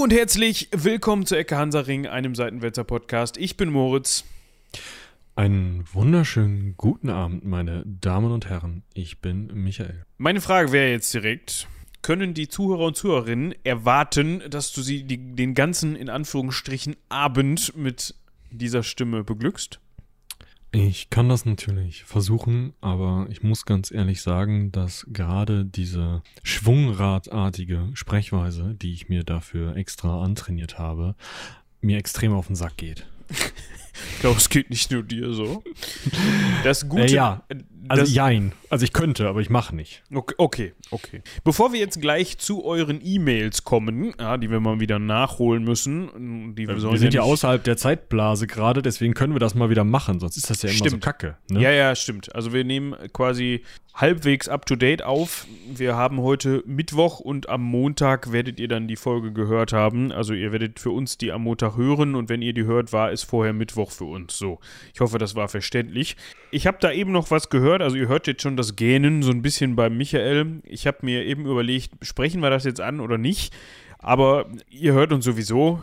[0.00, 3.36] Hallo und herzlich willkommen zu Ecke Hansaring, einem Seitenwälzer Podcast.
[3.36, 4.24] Ich bin Moritz.
[5.36, 8.82] Einen wunderschönen guten Abend, meine Damen und Herren.
[8.94, 10.06] Ich bin Michael.
[10.16, 11.68] Meine Frage wäre jetzt direkt:
[12.00, 17.76] Können die Zuhörer und Zuhörerinnen erwarten, dass du sie die, den ganzen, in Anführungsstrichen, Abend
[17.76, 18.14] mit
[18.50, 19.80] dieser Stimme beglückst?
[20.72, 27.90] Ich kann das natürlich versuchen, aber ich muss ganz ehrlich sagen, dass gerade diese schwungradartige
[27.94, 31.16] Sprechweise, die ich mir dafür extra antrainiert habe,
[31.80, 33.06] mir extrem auf den Sack geht.
[34.14, 35.62] Ich glaube, es geht nicht nur dir so.
[36.64, 37.02] Das Gute.
[37.02, 37.42] Äh, ja,
[37.88, 38.52] also das, jein.
[38.70, 40.02] Also ich könnte, aber ich mache nicht.
[40.14, 41.22] Okay, okay, okay.
[41.44, 46.54] Bevor wir jetzt gleich zu euren E-Mails kommen, ja, die wir mal wieder nachholen müssen,
[46.54, 49.70] die wir, Wir, sind ja nicht- außerhalb der Zeitblase gerade, deswegen können wir das mal
[49.70, 51.02] wieder machen, sonst ist das ja immer so Stimmt.
[51.04, 51.36] kacke.
[51.50, 51.60] Ne?
[51.62, 52.32] Ja, ja, stimmt.
[52.34, 55.46] Also wir nehmen quasi halbwegs up-to-date auf.
[55.68, 60.12] Wir haben heute Mittwoch und am Montag werdet ihr dann die Folge gehört haben.
[60.12, 63.10] Also ihr werdet für uns die am Montag hören und wenn ihr die hört, war
[63.10, 64.38] es vorher Mittwoch für uns.
[64.38, 64.60] So,
[64.94, 66.16] ich hoffe, das war verständlich.
[66.52, 67.82] Ich habe da eben noch was gehört.
[67.82, 70.60] Also ihr hört jetzt schon das Gähnen so ein bisschen beim Michael.
[70.64, 73.54] Ich habe mir eben überlegt, sprechen wir das jetzt an oder nicht?
[73.98, 75.82] Aber ihr hört uns sowieso.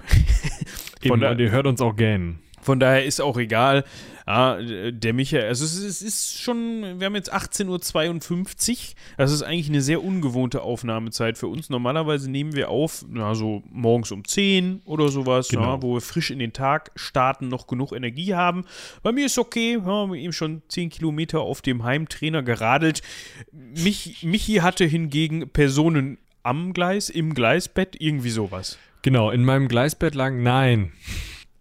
[1.02, 2.40] Eben, Von da- und ihr hört uns auch gähnen.
[2.62, 3.84] Von daher ist auch egal.
[4.28, 8.78] Ja, der Michael, also es ist, es ist schon, wir haben jetzt 18.52 Uhr.
[9.16, 11.70] Das ist eigentlich eine sehr ungewohnte Aufnahmezeit für uns.
[11.70, 15.76] Normalerweise nehmen wir auf, na, so morgens um 10 oder sowas, Genau.
[15.76, 18.66] ja, wo wir frisch in den Tag starten, noch genug Energie haben.
[19.02, 23.02] Bei mir ist okay, haben wir eben schon 10 Kilometer auf dem Heimtrainer geradelt.
[23.54, 28.78] Mich, Michi hatte hingegen Personen am Gleis, im Gleisbett, irgendwie sowas.
[29.04, 30.92] Genau, in meinem Gleisbett lagen, nein.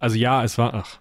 [0.00, 0.98] Also ja, es war, ach.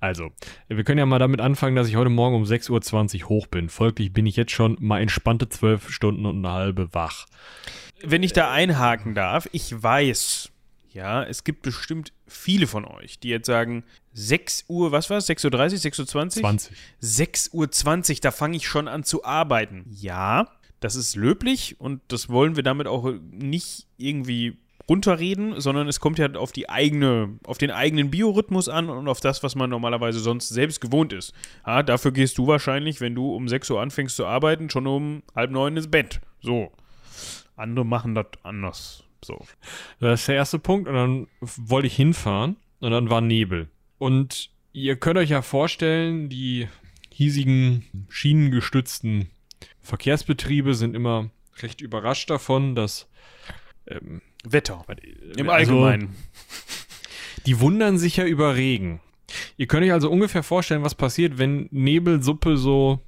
[0.00, 0.30] Also,
[0.68, 3.68] wir können ja mal damit anfangen, dass ich heute Morgen um 6.20 Uhr hoch bin.
[3.68, 7.26] Folglich bin ich jetzt schon mal entspannte zwölf Stunden und eine halbe wach.
[8.02, 10.50] wenn ich da einhaken darf, ich weiß,
[10.92, 15.28] ja, es gibt bestimmt viele von euch, die jetzt sagen, 6 Uhr, was war es,
[15.28, 16.28] 6.30 Uhr, 6.20 Uhr?
[16.28, 16.76] 20.
[17.02, 17.52] 6.20
[18.12, 19.84] Uhr, da fange ich schon an zu arbeiten.
[19.90, 20.48] Ja,
[20.80, 24.58] das ist löblich und das wollen wir damit auch nicht irgendwie
[24.88, 29.20] runterreden, sondern es kommt ja auf die eigene, auf den eigenen Biorhythmus an und auf
[29.20, 31.32] das, was man normalerweise sonst selbst gewohnt ist.
[31.66, 35.22] Ja, dafür gehst du wahrscheinlich, wenn du um 6 Uhr anfängst zu arbeiten, schon um
[35.34, 36.20] halb neun ins Bett.
[36.40, 36.70] So.
[37.56, 39.04] Andere machen das anders.
[39.24, 39.44] So.
[39.98, 43.68] Das ist der erste Punkt und dann wollte ich hinfahren und dann war Nebel.
[43.98, 46.68] Und ihr könnt euch ja vorstellen, die
[47.12, 49.30] hiesigen schienengestützten
[49.80, 51.30] Verkehrsbetriebe sind immer
[51.62, 53.08] recht überrascht davon, dass
[53.86, 54.20] ähm,
[54.52, 54.84] Wetter.
[55.36, 56.16] Im also, Allgemeinen.
[57.46, 59.00] Die wundern sich ja über Regen.
[59.56, 63.00] Ihr könnt euch also ungefähr vorstellen, was passiert, wenn Nebelsuppe so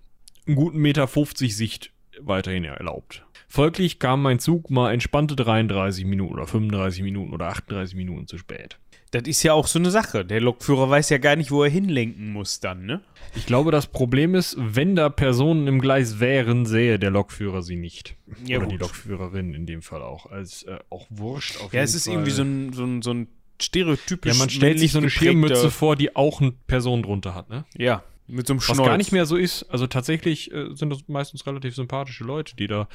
[0.46, 3.24] einen guten Meter 50 Sicht weiterhin erlaubt.
[3.48, 8.38] Folglich kam mein Zug mal entspannte 33 Minuten oder 35 Minuten oder 38 Minuten zu
[8.38, 8.78] spät.
[9.10, 10.24] Das ist ja auch so eine Sache.
[10.24, 13.00] Der Lokführer weiß ja gar nicht, wo er hinlenken muss dann, ne?
[13.34, 17.76] Ich glaube, das Problem ist, wenn da Personen im Gleis wären, sähe der Lokführer sie
[17.76, 18.16] nicht.
[18.44, 18.74] Ja, Oder gut.
[18.74, 20.26] die Lokführerin in dem Fall auch.
[20.26, 22.14] Als äh, auch wurscht auf Ja, jeden es ist Fall.
[22.14, 23.28] irgendwie so ein, so ein, so ein
[23.60, 24.32] stereotypisch.
[24.32, 27.64] Ja, man stellt sich so eine Schirmmütze vor, die auch eine Person drunter hat, ne?
[27.76, 28.86] Ja, mit so einem Was Schnorz.
[28.86, 29.62] gar nicht mehr so ist.
[29.70, 32.88] Also tatsächlich äh, sind das meistens relativ sympathische Leute, die da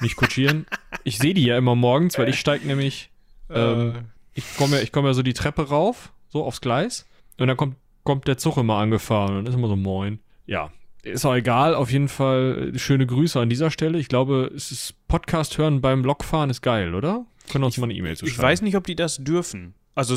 [0.00, 0.66] mich kutschieren.
[1.04, 3.10] ich sehe die ja immer morgens, weil ich steige nämlich,
[3.50, 3.94] ähm,
[4.34, 7.06] ich komme ja, ich komme ja so die Treppe rauf, so aufs Gleis.
[7.38, 10.20] Und dann kommt, kommt der Zug immer angefahren und ist immer so moin.
[10.46, 10.70] Ja,
[11.02, 11.74] ist auch egal.
[11.74, 13.98] Auf jeden Fall äh, schöne Grüße an dieser Stelle.
[13.98, 17.24] Ich glaube, es ist Podcast hören beim Lokfahren ist geil, oder?
[17.50, 19.74] Können wir uns mal eine E-Mail zu Ich weiß nicht, ob die das dürfen.
[19.94, 20.16] Also,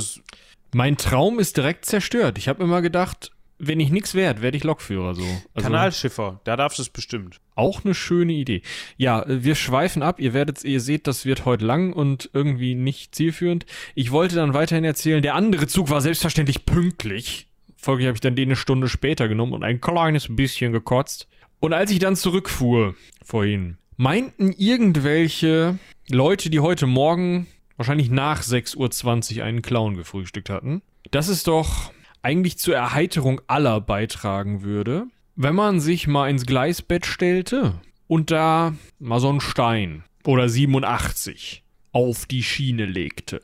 [0.74, 2.38] Mein Traum ist direkt zerstört.
[2.38, 3.32] Ich habe immer gedacht,
[3.68, 5.24] wenn ich nichts wert, werde ich Lokführer so.
[5.54, 7.40] Also, Kanalschiffer, da darfst du es bestimmt.
[7.56, 8.62] Auch eine schöne Idee.
[8.98, 10.20] Ja, wir schweifen ab.
[10.20, 13.66] Ihr werdet, ihr seht, das wird heute lang und irgendwie nicht zielführend.
[13.96, 17.48] Ich wollte dann weiterhin erzählen, der andere Zug war selbstverständlich pünktlich.
[17.76, 21.28] Folglich habe ich dann den eine Stunde später genommen und ein kleines bisschen gekotzt.
[21.60, 25.78] Und als ich dann zurückfuhr vorhin, meinten irgendwelche
[26.10, 30.82] Leute, die heute Morgen wahrscheinlich nach 6.20 Uhr einen Clown gefrühstückt hatten,
[31.12, 31.92] dass es doch
[32.24, 35.06] eigentlich zur Erheiterung aller beitragen würde,
[35.36, 37.76] wenn man sich mal ins Gleisbett stellte
[38.08, 43.42] und da mal so einen Stein oder 87 auf die Schiene legte.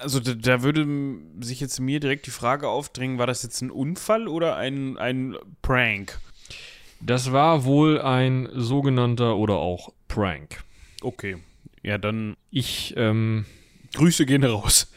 [0.00, 0.86] Also da, da würde
[1.40, 5.36] sich jetzt mir direkt die Frage aufdrängen, war das jetzt ein Unfall oder ein, ein
[5.60, 6.18] Prank?
[7.00, 10.62] Das war wohl ein sogenannter oder auch Prank.
[11.02, 11.36] Okay.
[11.82, 13.44] Ja, dann Ich, ähm,
[13.94, 14.91] Grüße gehen raus.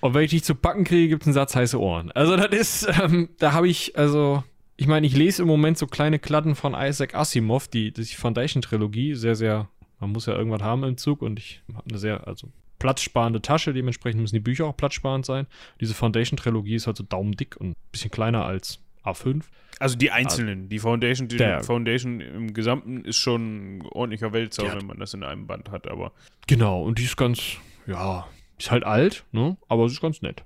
[0.00, 2.10] Und wenn ich dich zu packen kriege, gibt es einen Satz heiße Ohren.
[2.12, 4.44] Also das ist, ähm, da habe ich, also,
[4.76, 9.14] ich meine, ich lese im Moment so kleine Kladden von Isaac Asimov, die, die Foundation-Trilogie,
[9.14, 9.68] sehr, sehr,
[10.00, 12.48] man muss ja irgendwas haben im Zug und ich habe eine sehr, also
[12.78, 15.46] platzsparende Tasche, dementsprechend müssen die Bücher auch platzsparend sein.
[15.80, 19.42] Diese Foundation-Trilogie ist halt so daumendick und ein bisschen kleiner als A5.
[19.80, 24.76] Also die einzelnen, die Foundation, die Der- Foundation im Gesamten ist schon ein ordentlicher Wälzer,
[24.76, 26.12] wenn man das in einem Band hat, aber
[26.46, 27.42] Genau, und die ist ganz,
[27.86, 28.26] ja,
[28.58, 29.56] ist halt alt, ne?
[29.68, 30.44] Aber sie ist ganz nett.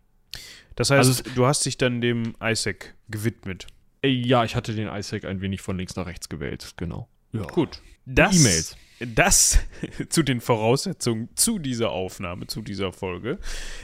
[0.77, 3.67] das heißt, Also du hast dich dann dem Isaac gewidmet.
[4.03, 7.09] Äh, Ja, ich hatte den Isaac ein wenig von links nach rechts gewählt, genau.
[7.33, 7.43] Ja.
[7.43, 7.81] Gut.
[8.05, 8.77] Das, E-Mails.
[9.15, 9.59] Das
[10.11, 13.39] zu den Voraussetzungen zu dieser Aufnahme, zu dieser Folge.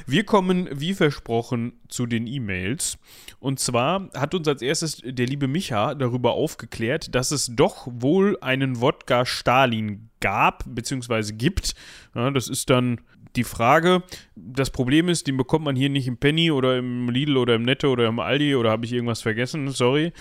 [0.06, 2.98] Wir kommen, wie versprochen, zu den E-Mails.
[3.38, 8.36] Und zwar hat uns als erstes der liebe Micha darüber aufgeklärt, dass es doch wohl
[8.40, 11.74] einen Wodka Stalin gab, beziehungsweise gibt.
[12.14, 13.00] Ja, das ist dann
[13.38, 14.02] die Frage.
[14.36, 17.62] Das Problem ist, den bekommt man hier nicht im Penny oder im Lidl oder im
[17.62, 19.70] Netto oder im Aldi oder habe ich irgendwas vergessen?
[19.70, 20.12] Sorry.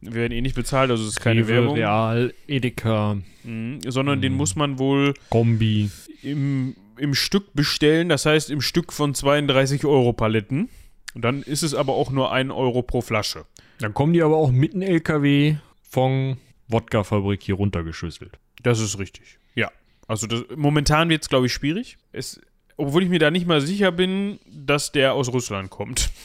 [0.00, 1.74] Wir werden eh nicht bezahlt, also es ist keine Rewe, Werbung.
[1.76, 5.90] Real, Edeka, Mhm, sondern den muss man wohl Kombi.
[6.22, 10.68] im, im Stück bestellen, das heißt im Stück von 32 Euro Paletten.
[11.14, 13.44] Und dann ist es aber auch nur 1 Euro pro Flasche.
[13.78, 15.56] Dann kommen die aber auch mit einem LKW
[15.88, 16.36] von
[16.68, 18.38] Wodka-Fabrik hier runtergeschüsselt.
[18.62, 19.38] Das ist richtig.
[19.54, 19.70] Ja.
[20.06, 21.96] Also das, momentan wird es, glaube ich, schwierig.
[22.12, 22.40] Es,
[22.80, 26.10] obwohl ich mir da nicht mal sicher bin, dass der aus Russland kommt.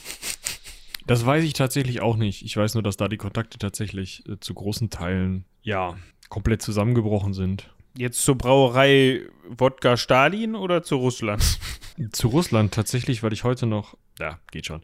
[1.08, 2.44] Das weiß ich tatsächlich auch nicht.
[2.44, 5.96] Ich weiß nur, dass da die Kontakte tatsächlich äh, zu großen Teilen, ja,
[6.28, 7.72] komplett zusammengebrochen sind.
[7.96, 11.60] Jetzt zur Brauerei Wodka Stalin oder zu Russland?
[12.10, 14.82] Zu Russland tatsächlich, weil ich heute noch, ja, geht schon,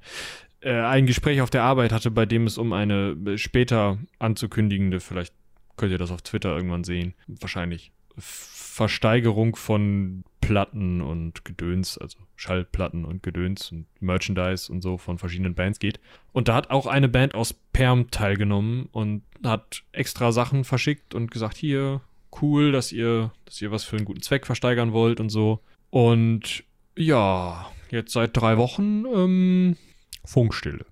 [0.61, 5.01] äh, ein Gespräch auf der Arbeit hatte, bei dem es um eine äh, später anzukündigende,
[5.01, 5.35] vielleicht
[5.77, 13.05] könnt ihr das auf Twitter irgendwann sehen, wahrscheinlich, Versteigerung von Platten und Gedöns, also Schallplatten
[13.05, 16.01] und Gedöns und Merchandise und so von verschiedenen Bands geht.
[16.33, 21.31] Und da hat auch eine Band aus Perm teilgenommen und hat extra Sachen verschickt und
[21.31, 22.01] gesagt, hier,
[22.41, 25.61] cool, dass ihr, dass ihr was für einen guten Zweck versteigern wollt und so.
[25.91, 26.65] Und
[26.97, 29.77] ja, jetzt seit drei Wochen ähm,
[30.25, 30.87] Funkstille.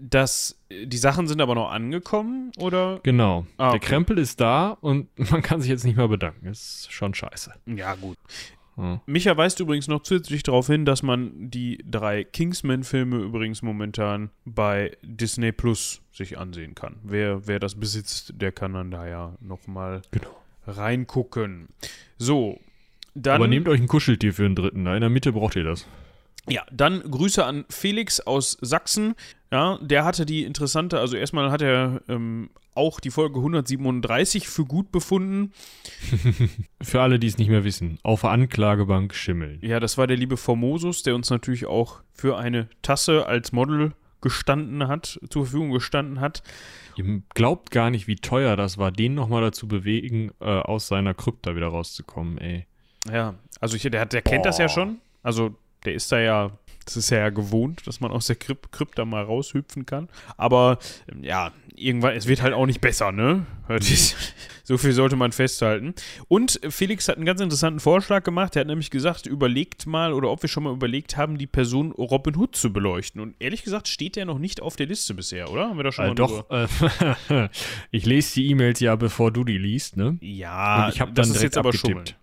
[0.00, 3.00] Das, die Sachen sind aber noch angekommen, oder?
[3.02, 3.46] Genau.
[3.56, 3.86] Ah, Der okay.
[3.88, 6.46] Krempel ist da und man kann sich jetzt nicht mehr bedanken.
[6.46, 7.52] Ist schon scheiße.
[7.66, 8.16] Ja, gut.
[8.76, 9.00] Ja.
[9.04, 14.96] Micha weist übrigens noch zusätzlich darauf hin, dass man die drei Kingsman-Filme übrigens momentan bei
[15.02, 16.96] Disney Plus sich ansehen kann.
[17.02, 20.30] Wer, wer das besitzt, der kann dann da ja nochmal Genau.
[20.66, 21.68] reingucken.
[22.16, 22.58] So,
[23.14, 23.36] dann.
[23.36, 24.84] Aber nehmt euch ein Kuscheltier für den dritten.
[24.84, 25.86] Da in der Mitte braucht ihr das.
[26.48, 29.14] Ja, dann Grüße an Felix aus Sachsen.
[29.52, 34.64] Ja, der hatte die interessante, also erstmal hat er ähm, auch die Folge 137 für
[34.64, 35.52] gut befunden.
[36.82, 37.98] Für alle, die es nicht mehr wissen.
[38.02, 39.58] Auf der Anklagebank schimmeln.
[39.60, 43.92] Ja, das war der liebe Formosus, der uns natürlich auch für eine Tasse als Model
[44.20, 46.42] gestanden hat, zur Verfügung gestanden hat.
[46.96, 51.14] Ihr glaubt gar nicht, wie teuer das war, den nochmal dazu bewegen, äh, aus seiner
[51.14, 52.66] Krypta wieder rauszukommen, ey.
[53.10, 54.98] Ja, also ich, der, der kennt das ja schon.
[55.22, 55.54] Also
[55.84, 56.50] der ist da ja,
[56.94, 60.08] das ist ja gewohnt, dass man aus der Kryp Krypta mal raushüpfen kann.
[60.36, 60.78] Aber
[61.10, 63.46] ähm, ja, irgendwann, es wird halt auch nicht besser, ne?
[64.64, 65.94] So viel sollte man festhalten.
[66.28, 68.54] Und Felix hat einen ganz interessanten Vorschlag gemacht.
[68.54, 71.90] Er hat nämlich gesagt, überlegt mal oder ob wir schon mal überlegt haben, die Person
[71.90, 73.20] Robin Hood zu beleuchten.
[73.20, 75.70] Und ehrlich gesagt steht der noch nicht auf der Liste bisher, oder?
[75.70, 77.48] Haben wir da schon Äh, mal doch, äh,
[77.90, 80.18] ich lese die E-Mails ja, bevor du die liest, ne?
[80.20, 82.14] Ja, Und ich habe das dann ist jetzt aber abgetippt.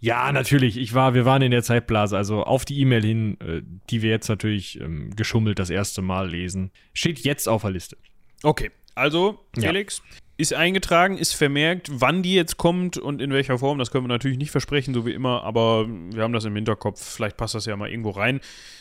[0.00, 0.76] Ja, natürlich.
[0.76, 4.10] Ich war, wir waren in der Zeitblase, also auf die E-Mail hin, äh, die wir
[4.10, 7.96] jetzt natürlich ähm, geschummelt das erste Mal lesen, steht jetzt auf der Liste.
[8.42, 9.68] Okay, also Ja.
[9.68, 10.02] Felix
[10.38, 13.78] ist eingetragen, ist vermerkt, wann die jetzt kommt und in welcher Form.
[13.78, 17.00] Das können wir natürlich nicht versprechen, so wie immer, aber wir haben das im Hinterkopf.
[17.00, 18.40] Vielleicht passt das ja mal irgendwo rein.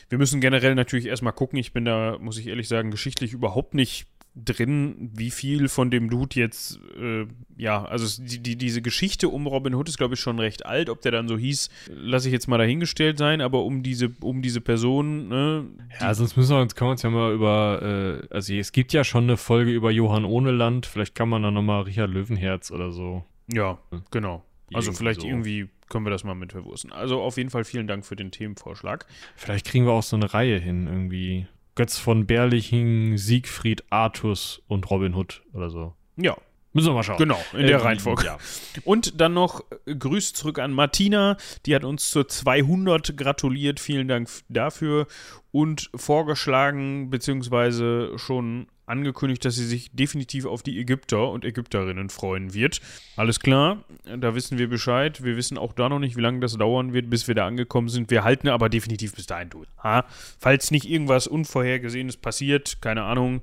[0.10, 1.60] Wir müssen generell natürlich erstmal gucken.
[1.60, 6.10] Ich bin da, muss ich ehrlich sagen, geschichtlich überhaupt nicht drin, wie viel von dem
[6.10, 7.26] Dude jetzt, äh,
[7.58, 10.90] ja, also die, die, diese Geschichte um Robin Hood ist, glaube ich, schon recht alt.
[10.90, 14.42] Ob der dann so hieß, lasse ich jetzt mal dahingestellt sein, aber um diese, um
[14.42, 15.66] diese Person, ne,
[16.00, 18.94] Ja, sonst müssen wir uns, können wir uns ja mal über, äh, also es gibt
[18.94, 22.92] ja schon eine Folge über Johann Ohneland, vielleicht kann man dann nochmal Richard Löwenherz oder
[22.92, 23.26] so.
[23.48, 23.80] Ja,
[24.12, 24.44] genau.
[24.74, 25.28] Also Irgendwie vielleicht so.
[25.28, 26.94] irgendwie können wir das mal mit verwursten.
[26.94, 29.06] Also auf jeden Fall vielen Dank für den Themenvorschlag.
[29.36, 31.48] Vielleicht kriegen wir auch so eine Reihe hin, irgendwie.
[31.76, 35.96] Götz von Berliching, Siegfried, Artus und Robin Hood oder so.
[36.18, 36.36] Ja,
[36.74, 37.18] Müssen wir mal schauen.
[37.18, 38.24] genau, in der Äh, Reihenfolge.
[38.26, 38.38] Ja.
[38.86, 41.36] Und dann noch äh, Grüße zurück an Martina,
[41.66, 43.80] die hat uns zur 200 gratuliert.
[43.82, 45.08] Vielen Dank dafür
[45.52, 52.54] und vorgeschlagen beziehungsweise schon angekündigt, dass sie sich definitiv auf die Ägypter und Ägypterinnen freuen
[52.54, 52.82] wird.
[53.16, 55.24] Alles klar, da wissen wir Bescheid.
[55.24, 57.90] Wir wissen auch da noch nicht, wie lange das dauern wird, bis wir da angekommen
[57.90, 58.12] sind.
[58.12, 59.68] Wir halten aber definitiv bis dahin durch.
[59.84, 60.06] Ha?
[60.40, 63.42] Falls nicht irgendwas Unvorhergesehenes passiert, keine Ahnung,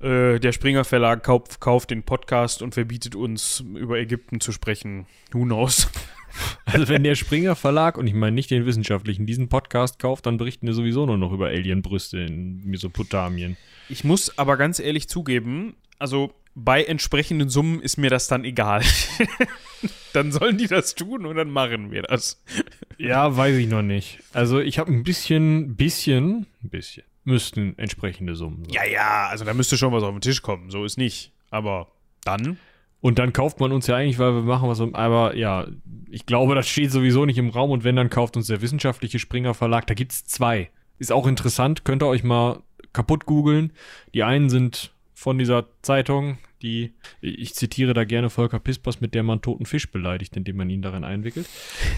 [0.00, 5.06] äh, der Springer Verlag kauft, kauft den Podcast und verbietet uns, über Ägypten zu sprechen.
[5.32, 5.88] Who knows?
[6.64, 10.36] Also wenn der Springer Verlag, und ich meine nicht den wissenschaftlichen, diesen Podcast kauft, dann
[10.36, 13.56] berichten wir sowieso nur noch über Alienbrüste in Mesopotamien.
[13.88, 18.82] Ich muss aber ganz ehrlich zugeben, also bei entsprechenden Summen ist mir das dann egal.
[20.12, 22.42] dann sollen die das tun und dann machen wir das.
[22.98, 24.18] Ja, weiß ich noch nicht.
[24.32, 28.74] Also ich habe ein bisschen, bisschen, ein bisschen, müssten entsprechende Summen sein.
[28.74, 31.32] Ja, ja, also da müsste schon was auf den Tisch kommen, so ist nicht.
[31.50, 31.92] Aber
[32.24, 32.58] dann?
[33.00, 35.68] Und dann kauft man uns ja eigentlich, weil wir machen was, aber ja,
[36.10, 39.18] ich glaube, das steht sowieso nicht im Raum und wenn, dann kauft uns der wissenschaftliche
[39.18, 39.86] Springer Verlag.
[39.86, 40.70] Da gibt's zwei.
[40.98, 42.62] Ist auch interessant, könnt ihr euch mal
[42.92, 43.72] kaputt googeln.
[44.14, 49.22] Die einen sind von dieser Zeitung, die, ich zitiere da gerne Volker Pispers, mit der
[49.22, 51.48] man toten Fisch beleidigt, indem man ihn darin einwickelt.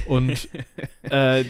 [0.06, 0.48] Und
[1.02, 1.44] äh,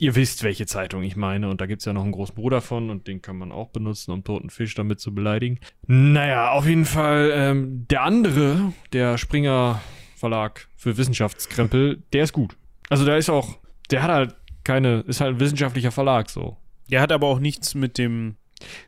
[0.00, 1.48] ihr wisst, welche Zeitung ich meine.
[1.48, 3.68] Und da gibt es ja noch einen großen Bruder von und den kann man auch
[3.68, 5.58] benutzen, um toten Fisch damit zu beleidigen.
[5.86, 9.80] Naja, auf jeden Fall, ähm, der andere, der Springer
[10.16, 12.56] Verlag für Wissenschaftskrempel, der ist gut.
[12.88, 13.58] Also der ist auch,
[13.90, 16.56] der hat halt keine, ist halt ein wissenschaftlicher Verlag so.
[16.90, 18.36] Der hat aber auch nichts mit dem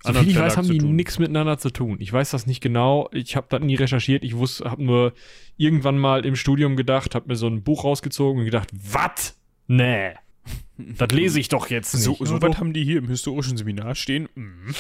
[0.02, 1.96] so viel ich weiß, haben die nichts miteinander zu tun.
[2.00, 3.08] Ich weiß das nicht genau.
[3.12, 4.22] Ich habe da nie recherchiert.
[4.22, 5.14] Ich wusste, habe nur
[5.56, 9.38] irgendwann mal im Studium gedacht, habe mir so ein Buch rausgezogen und gedacht, was?
[9.68, 10.12] Nee.
[10.76, 12.04] Das lese ich doch jetzt nicht.
[12.04, 14.28] So, so was haben die hier im historischen Seminar stehen.
[14.34, 14.74] Mhm.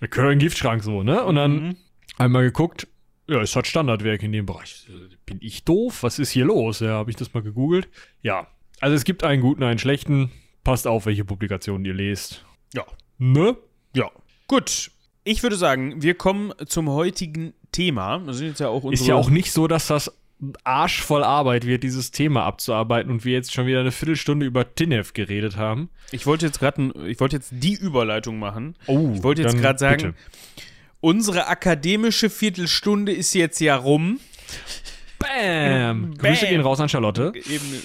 [0.00, 1.22] Der Köln Giftschrank so, ne?
[1.24, 1.76] Und dann mhm.
[2.18, 2.88] einmal geguckt,
[3.28, 4.86] ja, es hat Standardwerk in dem Bereich.
[5.24, 6.02] Bin ich doof?
[6.02, 6.80] Was ist hier los?
[6.80, 7.88] Ja, habe ich das mal gegoogelt.
[8.20, 8.48] Ja,
[8.80, 10.30] also es gibt einen guten, einen schlechten.
[10.64, 12.44] Passt auf, welche Publikationen ihr lest.
[12.74, 12.84] Ja.
[13.18, 13.56] Ne?
[13.94, 14.10] Ja.
[14.48, 14.90] Gut.
[15.24, 18.18] Ich würde sagen, wir kommen zum heutigen Thema.
[18.18, 20.12] Das sind jetzt ja auch Ist ja auch nicht so, dass das
[20.64, 24.74] Arsch voll Arbeit wird, dieses Thema abzuarbeiten und wir jetzt schon wieder eine Viertelstunde über
[24.74, 25.88] Tinev geredet haben.
[26.10, 28.76] Ich wollte jetzt gerade, ich wollte jetzt die Überleitung machen.
[28.86, 30.14] Oh, ich wollte jetzt gerade sagen, bitte.
[31.00, 34.18] unsere akademische Viertelstunde ist jetzt ja rum.
[35.18, 36.10] Bam!
[36.10, 36.18] Bam.
[36.18, 37.32] Grüße gehen raus an Charlotte.
[37.36, 37.82] Eben,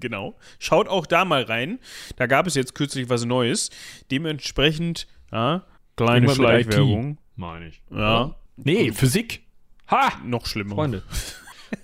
[0.00, 0.34] genau.
[0.58, 1.78] Schaut auch da mal rein.
[2.16, 3.68] Da gab es jetzt kürzlich was Neues.
[4.10, 5.64] Dementsprechend, ja,
[5.96, 7.18] kleine Schleichwerbung.
[7.36, 7.82] Meine ich.
[7.90, 8.34] Ja.
[8.56, 9.42] Nee, Physik.
[9.90, 10.12] Ha!
[10.24, 10.74] Noch schlimmer.
[10.74, 11.02] Freunde.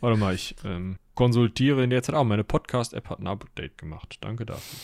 [0.05, 2.25] Warte mal, ich ähm, konsultiere in der Zeit auch.
[2.25, 4.19] Meine Podcast-App hat ein Update gemacht.
[4.21, 4.79] Danke dafür.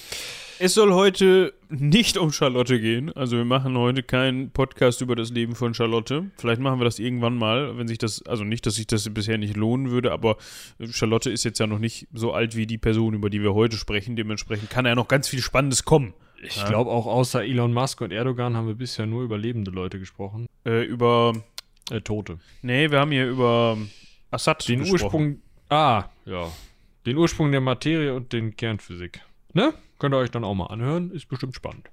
[0.58, 3.12] Es soll heute nicht um Charlotte gehen.
[3.12, 6.30] Also wir machen heute keinen Podcast über das Leben von Charlotte.
[6.38, 9.36] Vielleicht machen wir das irgendwann mal, wenn sich das, also nicht, dass sich das bisher
[9.36, 10.38] nicht lohnen würde, aber
[10.90, 13.76] Charlotte ist jetzt ja noch nicht so alt wie die Person, über die wir heute
[13.76, 14.16] sprechen.
[14.16, 16.14] Dementsprechend kann ja noch ganz viel Spannendes kommen.
[16.42, 16.66] Ich ja.
[16.66, 20.46] glaube auch außer Elon Musk und Erdogan haben wir bisher nur über lebende Leute gesprochen.
[20.64, 21.34] Äh, über
[21.90, 22.38] äh, Tote.
[22.62, 23.76] Nee, wir haben hier über
[24.30, 25.02] Assad Den gesprochen.
[25.02, 25.42] Ursprung.
[25.68, 26.50] Ah, ja.
[27.06, 29.20] Den Ursprung der Materie und den Kernphysik.
[29.52, 29.72] Ne?
[29.98, 31.10] Könnt ihr euch dann auch mal anhören.
[31.10, 31.90] Ist bestimmt spannend.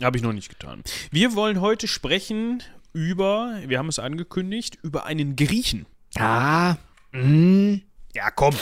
[0.00, 0.82] Ja, habe ich noch nicht getan.
[1.12, 5.86] Wir wollen heute sprechen über, wir haben es angekündigt, über einen Griechen.
[6.16, 6.76] Ah.
[7.12, 7.78] Mh.
[8.12, 8.54] Ja, komm.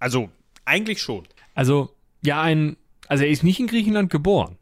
[0.00, 0.30] Also,
[0.64, 1.26] eigentlich schon.
[1.54, 1.94] Also,
[2.24, 2.76] ja, ein.
[3.06, 4.58] Also, er ist nicht in Griechenland geboren.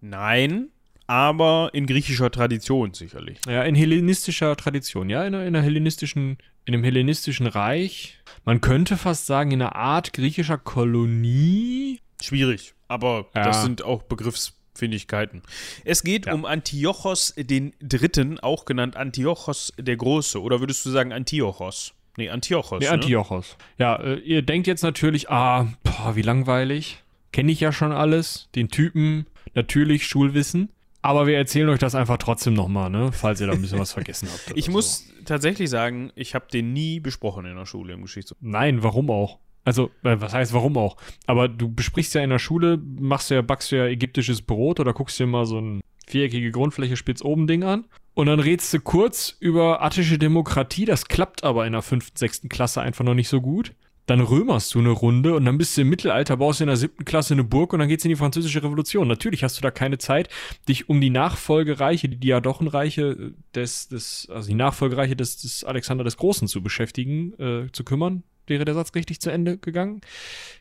[0.00, 0.70] Nein,
[1.06, 3.38] aber in griechischer Tradition sicherlich.
[3.46, 8.18] Ja, in hellenistischer Tradition, ja, in einer, in einer hellenistischen, in einem hellenistischen Reich.
[8.44, 12.00] Man könnte fast sagen, in einer Art griechischer Kolonie.
[12.22, 13.44] Schwierig, aber ja.
[13.44, 15.42] das sind auch Begriffsfindigkeiten.
[15.84, 16.34] Es geht ja.
[16.34, 20.40] um Antiochos den Dritten, auch genannt Antiochos der Große.
[20.40, 21.92] Oder würdest du sagen Antiochos?
[22.16, 22.80] Nee, Antiochos.
[22.80, 22.92] Nee, ne?
[22.92, 23.56] Antiochos.
[23.78, 27.02] Ja, äh, ihr denkt jetzt natürlich, ah, boah, wie langweilig.
[27.32, 28.48] Kenne ich ja schon alles.
[28.54, 30.70] Den Typen, natürlich Schulwissen.
[31.06, 33.12] Aber wir erzählen euch das einfach trotzdem nochmal, ne?
[33.12, 34.56] falls ihr da ein bisschen was vergessen habt.
[34.56, 35.12] Ich muss so.
[35.24, 38.34] tatsächlich sagen, ich habe den nie besprochen in der Schule im Geschichts.
[38.40, 39.38] Nein, warum auch?
[39.64, 40.96] Also, äh, was heißt warum auch?
[41.26, 45.20] Aber du besprichst ja in der Schule, machst ja, backst ja ägyptisches Brot oder guckst
[45.20, 47.86] dir mal so ein viereckige Grundfläche spitz oben Ding an.
[48.14, 50.86] Und dann redst du kurz über attische Demokratie.
[50.86, 53.74] Das klappt aber in der fünften, sechsten Klasse einfach noch nicht so gut
[54.06, 56.76] dann römerst du eine Runde und dann bist du im Mittelalter, baust du in der
[56.76, 59.08] siebten Klasse eine Burg und dann geht's in die französische Revolution.
[59.08, 60.28] Natürlich hast du da keine Zeit,
[60.68, 66.16] dich um die Nachfolgereiche, die Diadochenreiche des, des also die Nachfolgereiche des, des Alexander des
[66.16, 68.22] Großen zu beschäftigen, äh, zu kümmern.
[68.46, 70.02] Wäre der Satz richtig zu Ende gegangen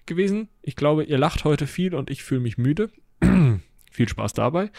[0.07, 0.49] gewesen?
[0.63, 2.89] Ich glaube, ihr lacht heute viel und ich fühle mich müde.
[3.91, 4.71] viel Spaß dabei.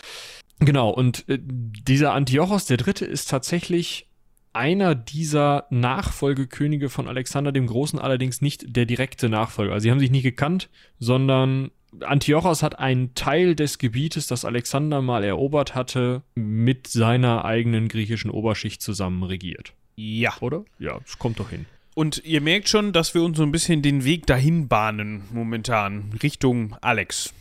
[0.59, 4.09] Genau, und äh, dieser Antiochos der Dritte ist tatsächlich
[4.57, 9.75] einer dieser Nachfolgekönige von Alexander dem Großen allerdings nicht der direkte Nachfolger.
[9.75, 11.71] Also sie haben sich nie gekannt, sondern
[12.01, 18.31] Antiochos hat einen Teil des Gebietes, das Alexander mal erobert hatte, mit seiner eigenen griechischen
[18.31, 19.75] Oberschicht zusammen regiert.
[19.97, 20.35] Ja.
[20.41, 20.65] Oder?
[20.79, 21.67] Ja, es kommt doch hin.
[21.95, 26.13] Und ihr merkt schon, dass wir uns so ein bisschen den Weg dahin bahnen momentan,
[26.23, 27.33] Richtung Alex.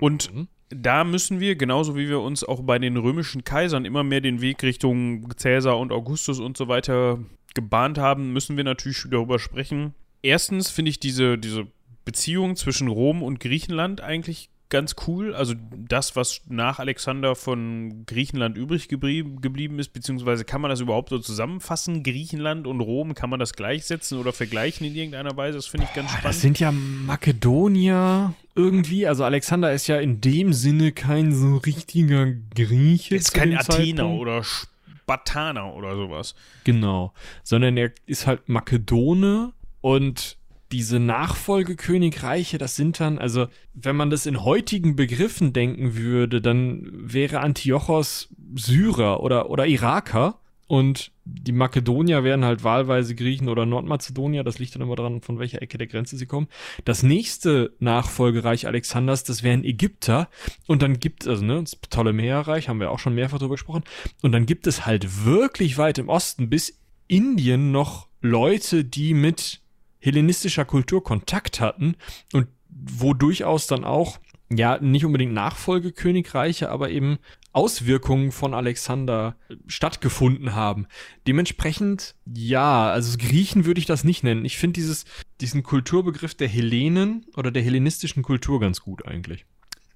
[0.00, 4.04] Und mhm da müssen wir, genauso wie wir uns auch bei den römischen Kaisern immer
[4.04, 7.18] mehr den Weg Richtung Cäsar und Augustus und so weiter
[7.54, 9.94] gebahnt haben, müssen wir natürlich darüber sprechen.
[10.22, 11.66] Erstens finde ich diese, diese
[12.04, 15.34] Beziehung zwischen Rom und Griechenland eigentlich ganz cool.
[15.34, 21.10] Also das, was nach Alexander von Griechenland übrig geblieben ist, beziehungsweise kann man das überhaupt
[21.10, 22.02] so zusammenfassen?
[22.02, 25.58] Griechenland und Rom, kann man das gleichsetzen oder vergleichen in irgendeiner Weise?
[25.58, 26.24] Das finde ich ganz spannend.
[26.24, 29.06] Das sind ja Makedonier irgendwie.
[29.06, 33.16] Also Alexander ist ja in dem Sinne kein so richtiger Grieche.
[33.16, 36.34] Ist kein Athener oder Spartaner oder sowas.
[36.64, 37.12] Genau.
[37.42, 40.36] Sondern er ist halt Makedone und
[40.72, 46.88] diese Nachfolgekönigreiche, das sind dann, also wenn man das in heutigen Begriffen denken würde, dann
[46.92, 54.44] wäre Antiochos Syrer oder, oder Iraker und die Makedonier wären halt wahlweise Griechen oder Nordmazedonier,
[54.44, 56.46] das liegt dann immer daran, von welcher Ecke der Grenze sie kommen.
[56.84, 60.28] Das nächste Nachfolgereich Alexanders, das wären Ägypter
[60.68, 63.82] und dann gibt es, also ne, das Ptolemäerreich, haben wir auch schon mehrfach drüber gesprochen,
[64.22, 69.60] und dann gibt es halt wirklich weit im Osten bis Indien noch Leute, die mit
[70.00, 71.94] hellenistischer Kultur Kontakt hatten
[72.32, 74.18] und wo durchaus dann auch,
[74.50, 77.18] ja, nicht unbedingt Nachfolgekönigreiche, aber eben
[77.52, 80.86] Auswirkungen von Alexander stattgefunden haben.
[81.26, 84.44] Dementsprechend, ja, also Griechen würde ich das nicht nennen.
[84.44, 85.04] Ich finde dieses,
[85.40, 89.46] diesen Kulturbegriff der Hellenen oder der hellenistischen Kultur ganz gut eigentlich.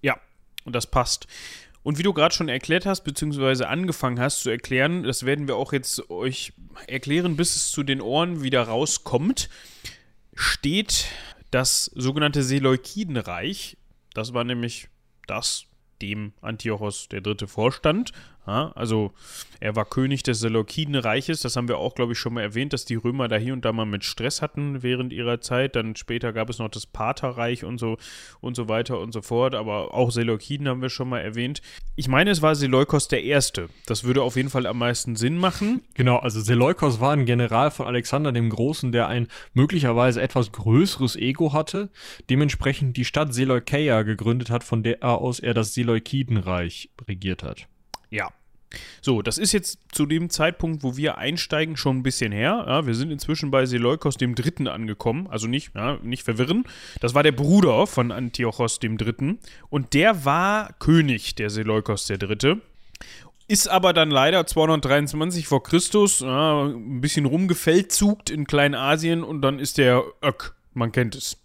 [0.02, 0.18] Ja,
[0.64, 1.26] und das passt.
[1.82, 5.56] Und wie du gerade schon erklärt hast, beziehungsweise angefangen hast zu erklären, das werden wir
[5.56, 6.54] auch jetzt euch
[6.86, 9.48] erklären, bis es zu den Ohren wieder rauskommt
[10.34, 11.06] steht
[11.50, 13.76] das sogenannte Seleukidenreich.
[14.12, 14.88] Das war nämlich
[15.26, 15.66] das,
[16.02, 17.46] dem Antiochos III.
[17.46, 18.12] vorstand.
[18.46, 19.12] Ja, also
[19.60, 21.40] er war König des Seleukidenreiches.
[21.40, 23.64] Das haben wir auch, glaube ich, schon mal erwähnt, dass die Römer da hier und
[23.64, 25.76] da mal mit Stress hatten während ihrer Zeit.
[25.76, 27.96] Dann später gab es noch das Partherreich und so
[28.40, 29.54] und so weiter und so fort.
[29.54, 31.62] Aber auch Seleukiden haben wir schon mal erwähnt.
[31.96, 33.70] Ich meine, es war Seleukos der Erste.
[33.86, 35.80] Das würde auf jeden Fall am meisten Sinn machen.
[35.94, 41.16] Genau, also Seleukos war ein General von Alexander dem Großen, der ein möglicherweise etwas größeres
[41.16, 41.88] Ego hatte.
[42.28, 47.68] Dementsprechend die Stadt Seleukeia gegründet hat, von der aus er das Seleukidenreich regiert hat.
[48.14, 48.30] Ja.
[49.00, 52.64] So, das ist jetzt zu dem Zeitpunkt, wo wir einsteigen, schon ein bisschen her.
[52.66, 55.26] Ja, wir sind inzwischen bei Seleukos dem Dritten angekommen.
[55.28, 56.64] Also nicht, ja, nicht verwirren.
[57.00, 59.38] Das war der Bruder von Antiochos dem Dritten.
[59.68, 62.60] Und der war König, der Seleukos der Dritte.
[63.46, 69.58] Ist aber dann leider 223 vor Christus ja, ein bisschen rumgefeldzugt in Kleinasien und dann
[69.58, 70.54] ist der Ök.
[70.72, 71.36] Man kennt es.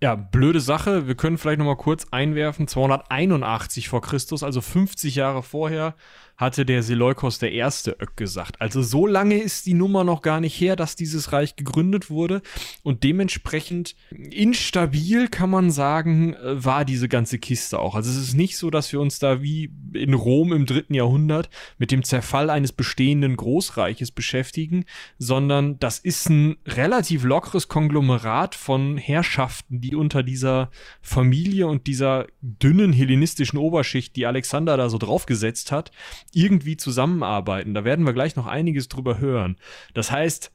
[0.00, 1.08] Ja, blöde Sache.
[1.08, 2.68] Wir können vielleicht noch mal kurz einwerfen.
[2.68, 5.94] 281 vor Christus, also 50 Jahre vorher,
[6.38, 8.60] hatte der Seleukos der Erste Ök gesagt.
[8.60, 12.42] Also so lange ist die Nummer noch gar nicht her, dass dieses Reich gegründet wurde
[12.84, 17.96] und dementsprechend instabil kann man sagen, äh, war diese ganze Kiste auch.
[17.96, 21.50] Also es ist nicht so, dass wir uns da wie in Rom im dritten Jahrhundert
[21.76, 24.84] mit dem Zerfall eines bestehenden Großreiches beschäftigen,
[25.18, 30.70] sondern das ist ein relativ lockeres Konglomerat von Herrschaften, die unter dieser
[31.02, 35.90] Familie und dieser dünnen hellenistischen Oberschicht, die Alexander da so draufgesetzt hat,
[36.32, 37.74] irgendwie zusammenarbeiten.
[37.74, 39.56] Da werden wir gleich noch einiges drüber hören.
[39.94, 40.52] Das heißt,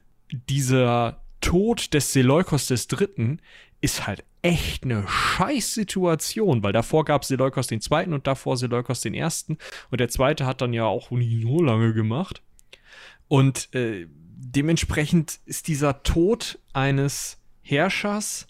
[0.50, 3.40] dieser Tod des Seleukos des Dritten
[3.82, 9.14] ist halt echt eine Scheißsituation, weil davor gab Seleukos den Zweiten und davor Seleukos den
[9.14, 9.58] Ersten
[9.90, 12.42] und der Zweite hat dann ja auch nie so lange gemacht.
[13.28, 18.48] Und äh, dementsprechend ist dieser Tod eines Herrschers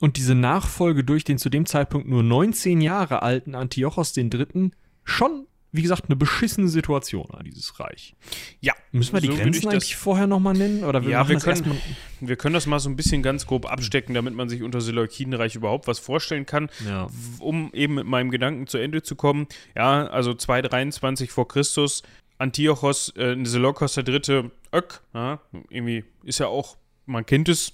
[0.00, 4.70] und diese Nachfolge durch den zu dem Zeitpunkt nur 19 Jahre alten Antiochos III.
[5.04, 8.14] schon wie gesagt, eine beschissene Situation an dieses Reich.
[8.60, 8.74] Ja.
[8.92, 10.84] Müssen wir die so Grenzen eigentlich vorher nochmal nennen?
[10.84, 11.80] Oder wir ja, wir können,
[12.20, 15.54] wir können das mal so ein bisschen ganz grob abstecken, damit man sich unter Seleukidenreich
[15.54, 16.70] überhaupt was vorstellen kann.
[16.86, 17.08] Ja.
[17.38, 19.46] Um eben mit meinem Gedanken zu Ende zu kommen.
[19.74, 22.02] Ja, also 223 vor Christus,
[22.38, 27.72] Antiochos, äh, Seleukos der Dritte, Ök, ja, irgendwie ist ja auch, man kennt es,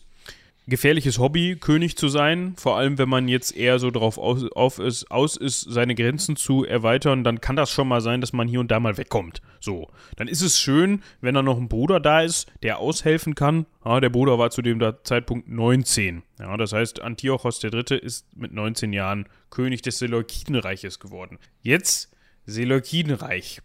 [0.66, 2.54] gefährliches Hobby, König zu sein.
[2.56, 6.36] Vor allem, wenn man jetzt eher so drauf aus, auf ist, aus ist, seine Grenzen
[6.36, 9.42] zu erweitern, dann kann das schon mal sein, dass man hier und da mal wegkommt.
[9.60, 9.90] So.
[10.16, 13.66] Dann ist es schön, wenn da noch ein Bruder da ist, der aushelfen kann.
[13.84, 16.22] Ja, der Bruder war zu dem Zeitpunkt 19.
[16.38, 17.98] Ja, das heißt, Antiochos III.
[17.98, 21.38] ist mit 19 Jahren König des Seleukidenreiches geworden.
[21.60, 22.12] Jetzt
[22.46, 23.60] Seleukidenreich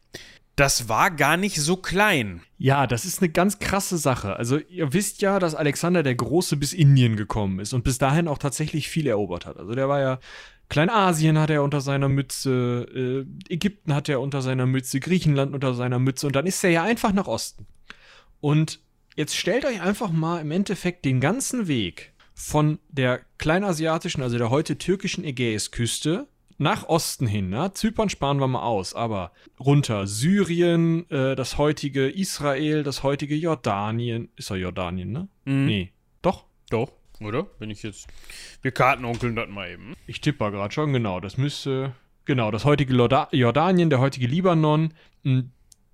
[0.57, 2.41] das war gar nicht so klein.
[2.57, 4.35] Ja, das ist eine ganz krasse Sache.
[4.35, 8.27] Also ihr wisst ja, dass Alexander der Große bis Indien gekommen ist und bis dahin
[8.27, 9.57] auch tatsächlich viel erobert hat.
[9.57, 10.19] Also der war ja
[10.69, 12.85] Kleinasien hat er unter seiner Mütze,
[13.49, 16.71] äh, Ägypten hat er unter seiner Mütze, Griechenland unter seiner Mütze und dann ist er
[16.71, 17.67] ja einfach nach Osten.
[18.41, 18.81] Und
[19.15, 24.49] jetzt stellt euch einfach mal im Endeffekt den ganzen Weg von der kleinasiatischen, also der
[24.49, 27.71] heute türkischen Ägäisküste nach Osten hin, ne?
[27.73, 34.29] Zypern sparen wir mal aus, aber runter Syrien, äh, das heutige Israel, das heutige Jordanien.
[34.35, 35.27] Ist ja Jordanien, ne?
[35.45, 35.65] Mhm.
[35.65, 35.93] Nee.
[36.21, 36.45] Doch?
[36.69, 36.91] Doch.
[37.19, 37.47] Oder?
[37.59, 38.07] Wenn ich jetzt.
[38.61, 39.93] Wir Kartenonkeln das mal eben.
[40.05, 41.19] Ich tippe gerade schon, genau.
[41.19, 41.93] Das müsste.
[42.25, 44.93] Genau, das heutige Lorda Jordanien, der heutige Libanon.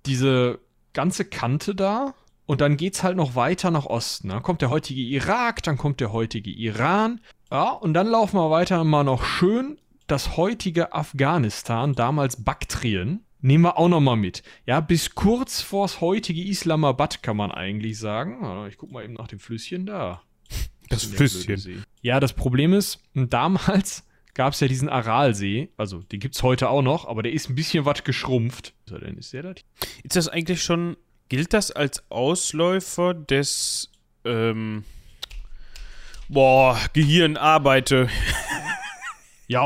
[0.06, 0.60] Diese
[0.92, 2.14] ganze Kante da.
[2.46, 4.28] Und dann geht's halt noch weiter nach Osten.
[4.28, 7.20] Dann kommt der heutige Irak, dann kommt der heutige Iran.
[7.50, 13.24] Ja, und dann laufen wir weiter mal noch schön das heutige Afghanistan, damals Baktrien.
[13.40, 14.42] Nehmen wir auch noch mal mit.
[14.64, 18.66] Ja, bis kurz vors heutige Islamabad kann man eigentlich sagen.
[18.68, 20.22] Ich guck mal eben nach dem Flüsschen da.
[20.88, 21.84] Das Flüsschen.
[22.00, 25.68] Ja, das Problem ist, damals gab es ja diesen Aralsee.
[25.76, 28.74] Also, den gibt es heute auch noch, aber der ist ein bisschen was geschrumpft.
[28.88, 29.18] Was denn?
[29.18, 29.56] Ist der das?
[30.02, 30.96] Ist das eigentlich schon.
[31.30, 33.90] Gilt das als Ausläufer des.
[34.24, 34.84] Ähm,
[36.28, 38.08] boah, Gehirn arbeite.
[39.48, 39.62] ja,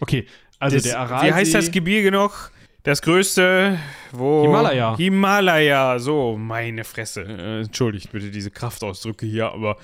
[0.00, 0.26] okay.
[0.58, 1.26] Also, das, der Aralsee.
[1.26, 2.50] Wie heißt das Gebirge noch?
[2.84, 3.78] Das größte,
[4.10, 4.42] wo.
[4.42, 4.96] Himalaya.
[4.96, 7.22] Himalaya, so, meine Fresse.
[7.22, 9.76] Äh, entschuldigt bitte diese Kraftausdrücke hier, aber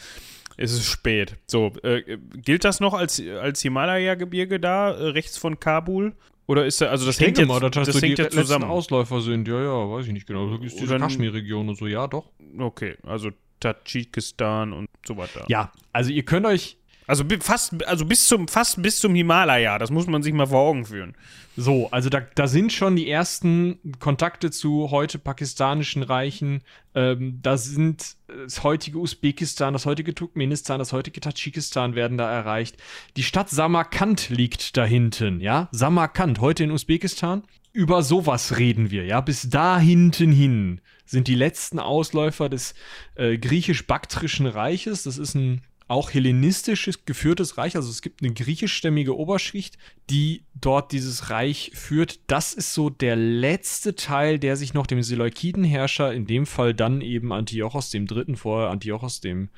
[0.56, 1.37] es ist spät.
[1.46, 6.14] So, äh, gilt das noch als, als Himalaya-Gebirge da, äh, rechts von Kabul?
[6.48, 8.64] Oder ist da, also das ich hängt jetzt, mal, das, das hängt ja zusammen.
[8.64, 10.56] Ausläufer sind, ja, ja, weiß ich nicht genau.
[10.56, 12.32] Das ist diese Kaschmir-Region und so, ja, doch.
[12.58, 13.30] Okay, also
[13.61, 15.44] Tadschikistan und so weiter.
[15.48, 16.77] Ja, also ihr könnt euch
[17.09, 20.61] also fast, also bis zum, fast bis zum Himalaya, das muss man sich mal vor
[20.61, 21.14] Augen führen.
[21.57, 26.61] So, also da, da sind schon die ersten Kontakte zu heute pakistanischen Reichen.
[26.94, 32.77] Ähm, da sind das heutige Usbekistan, das heutige Turkmenistan, das heutige Tadschikistan werden da erreicht.
[33.16, 35.68] Die Stadt Samarkand liegt da hinten, ja?
[35.73, 37.42] Samarkand, heute in Usbekistan.
[37.73, 39.23] Über sowas reden wir, ja?
[39.23, 42.75] Bis da hinten hin sind die letzten Ausläufer des
[43.14, 45.05] äh, griechisch-baktrischen Reiches.
[45.05, 47.74] Das ist ein auch hellenistisches geführtes Reich.
[47.74, 49.79] Also es gibt eine griechischstämmige Oberschicht,
[50.11, 52.20] die dort dieses Reich führt.
[52.27, 57.01] Das ist so der letzte Teil, der sich noch dem Seleukidenherrscher, in dem Fall dann
[57.01, 59.48] eben Antiochos III., vorher Antiochos II.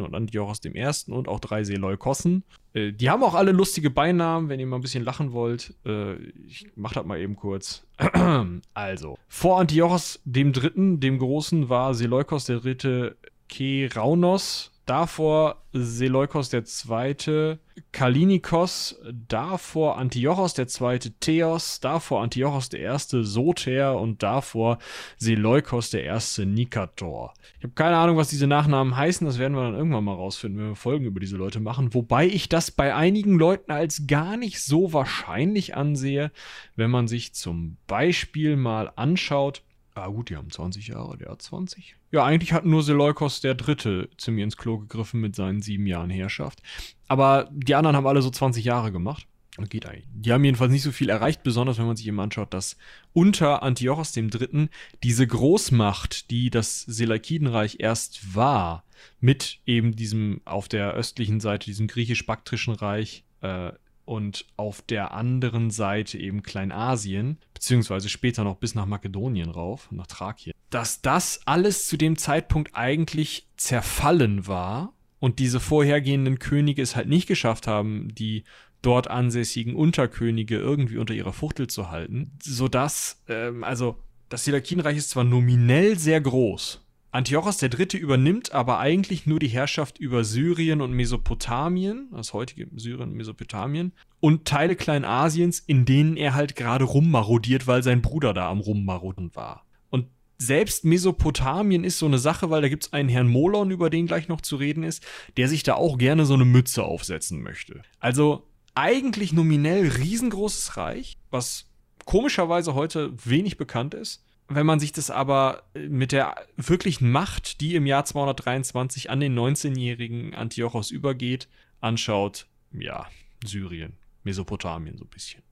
[0.00, 1.12] und Antiochos I.
[1.12, 2.44] und auch drei Seleukossen.
[2.72, 5.74] Äh, die haben auch alle lustige Beinamen, wenn ihr mal ein bisschen lachen wollt.
[5.84, 6.16] Äh,
[6.46, 7.84] ich mach das mal eben kurz.
[8.74, 13.12] also, vor Antiochos III., dem Großen, war Seleukos III.
[13.48, 17.58] Keraunos, davor Seleukos II.,
[17.92, 18.98] Kalinikos,
[19.28, 22.88] davor Antiochos II., Theos, davor Antiochos I.,
[23.22, 24.78] Soter und davor
[25.18, 27.34] Seleukos I., Nikator.
[27.58, 30.58] Ich habe keine Ahnung, was diese Nachnamen heißen, das werden wir dann irgendwann mal rausfinden,
[30.60, 34.36] wenn wir Folgen über diese Leute machen, wobei ich das bei einigen Leuten als gar
[34.36, 36.32] nicht so wahrscheinlich ansehe,
[36.76, 39.62] wenn man sich zum Beispiel mal anschaut,
[40.02, 41.96] Ah, gut, die haben 20 Jahre, der hat 20.
[42.10, 46.10] Ja, eigentlich hat nur Seleukos der Dritte ziemlich ins Klo gegriffen mit seinen sieben Jahren
[46.10, 46.62] Herrschaft.
[47.06, 49.26] Aber die anderen haben alle so 20 Jahre gemacht.
[49.68, 50.06] Geht eigentlich.
[50.12, 52.76] Die haben jedenfalls nicht so viel erreicht, besonders wenn man sich eben anschaut, dass
[53.12, 54.68] unter Antiochos III.
[55.02, 58.84] diese Großmacht, die das Seleukidenreich erst war,
[59.20, 63.72] mit eben diesem auf der östlichen Seite, diesem griechisch-baktrischen Reich, äh,
[64.08, 70.06] und auf der anderen Seite eben Kleinasien, beziehungsweise später noch bis nach Makedonien rauf, nach
[70.06, 76.96] Thrakien, dass das alles zu dem Zeitpunkt eigentlich zerfallen war und diese vorhergehenden Könige es
[76.96, 78.44] halt nicht geschafft haben, die
[78.80, 85.10] dort ansässigen Unterkönige irgendwie unter ihrer Fuchtel zu halten, sodass, ähm, also das Seleukidenreich ist
[85.10, 87.96] zwar nominell sehr groß, Antiochos III.
[87.96, 93.92] übernimmt aber eigentlich nur die Herrschaft über Syrien und Mesopotamien, das heutige Syrien und Mesopotamien,
[94.20, 99.34] und Teile Kleinasiens, in denen er halt gerade rummarodiert, weil sein Bruder da am Rummaroden
[99.34, 99.64] war.
[99.88, 103.88] Und selbst Mesopotamien ist so eine Sache, weil da gibt es einen Herrn Molon, über
[103.88, 105.02] den gleich noch zu reden ist,
[105.38, 107.82] der sich da auch gerne so eine Mütze aufsetzen möchte.
[108.00, 111.70] Also eigentlich nominell riesengroßes Reich, was
[112.04, 117.74] komischerweise heute wenig bekannt ist wenn man sich das aber mit der wirklichen Macht, die
[117.74, 121.48] im Jahr 223 an den 19-jährigen Antiochos übergeht,
[121.80, 123.06] anschaut, ja,
[123.44, 125.42] Syrien, Mesopotamien so ein bisschen.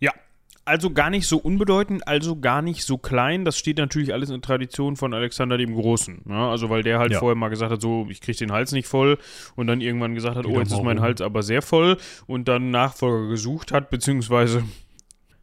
[0.00, 0.12] Ja,
[0.64, 3.44] also gar nicht so unbedeutend, also gar nicht so klein.
[3.44, 6.22] Das steht natürlich alles in der Tradition von Alexander dem Großen.
[6.28, 7.18] Ja, also weil der halt ja.
[7.18, 9.18] vorher mal gesagt hat, so, ich kriege den Hals nicht voll
[9.56, 12.48] und dann irgendwann gesagt hat, Wieder oh, jetzt ist mein Hals aber sehr voll und
[12.48, 14.64] dann Nachfolger gesucht hat, beziehungsweise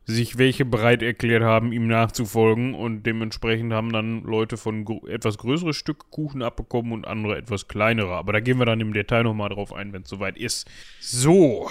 [0.09, 5.75] sich welche bereit erklärt haben, ihm nachzufolgen und dementsprechend haben dann Leute von etwas größeres
[5.75, 8.13] Stück Kuchen abbekommen und andere etwas kleinere.
[8.13, 10.67] Aber da gehen wir dann im Detail nochmal drauf ein, wenn es soweit ist.
[10.99, 11.69] So,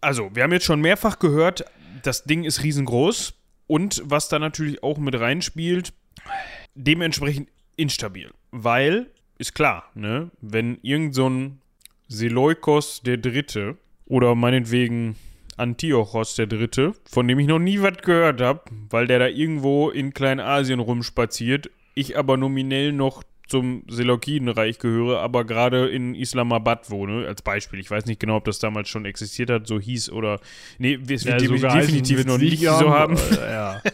[0.00, 1.66] also wir haben jetzt schon mehrfach gehört,
[2.02, 3.34] das Ding ist riesengroß
[3.66, 5.92] und was da natürlich auch mit reinspielt,
[6.74, 11.60] dementsprechend instabil, weil ist klar, ne, wenn irgend so ein
[12.08, 15.16] Seleukos der Dritte oder meinetwegen
[15.62, 20.12] Antiochos III., von dem ich noch nie was gehört habe, weil der da irgendwo in
[20.12, 27.42] Kleinasien rumspaziert, ich aber nominell noch zum Seleukidenreich gehöre, aber gerade in Islamabad wohne, als
[27.42, 27.80] Beispiel.
[27.80, 30.40] Ich weiß nicht genau, ob das damals schon existiert hat, so hieß oder.
[30.78, 33.16] Nee, es wird Ja, so definitiv noch nicht so haben.
[33.18, 33.82] aber, Ja.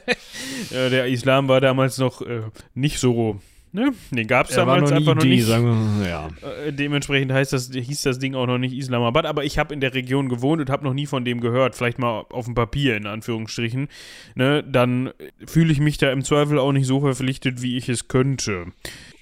[0.70, 2.42] Äh, der Islam war damals noch äh,
[2.74, 3.40] nicht so.
[3.72, 3.92] Ne?
[4.10, 5.46] Den gab es damals noch einfach Idee, noch nicht.
[5.46, 6.28] sagen wir ja.
[6.66, 9.80] Äh, dementsprechend heißt das, hieß das Ding auch noch nicht Islamabad, aber ich habe in
[9.80, 12.96] der Region gewohnt und habe noch nie von dem gehört, vielleicht mal auf dem Papier
[12.96, 13.88] in Anführungsstrichen,
[14.34, 15.10] ne, dann
[15.46, 18.66] fühle ich mich da im Zweifel auch nicht so verpflichtet, wie ich es könnte.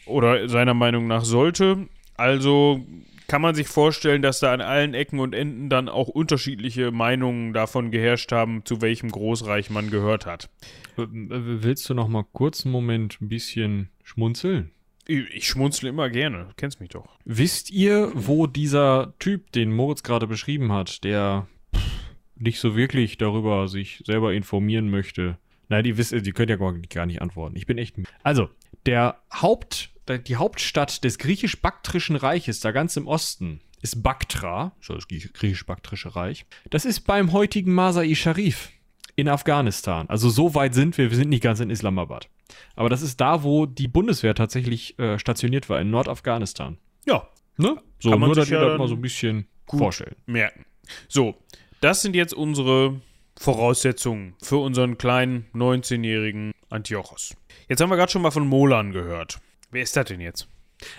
[0.06, 1.88] Oder seiner Meinung nach sollte.
[2.16, 2.86] Also
[3.28, 7.52] kann man sich vorstellen, dass da an allen Ecken und Enden dann auch unterschiedliche Meinungen
[7.52, 10.48] davon geherrscht haben, zu welchem Großreich man gehört hat.
[10.96, 14.70] Willst du noch mal kurz einen Moment ein bisschen schmunzeln?
[15.08, 17.18] Ich schmunzle immer gerne, du kennst mich doch.
[17.24, 21.82] Wisst ihr, wo dieser Typ, den Moritz gerade beschrieben hat, der pff,
[22.36, 25.38] nicht so wirklich darüber sich selber informieren möchte?
[25.68, 27.56] Nein, die wisst, die könnt ja gar nicht antworten.
[27.56, 27.98] Ich bin echt.
[27.98, 28.08] müde.
[28.22, 28.48] Also,
[28.86, 29.90] der Haupt,
[30.26, 36.16] die Hauptstadt des griechisch-baktrischen Reiches, da ganz im Osten, ist Baktra, so das Griech- griechisch-baktrische
[36.16, 36.46] Reich.
[36.70, 38.70] Das ist beim heutigen Masai Sharif
[39.16, 40.08] in Afghanistan.
[40.08, 42.28] Also so weit sind wir, wir sind nicht ganz in Islamabad.
[42.74, 46.78] Aber das ist da, wo die Bundeswehr tatsächlich äh, stationiert war, in Nordafghanistan.
[47.06, 47.82] Ja, Ne?
[47.98, 50.16] So, Kann man nur, dass sich ihr ja das mal so ein bisschen vorstellen.
[50.26, 50.66] merken.
[51.08, 51.34] So,
[51.80, 53.00] das sind jetzt unsere
[53.38, 57.34] Voraussetzungen für unseren kleinen 19-jährigen Antiochos.
[57.68, 59.40] Jetzt haben wir gerade schon mal von Molan gehört.
[59.70, 60.48] Wer ist das denn jetzt?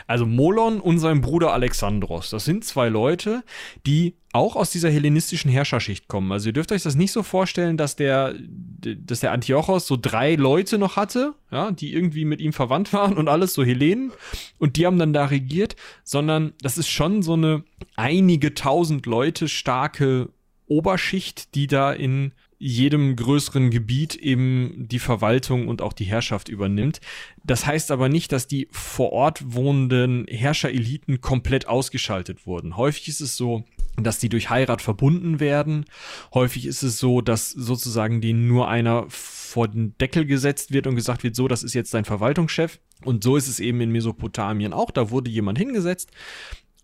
[0.07, 3.43] Also Molon und sein Bruder Alexandros, das sind zwei Leute,
[3.85, 6.31] die auch aus dieser hellenistischen Herrscherschicht kommen.
[6.31, 8.35] Also ihr dürft euch das nicht so vorstellen, dass der,
[8.79, 13.17] dass der Antiochos so drei Leute noch hatte, ja, die irgendwie mit ihm verwandt waren
[13.17, 14.11] und alles so Hellenen
[14.57, 17.63] und die haben dann da regiert, sondern das ist schon so eine
[17.95, 20.29] einige tausend Leute starke
[20.67, 26.99] Oberschicht, die da in jedem größeren Gebiet eben die Verwaltung und auch die Herrschaft übernimmt.
[27.43, 32.75] Das heißt aber nicht, dass die vor Ort wohnenden Herrschereliten komplett ausgeschaltet wurden.
[32.75, 33.63] Häufig ist es so,
[33.95, 35.85] dass die durch Heirat verbunden werden.
[36.33, 40.95] Häufig ist es so, dass sozusagen denen nur einer vor den Deckel gesetzt wird und
[40.95, 42.79] gesagt wird, so, das ist jetzt dein Verwaltungschef.
[43.03, 44.91] Und so ist es eben in Mesopotamien auch.
[44.91, 46.11] Da wurde jemand hingesetzt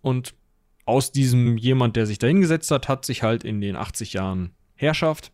[0.02, 0.34] und
[0.86, 4.50] aus diesem jemand, der sich da hingesetzt hat, hat sich halt in den 80 Jahren
[4.74, 5.32] Herrschaft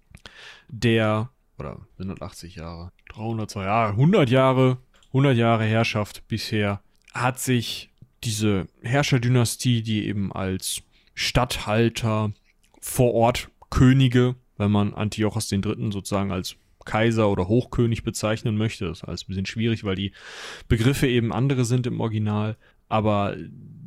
[0.69, 4.79] der, oder sind das 80 Jahre, 300 Jahre, 100 Jahre,
[5.09, 6.81] 100 Jahre Herrschaft bisher,
[7.13, 7.91] hat sich
[8.25, 10.83] diese Herrscherdynastie, die eben als
[11.15, 12.33] Statthalter
[12.81, 15.93] vor Ort Könige, wenn man Antiochos III.
[15.93, 18.87] sozusagen als Kaiser oder Hochkönig bezeichnen möchte.
[18.87, 20.13] Das ist alles ein bisschen schwierig, weil die
[20.69, 22.57] Begriffe eben andere sind im Original.
[22.89, 23.37] Aber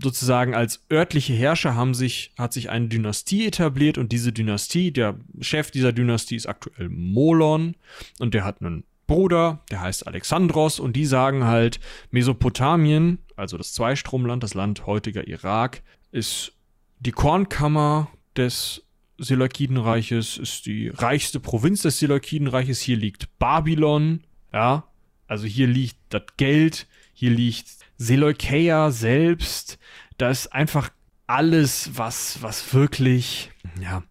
[0.01, 5.19] sozusagen als örtliche Herrscher haben sich, hat sich eine Dynastie etabliert und diese Dynastie, der
[5.41, 7.75] Chef dieser Dynastie ist aktuell Molon
[8.19, 11.79] und der hat einen Bruder, der heißt Alexandros und die sagen halt,
[12.11, 16.53] Mesopotamien, also das Zweistromland, das Land heutiger Irak, ist
[16.99, 18.83] die Kornkammer des
[19.17, 22.79] Seleukidenreiches, ist die reichste Provinz des Seleukidenreiches.
[22.79, 24.85] Hier liegt Babylon, ja,
[25.27, 29.77] also hier liegt das Geld, hier liegt Seleukeia selbst.
[30.17, 30.89] Da ist einfach
[31.27, 33.51] alles, was, was wirklich,
[33.81, 34.03] ja,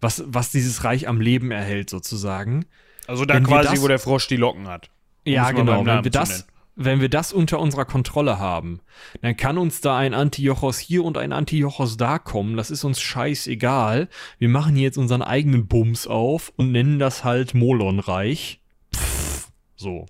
[0.00, 2.66] was, was dieses Reich am Leben erhält, sozusagen.
[3.06, 4.90] Also da Wenn quasi, das- wo der Frosch die Locken hat.
[5.26, 5.84] Um Ja, genau.
[5.84, 6.46] Wenn wir, das,
[6.76, 8.80] wenn wir das unter unserer Kontrolle haben,
[9.22, 12.56] dann kann uns da ein Antiochos hier und ein Antiochos da kommen.
[12.56, 14.08] Das ist uns scheißegal.
[14.38, 18.60] Wir machen hier jetzt unseren eigenen Bums auf und nennen das halt Molonreich.
[18.94, 20.06] Pff, so.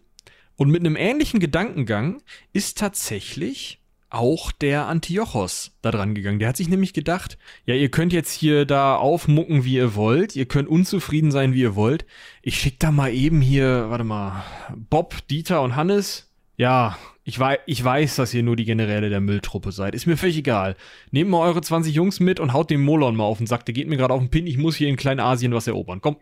[0.59, 2.21] Und mit einem ähnlichen Gedankengang
[2.53, 3.79] ist tatsächlich
[4.11, 6.41] auch der Antiochos da dran gegangen.
[6.41, 10.35] Der hat sich nämlich gedacht, ja, ihr könnt jetzt hier da aufmucken, wie ihr wollt.
[10.35, 12.07] Ihr könnt unzufrieden sein, wie ihr wollt.
[12.43, 14.43] Ich schick da mal eben hier, warte mal,
[14.75, 16.29] Bob, Dieter und Hannes.
[16.57, 19.95] Ja, ich weiß, ich weiß, dass ihr nur die Generäle der Mülltruppe seid.
[19.95, 20.75] Ist mir völlig egal.
[21.13, 23.65] Nehmt mal eure 20 Jungs mit und haut dem Molon mal auf den Sack.
[23.65, 24.49] Der geht mir gerade auf den Pin.
[24.49, 26.01] Ich muss hier in Kleinasien was erobern.
[26.01, 26.17] Komm,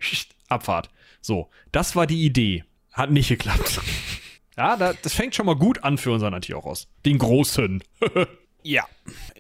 [0.49, 0.91] Abfahrt.
[1.23, 2.65] So, das war die Idee.
[2.93, 3.81] Hat nicht geklappt.
[4.57, 6.89] Ja, da, das fängt schon mal gut an für unseren Antiochos.
[7.05, 7.83] Den Großen.
[8.69, 8.85] Ja,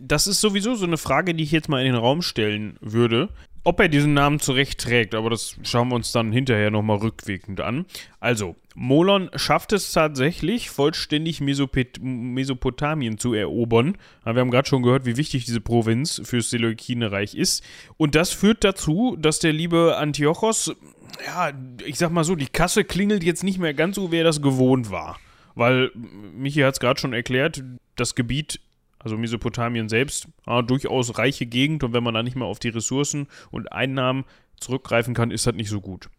[0.00, 3.28] das ist sowieso so eine Frage, die ich jetzt mal in den Raum stellen würde.
[3.64, 7.60] Ob er diesen Namen zurecht trägt, aber das schauen wir uns dann hinterher nochmal rückwirkend
[7.60, 7.86] an.
[8.20, 13.98] Also, Molon schafft es tatsächlich, vollständig Mesopet Mesopotamien zu erobern.
[14.22, 17.64] Wir haben gerade schon gehört, wie wichtig diese Provinz fürs Seleukidenreich ist.
[17.96, 20.76] Und das führt dazu, dass der liebe Antiochos,
[21.24, 21.52] ja,
[21.84, 24.42] ich sag mal so, die Kasse klingelt jetzt nicht mehr ganz so, wie er das
[24.42, 25.18] gewohnt war.
[25.54, 27.62] Weil, Michi hat es gerade schon erklärt,
[27.96, 28.60] das Gebiet
[29.06, 32.70] also Mesopotamien selbst, ja, durchaus reiche Gegend und wenn man da nicht mehr auf die
[32.70, 34.24] Ressourcen und Einnahmen
[34.58, 36.10] zurückgreifen kann, ist das nicht so gut.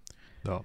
[0.45, 0.61] Ja.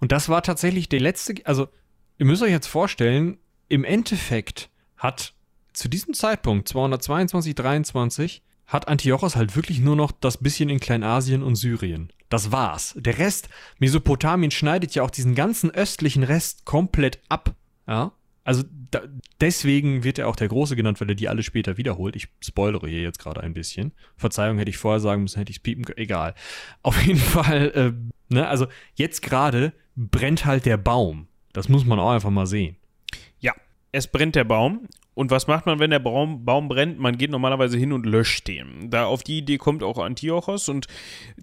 [0.00, 1.68] Und das war tatsächlich der letzte, also
[2.16, 3.36] ihr müsst euch jetzt vorstellen,
[3.68, 5.34] im Endeffekt hat
[5.74, 11.42] zu diesem Zeitpunkt, 222, 23, hat Antiochos halt wirklich nur noch das bisschen in Kleinasien
[11.42, 12.12] und Syrien.
[12.28, 12.94] Das war's.
[12.96, 13.48] Der Rest,
[13.78, 17.54] Mesopotamien schneidet ja auch diesen ganzen östlichen Rest komplett ab.
[17.86, 18.12] Ja.
[18.42, 19.02] Also da,
[19.40, 22.14] deswegen wird er auch der Große genannt, weil er die alle später wiederholt.
[22.16, 23.92] Ich spoilere hier jetzt gerade ein bisschen.
[24.16, 25.98] Verzeihung, hätte ich vorher sagen müssen, hätte ich es piepen können.
[25.98, 26.34] Egal.
[26.82, 31.28] Auf jeden Fall, äh, ne, also jetzt gerade brennt halt der Baum.
[31.52, 32.76] Das muss man auch einfach mal sehen.
[33.38, 33.52] Ja,
[33.92, 34.88] es brennt der Baum.
[35.16, 36.98] Und was macht man, wenn der Baum, Baum brennt?
[36.98, 38.90] Man geht normalerweise hin und löscht den.
[38.90, 40.88] Da auf die Idee kommt auch Antiochos und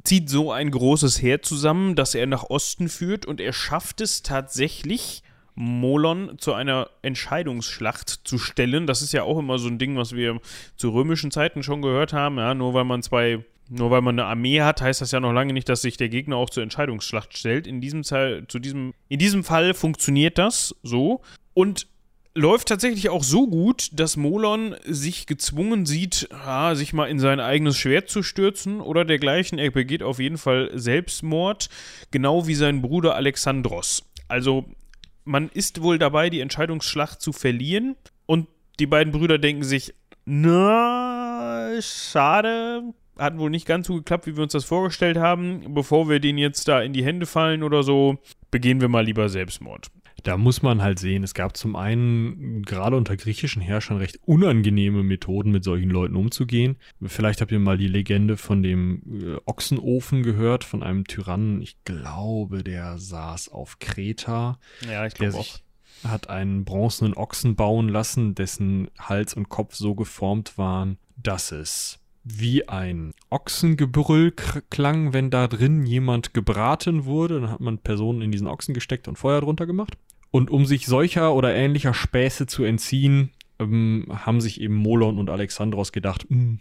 [0.04, 4.22] zieht so ein großes Heer zusammen, das er nach Osten führt und er schafft es
[4.22, 5.24] tatsächlich,
[5.56, 8.86] Molon zu einer Entscheidungsschlacht zu stellen.
[8.86, 10.40] Das ist ja auch immer so ein Ding, was wir
[10.76, 12.38] zu römischen Zeiten schon gehört haben.
[12.38, 15.34] Ja, nur weil man zwei, nur weil man eine Armee hat, heißt das ja noch
[15.34, 17.66] lange nicht, dass sich der Gegner auch zur Entscheidungsschlacht stellt.
[17.66, 21.22] In diesem, zu diesem, in diesem Fall funktioniert das so.
[21.56, 21.88] Und
[22.36, 27.39] läuft tatsächlich auch so gut, dass Molon sich gezwungen sieht, ja, sich mal in sein
[27.39, 29.60] eigenes Schwert zu stürzen oder dergleichen.
[29.60, 31.69] Er begeht auf jeden Fall Selbstmord,
[32.12, 34.04] genau wie sein Bruder Alexandros.
[34.28, 34.65] Also
[35.26, 38.48] man ist wohl dabei, die Entscheidungsschlacht zu verlieren und
[38.80, 39.93] die beiden Brüder denken sich,
[40.26, 42.84] na, schade,
[43.17, 45.74] hat wohl nicht ganz so geklappt, wie wir uns das vorgestellt haben.
[45.74, 48.17] Bevor wir den jetzt da in die Hände fallen oder so,
[48.50, 49.91] begehen wir mal lieber Selbstmord.
[50.24, 55.04] Da muss man halt sehen, es gab zum einen gerade unter griechischen Herrschern recht unangenehme
[55.04, 56.78] Methoden, mit solchen Leuten umzugehen.
[57.06, 61.84] Vielleicht habt ihr mal die Legende von dem äh, Ochsenofen gehört, von einem Tyrannen, ich
[61.84, 64.60] glaube, der saß auf Kreta.
[64.88, 65.60] Ja, ich glaube auch
[66.04, 72.00] hat einen bronzenen Ochsen bauen lassen, dessen Hals und Kopf so geformt waren, dass es
[72.24, 77.42] wie ein Ochsengebrüll klang, wenn da drin jemand gebraten wurde.
[77.42, 79.98] Dann hat man Personen in diesen Ochsen gesteckt und Feuer drunter gemacht.
[80.34, 85.30] Und um sich solcher oder ähnlicher Späße zu entziehen, ähm, haben sich eben Molon und
[85.30, 86.60] Alexandros gedacht, mh, hm,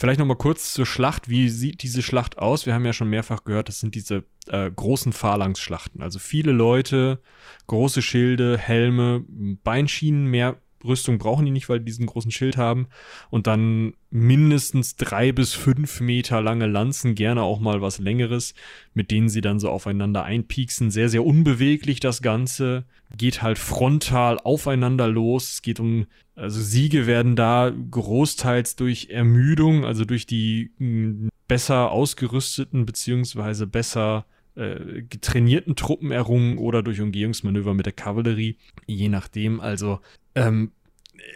[0.00, 1.28] Vielleicht nochmal kurz zur Schlacht.
[1.28, 2.64] Wie sieht diese Schlacht aus?
[2.64, 6.00] Wir haben ja schon mehrfach gehört, das sind diese äh, großen Phalanx-Schlachten.
[6.02, 7.20] Also viele Leute,
[7.66, 9.24] große Schilde, Helme,
[9.62, 12.88] Beinschienen, mehr Rüstung brauchen die nicht, weil die diesen großen Schild haben.
[13.30, 18.54] Und dann mindestens drei bis fünf Meter lange Lanzen, gerne auch mal was längeres,
[18.94, 20.90] mit denen sie dann so aufeinander einpieksen.
[20.90, 22.84] Sehr, sehr unbeweglich das Ganze.
[23.16, 25.54] Geht halt frontal aufeinander los.
[25.54, 30.70] Es geht um, also Siege werden da großteils durch Ermüdung, also durch die
[31.48, 34.24] besser ausgerüsteten beziehungsweise besser
[34.60, 39.60] äh, getrainierten Truppen errungen oder durch Umgehungsmanöver mit der Kavallerie, je nachdem.
[39.60, 40.00] Also
[40.34, 40.72] ähm,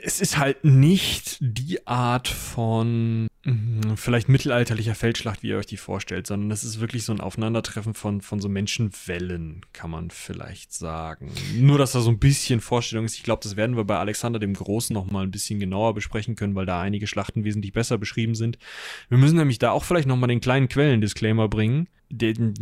[0.03, 5.77] es ist halt nicht die Art von mh, vielleicht mittelalterlicher Feldschlacht, wie ihr euch die
[5.77, 10.73] vorstellt, sondern es ist wirklich so ein Aufeinandertreffen von, von so Menschenwellen, kann man vielleicht
[10.73, 11.33] sagen.
[11.59, 13.17] Nur, dass da so ein bisschen Vorstellung ist.
[13.17, 16.37] Ich glaube, das werden wir bei Alexander dem Großen noch mal ein bisschen genauer besprechen
[16.37, 18.59] können, weil da einige Schlachten wesentlich besser beschrieben sind.
[19.09, 21.89] Wir müssen nämlich da auch vielleicht noch mal den kleinen Quellen-Disclaimer bringen.
[22.11, 22.55] Den,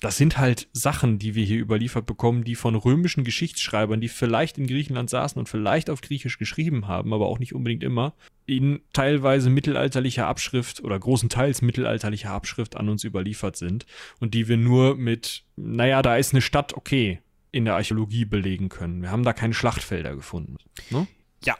[0.00, 4.56] das sind halt Sachen, die wir hier überliefert bekommen, die von römischen Geschichtsschreibern, die vielleicht
[4.56, 8.14] in Griechenland saßen und vielleicht auf Griechisch geschrieben haben, aber auch nicht unbedingt immer,
[8.46, 13.86] in teilweise mittelalterlicher Abschrift oder großenteils mittelalterlicher Abschrift an uns überliefert sind
[14.20, 18.68] und die wir nur mit, naja, da ist eine Stadt, okay, in der Archäologie belegen
[18.68, 19.02] können.
[19.02, 20.58] Wir haben da keine Schlachtfelder gefunden.
[20.90, 21.08] Ne?
[21.44, 21.56] Ja,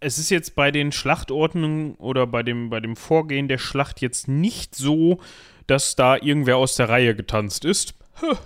[0.00, 4.28] es ist jetzt bei den Schlachtordnungen oder bei dem, bei dem Vorgehen der Schlacht jetzt
[4.28, 5.20] nicht so,
[5.72, 7.94] dass da irgendwer aus der Reihe getanzt ist.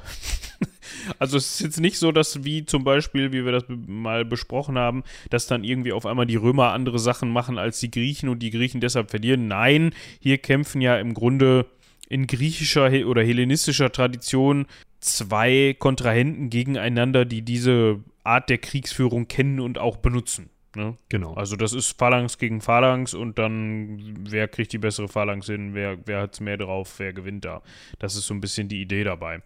[1.19, 4.79] Also es ist jetzt nicht so, dass wie zum Beispiel, wie wir das mal besprochen
[4.79, 8.39] haben, dass dann irgendwie auf einmal die Römer andere Sachen machen als die Griechen und
[8.39, 9.47] die Griechen deshalb verlieren.
[9.47, 11.67] Nein, hier kämpfen ja im Grunde
[12.09, 14.67] in griechischer oder hellenistischer Tradition
[15.01, 20.49] zwei Kontrahenten gegeneinander, die diese Art der Kriegsführung kennen und auch benutzen.
[20.77, 20.97] Ne?
[21.09, 21.33] Genau.
[21.35, 25.97] Also das ist Phalanx gegen Phalanx und dann, wer kriegt die bessere Phalanx hin, wer,
[26.07, 27.63] wer hat es mehr drauf, wer gewinnt da.
[27.99, 29.43] Das ist so ein bisschen die Idee dabei.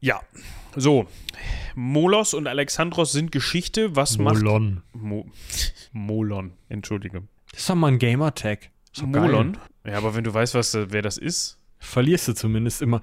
[0.00, 0.20] Ja,
[0.76, 1.06] so.
[1.74, 3.96] Molos und Alexandros sind Geschichte.
[3.96, 4.82] Was Molon.
[4.92, 5.02] macht...
[5.02, 5.26] Mo
[5.92, 7.22] Molon, entschuldige.
[7.50, 8.70] Das ist doch mal ein Gamer-Tag.
[9.02, 9.56] Molon?
[9.86, 11.58] Ja, aber wenn du weißt, was, wer das ist...
[11.78, 13.02] Verlierst du zumindest immer.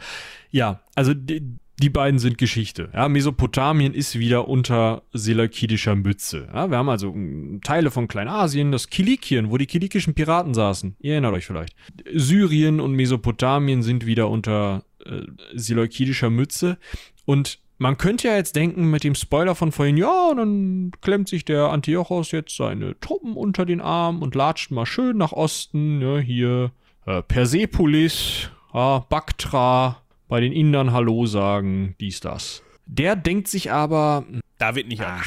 [0.49, 2.89] Ja, also die, die beiden sind Geschichte.
[2.93, 6.47] Ja, Mesopotamien ist wieder unter seleukidischer Mütze.
[6.53, 10.95] Ja, wir haben also hm, Teile von Kleinasien, das Kilikien, wo die kilikischen Piraten saßen.
[10.99, 11.75] Ihr erinnert euch vielleicht.
[12.13, 15.21] Syrien und Mesopotamien sind wieder unter äh,
[15.53, 16.77] seleukidischer Mütze.
[17.25, 21.45] Und man könnte ja jetzt denken mit dem Spoiler von vorhin, ja, dann klemmt sich
[21.45, 25.99] der Antiochos jetzt seine Truppen unter den Arm und latscht mal schön nach Osten.
[25.99, 26.71] Ja, hier
[27.07, 30.01] äh, Persepolis, ja, Baktra,
[30.31, 32.63] bei den Indern Hallo sagen, dies, das.
[32.85, 34.23] Der denkt sich aber.
[34.59, 35.25] Da wird nicht ach,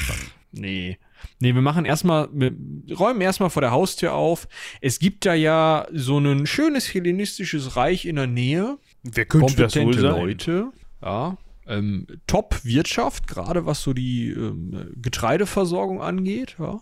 [0.51, 0.97] Nee.
[1.39, 2.51] Nee, wir machen erstmal, wir
[2.97, 4.47] räumen erstmal vor der Haustür auf.
[4.81, 8.79] Es gibt da ja so ein schönes hellenistisches Reich in der Nähe.
[9.03, 10.21] Wer könnte das wohl Kompetente sein?
[10.25, 10.71] Leute.
[11.03, 11.37] Ja.
[11.67, 16.55] Ähm, Top-Wirtschaft, gerade was so die ähm, Getreideversorgung angeht.
[16.57, 16.79] Ja.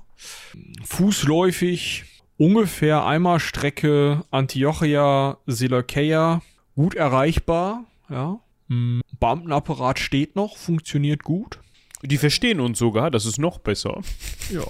[0.85, 2.05] Fußläufig,
[2.37, 6.41] ungefähr einmal Strecke Antiochia, Seleukeia,
[6.73, 7.83] gut erreichbar.
[8.09, 8.39] Ja.
[8.69, 11.59] Hm, Beamtenapparat steht noch, funktioniert gut.
[12.01, 14.01] Die verstehen uns sogar, das ist noch besser.
[14.51, 14.65] Ja.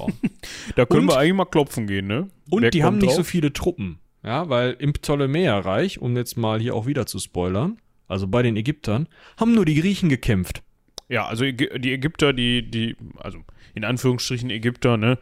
[0.75, 2.29] Da können Und- wir eigentlich mal klopfen gehen, ne?
[2.51, 3.27] Und Wer die haben nicht so drauf?
[3.27, 3.97] viele Truppen.
[4.23, 8.55] Ja, weil im Ptolemäerreich, um jetzt mal hier auch wieder zu spoilern, also bei den
[8.55, 9.07] Ägyptern,
[9.37, 10.61] haben nur die Griechen gekämpft.
[11.09, 13.39] Ja, also die Ägypter, die, die, also
[13.73, 15.17] in Anführungsstrichen Ägypter, ne?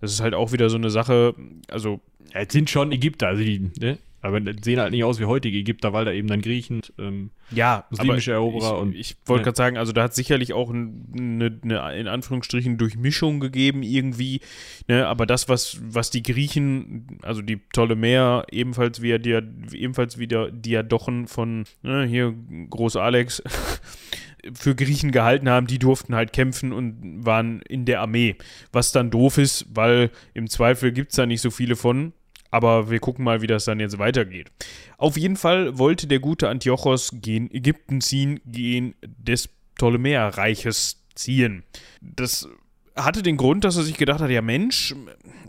[0.00, 1.34] Das ist halt auch wieder so eine Sache,
[1.68, 2.00] also
[2.32, 3.98] Ja, es sind schon Ägypter, also die, ne?
[4.26, 7.84] Aber sehen halt nicht aus wie heutige Ägypter, weil da eben dann Griechen, ähm, Ja,
[7.90, 9.44] Muslimische Eroberer ich, und- ich wollte ja.
[9.44, 14.40] gerade sagen, also da hat sicherlich auch ein- eine, eine in Anführungsstrichen Durchmischung gegeben irgendwie,
[14.88, 19.38] ne, aber das was was die Griechen, also die Ptolemäer ebenfalls wie die
[19.72, 22.34] ebenfalls wieder Diadochen von ne, hier
[22.70, 23.42] Groß Alex
[24.54, 28.36] für Griechen gehalten haben, die durften halt kämpfen und waren in der Armee,
[28.72, 32.12] was dann doof ist, weil im Zweifel gibt es da nicht so viele von.
[32.56, 34.50] Aber wir gucken mal, wie das dann jetzt weitergeht.
[34.96, 41.64] Auf jeden Fall wollte der gute Antiochos gen Ägypten ziehen, gen des Ptolemäerreiches ziehen.
[42.00, 42.48] Das
[42.96, 44.94] hatte den Grund, dass er sich gedacht hat, ja Mensch,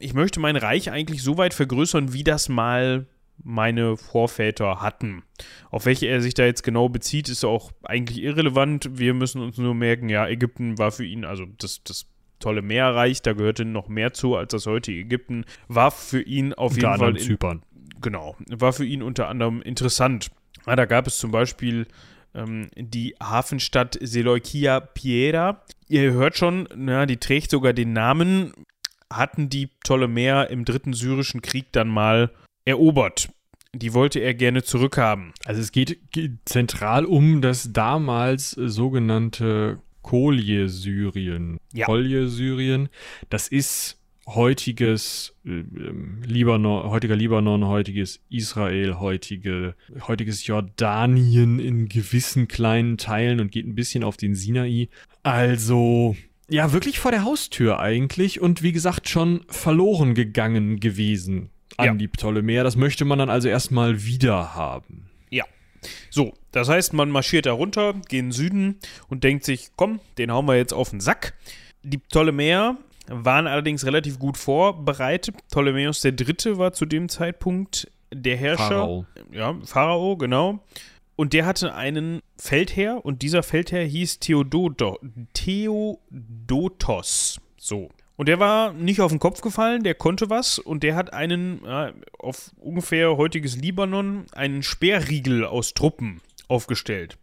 [0.01, 3.07] ich möchte mein Reich eigentlich so weit vergrößern, wie das mal
[3.41, 5.23] meine Vorväter hatten.
[5.71, 8.99] Auf welche er sich da jetzt genau bezieht, ist auch eigentlich irrelevant.
[8.99, 12.05] Wir müssen uns nur merken, ja, Ägypten war für ihn, also das, das
[12.39, 16.89] Ptolemäerreich, da gehörte noch mehr zu als das heutige Ägypten, war für ihn auf unter
[16.89, 17.63] jeden Fall in, Zypern.
[18.01, 20.29] genau, war für ihn unter anderem interessant.
[20.65, 21.87] Ja, da gab es zum Beispiel
[22.35, 25.63] ähm, die Hafenstadt Seleukia Piera.
[25.87, 28.53] Ihr hört schon, na, die trägt sogar den Namen,
[29.11, 32.31] hatten die Ptolemäer im dritten syrischen Krieg dann mal
[32.65, 33.29] erobert.
[33.73, 35.33] Die wollte er gerne zurückhaben.
[35.45, 38.67] Also es geht, geht zentral um das damals äh,
[40.07, 40.37] sogenannte
[40.67, 41.57] Kolje-Syrien.
[41.73, 41.85] Ja.
[41.85, 42.89] Kolje-Syrien,
[43.29, 43.97] das ist
[44.27, 45.63] heutiges äh,
[46.25, 49.75] Libanon, heutiger Libanon, heutiges Israel, heutige,
[50.07, 54.89] heutiges Jordanien in gewissen kleinen Teilen und geht ein bisschen auf den Sinai.
[55.23, 56.15] Also,
[56.49, 61.93] ja, wirklich vor der Haustür eigentlich und wie gesagt schon verloren gegangen gewesen an Ja.
[61.93, 62.63] die Ptolemäer.
[62.63, 65.05] Das möchte man dann also erstmal wieder haben.
[66.09, 69.99] So, das heißt, man marschiert da runter, geht in den Süden und denkt sich, komm,
[70.17, 71.33] den hauen wir jetzt auf den Sack.
[71.83, 72.77] Die Ptolemäer
[73.09, 75.35] waren allerdings relativ gut vorbereitet.
[75.49, 76.57] Ptolemäus III.
[76.57, 78.67] war zu dem Zeitpunkt der Herrscher.
[78.67, 79.05] Pharao.
[79.31, 80.59] Ja, Pharao, genau.
[81.15, 84.99] Und der hatte einen Feldherr und dieser Feldherr hieß Theodoto,
[85.33, 87.39] Theodotos.
[87.57, 87.89] So.
[88.17, 91.63] Und der war nicht auf den Kopf gefallen, der konnte was und der hat einen,
[91.65, 97.17] äh, auf ungefähr heutiges Libanon, einen Sperrriegel aus Truppen aufgestellt.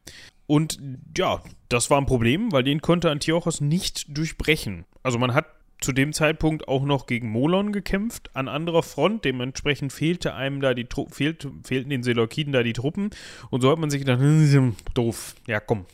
[0.46, 0.78] Und
[1.16, 4.84] ja, das war ein Problem, weil den konnte Antiochos nicht durchbrechen.
[5.02, 5.46] Also man hat
[5.80, 9.24] zu dem Zeitpunkt auch noch gegen Molon gekämpft, an anderer Front.
[9.24, 13.10] Dementsprechend fehlte einem da die Tru fehlt, fehlten den Seleukiden da die Truppen.
[13.50, 15.86] Und so hat man sich gedacht, hm, doof, ja komm.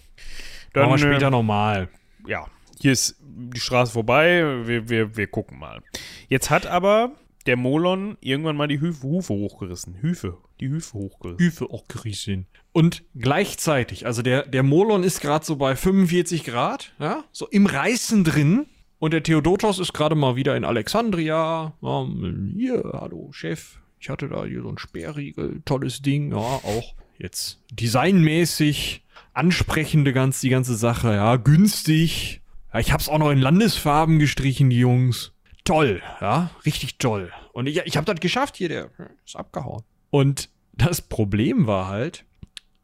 [0.74, 1.88] Machen wir später äh, nochmal.
[2.26, 2.46] ja,
[2.80, 5.82] hier ist die Straße vorbei, wir, wir, wir gucken mal.
[6.28, 7.12] Jetzt hat aber
[7.46, 9.96] der Molon irgendwann mal die Hüfe, Hufe hochgerissen.
[10.00, 11.44] Hüfe, die Hüfe hochgerissen.
[11.44, 12.46] Hüfe auch Griechen.
[12.72, 17.66] Und gleichzeitig, also der, der Molon ist gerade so bei 45 Grad, ja, so im
[17.66, 18.66] Reißen drin.
[18.98, 21.72] Und der Theodotos ist gerade mal wieder in Alexandria.
[21.80, 22.06] Ja,
[22.54, 27.60] hier, hallo Chef, ich hatte da hier so ein Sperrriegel, tolles Ding, ja, auch jetzt
[27.72, 32.39] designmäßig ansprechende ganz die ganze Sache, ja, günstig.
[32.72, 35.32] Ja, ich hab's auch noch in Landesfarben gestrichen, die Jungs.
[35.64, 37.30] Toll, ja, richtig toll.
[37.52, 38.90] Und ich, ich hab das geschafft hier, der
[39.24, 39.82] ist abgehauen.
[40.10, 42.24] Und das Problem war halt,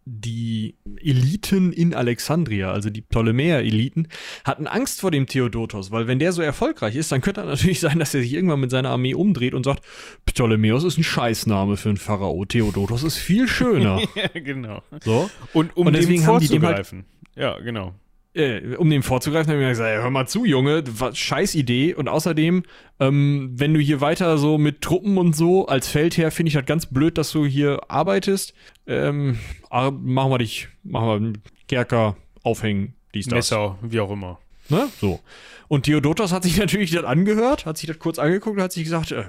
[0.09, 4.07] die Eliten in Alexandria, also die Ptolemäer-Eliten,
[4.45, 7.99] hatten Angst vor dem Theodotos, weil wenn der so erfolgreich ist, dann könnte natürlich sein,
[7.99, 9.82] dass er sich irgendwann mit seiner Armee umdreht und sagt,
[10.24, 14.01] Ptolemäus ist ein Scheißname für einen Pharao, Theodotos ist viel schöner.
[14.14, 14.82] ja, genau.
[15.03, 15.28] so.
[15.53, 16.93] Und um Und deswegen dem haben die dem halt-
[17.34, 17.93] ja, genau.
[18.37, 21.95] Äh, um dem vorzugreifen, habe ich mir gesagt, hör mal zu, Junge, was, scheiß Idee.
[21.95, 22.64] Und außerdem,
[23.01, 26.66] ähm, wenn du hier weiter so mit Truppen und so als Feldherr, finde ich das
[26.66, 28.55] ganz blöd, dass du hier arbeitest.
[28.87, 29.39] Ähm,
[29.70, 33.34] ah, machen wir dich, machen wir einen Kerker aufhängen, dies, das.
[33.34, 34.39] Messer, wie auch immer.
[34.68, 34.89] Ne?
[35.01, 35.20] So.
[35.68, 38.84] Und Theodotos hat sich natürlich das angehört, hat sich das kurz angeguckt und hat sich
[38.84, 39.24] gesagt, äh,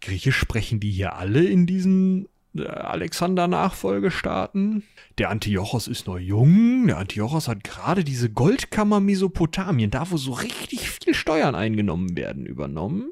[0.00, 2.26] Griechisch sprechen die hier alle in diesen
[2.56, 4.84] Alexander-Nachfolgestaaten.
[5.18, 6.86] Der Antiochos ist noch jung.
[6.86, 12.46] Der Antiochos hat gerade diese Goldkammer Mesopotamien, da wo so richtig viel Steuern eingenommen werden,
[12.46, 13.10] übernommen.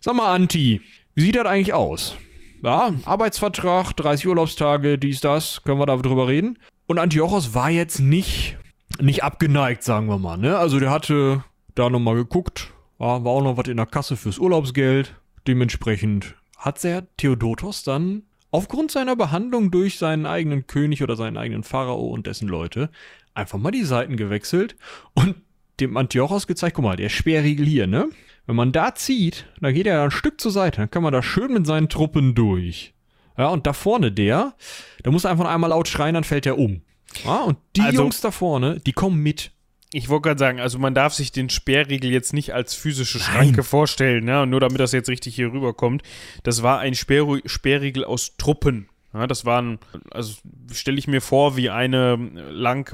[0.00, 0.80] Sag mal, Anti,
[1.14, 2.16] wie sieht das eigentlich aus?
[2.62, 6.58] Ja, Arbeitsvertrag, 30 Urlaubstage, dies, das, können wir darüber reden?
[6.86, 8.56] Und Antiochos war jetzt nicht,
[9.00, 10.58] nicht abgeneigt, sagen wir mal, ne?
[10.58, 11.44] Also der hatte
[11.74, 15.14] da nochmal geguckt, war auch noch was in der Kasse fürs Urlaubsgeld.
[15.46, 21.62] Dementsprechend hat der Theodotos dann aufgrund seiner Behandlung durch seinen eigenen König oder seinen eigenen
[21.62, 22.90] Pharao und dessen Leute
[23.34, 24.76] einfach mal die Seiten gewechselt
[25.14, 25.36] und
[25.80, 28.08] dem Antiochos gezeigt, guck mal, der Sperrriegel hier, ne?
[28.46, 31.22] Wenn man da zieht, dann geht er ein Stück zur Seite, dann kann man da
[31.22, 32.94] schön mit seinen Truppen durch.
[33.36, 34.54] Ja, und da vorne der,
[35.02, 36.80] da muss er einfach einmal laut schreien, dann fällt er um.
[37.24, 39.52] Ja, und die also, Jungs da vorne, die kommen mit.
[39.92, 43.58] Ich wollte gerade sagen, also man darf sich den Sperrriegel jetzt nicht als physische Schranke
[43.58, 43.64] Nein.
[43.64, 46.02] vorstellen, ja, nur damit das jetzt richtig hier rüberkommt.
[46.42, 48.88] Das war ein Sperr Sperrriegel aus Truppen.
[49.16, 49.78] Ja, das waren,
[50.10, 50.34] also
[50.70, 52.16] stelle ich mir vor, wie eine
[52.50, 52.92] lang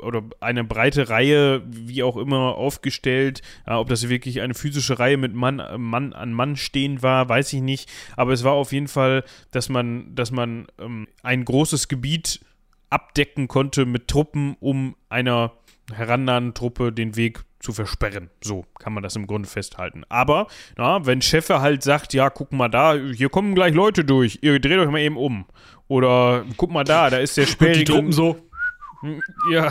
[0.00, 3.42] oder eine breite Reihe, wie auch immer, aufgestellt.
[3.66, 7.52] Ja, ob das wirklich eine physische Reihe mit Mann, Mann an Mann stehen war, weiß
[7.52, 7.90] ich nicht.
[8.16, 12.40] Aber es war auf jeden Fall, dass man, dass man ähm, ein großes Gebiet
[12.88, 15.52] abdecken konnte mit Truppen, um einer
[15.92, 18.30] herannahenden Truppe den Weg zu versperren.
[18.42, 20.02] So kann man das im Grunde festhalten.
[20.08, 24.38] Aber, na, wenn Chefe halt sagt, ja, guck mal da, hier kommen gleich Leute durch,
[24.42, 25.44] ihr dreht euch mal eben um.
[25.88, 27.84] Oder guck mal da, da ist der Sperrriegel.
[27.84, 28.36] die Truppen so.
[29.50, 29.70] Ja,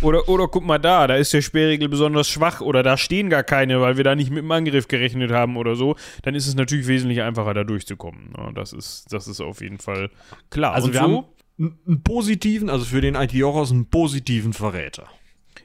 [0.00, 3.42] oder, oder guck mal da, da ist der Sperrriegel besonders schwach oder da stehen gar
[3.42, 6.54] keine, weil wir da nicht mit dem Angriff gerechnet haben oder so, dann ist es
[6.54, 8.32] natürlich wesentlich einfacher, da durchzukommen.
[8.36, 10.10] Ja, das, ist, das ist auf jeden Fall
[10.50, 10.74] klar.
[10.74, 11.24] Also Und wir so, haben
[11.86, 15.08] einen positiven, also für den Antiochos einen positiven Verräter.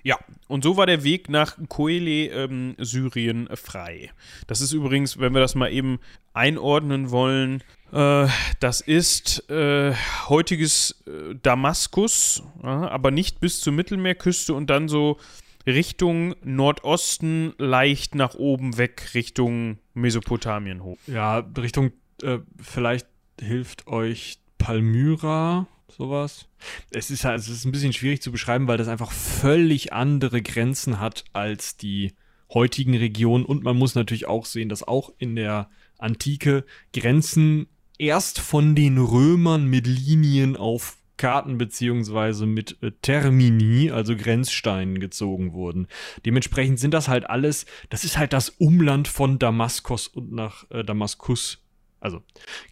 [0.05, 4.11] Ja, und so war der Weg nach Koele, ähm, Syrien, frei.
[4.45, 5.97] Das ist übrigens, wenn wir das mal eben
[6.31, 8.27] einordnen wollen, äh,
[8.59, 9.95] das ist äh,
[10.29, 15.17] heutiges äh, Damaskus, aber nicht bis zur Mittelmeerküste und dann so
[15.65, 20.99] Richtung Nordosten leicht nach oben weg, Richtung Mesopotamien hoch.
[21.07, 23.07] Ja, Richtung, äh, vielleicht
[23.41, 25.65] hilft euch Palmyra
[25.95, 26.47] sowas.
[26.91, 30.41] Es ist halt, es ist ein bisschen schwierig zu beschreiben, weil das einfach völlig andere
[30.41, 32.13] Grenzen hat als die
[32.53, 37.67] heutigen Regionen und man muss natürlich auch sehen, dass auch in der Antike Grenzen
[37.97, 45.53] erst von den Römern mit Linien auf Karten beziehungsweise mit äh, Termini, also Grenzsteinen gezogen
[45.53, 45.87] wurden.
[46.25, 50.83] Dementsprechend sind das halt alles, das ist halt das Umland von Damaskos und nach äh,
[50.83, 51.63] Damaskus,
[52.01, 52.21] also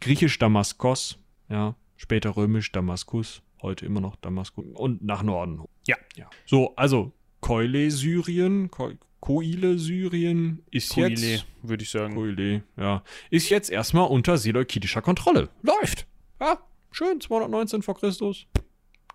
[0.02, 1.20] griechisch Damaskos,
[1.50, 5.62] ja, später römisch Damaskus, heute immer noch Damaskus und nach Norden.
[5.88, 5.98] Ja.
[6.16, 6.30] ja.
[6.46, 12.14] So, also Keule Syrien, Ko Koile Syrien ist Koile, jetzt würde ich sagen.
[12.16, 15.50] Koile, ja, ist jetzt erstmal unter seleukidischer Kontrolle.
[15.62, 16.08] Läuft.
[16.42, 16.60] Ja,
[16.92, 18.48] schön 219 vor Christus.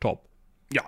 [0.01, 0.27] Top.
[0.73, 0.83] Ja,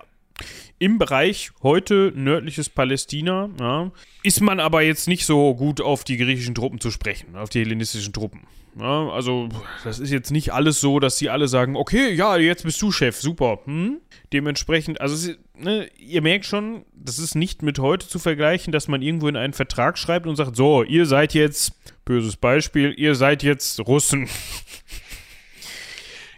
[0.79, 3.91] im Bereich heute nördliches Palästina ja,
[4.23, 7.59] ist man aber jetzt nicht so gut auf die griechischen Truppen zu sprechen, auf die
[7.59, 8.47] hellenistischen Truppen.
[8.79, 9.49] Ja, also,
[9.83, 12.91] das ist jetzt nicht alles so, dass sie alle sagen, okay, ja, jetzt bist du
[12.91, 13.59] Chef, super.
[13.65, 13.99] Hm?
[14.31, 19.01] Dementsprechend, also, ne, ihr merkt schon, das ist nicht mit heute zu vergleichen, dass man
[19.01, 21.73] irgendwo in einen Vertrag schreibt und sagt, so, ihr seid jetzt,
[22.05, 24.29] böses Beispiel, ihr seid jetzt Russen.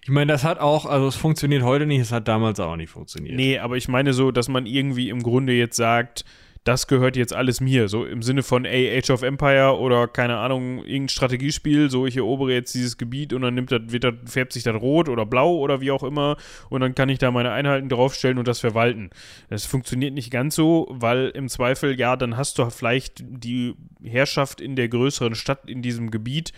[0.04, 2.90] Ich meine, das hat auch, also es funktioniert heute nicht, es hat damals auch nicht
[2.90, 3.38] funktioniert.
[3.38, 6.26] Nee, aber ich meine so, dass man irgendwie im Grunde jetzt sagt,
[6.64, 7.90] das gehört jetzt alles mir.
[7.90, 12.16] So im Sinne von, ey, Age of Empire oder keine Ahnung, irgendein Strategiespiel, so ich
[12.16, 15.26] erobere jetzt dieses Gebiet und dann nimmt das, wird das, färbt sich das rot oder
[15.26, 16.38] blau oder wie auch immer
[16.70, 19.10] und dann kann ich da meine Einheiten draufstellen und das verwalten.
[19.50, 24.62] Das funktioniert nicht ganz so, weil im Zweifel, ja, dann hast du vielleicht die Herrschaft
[24.62, 26.54] in der größeren Stadt in diesem Gebiet,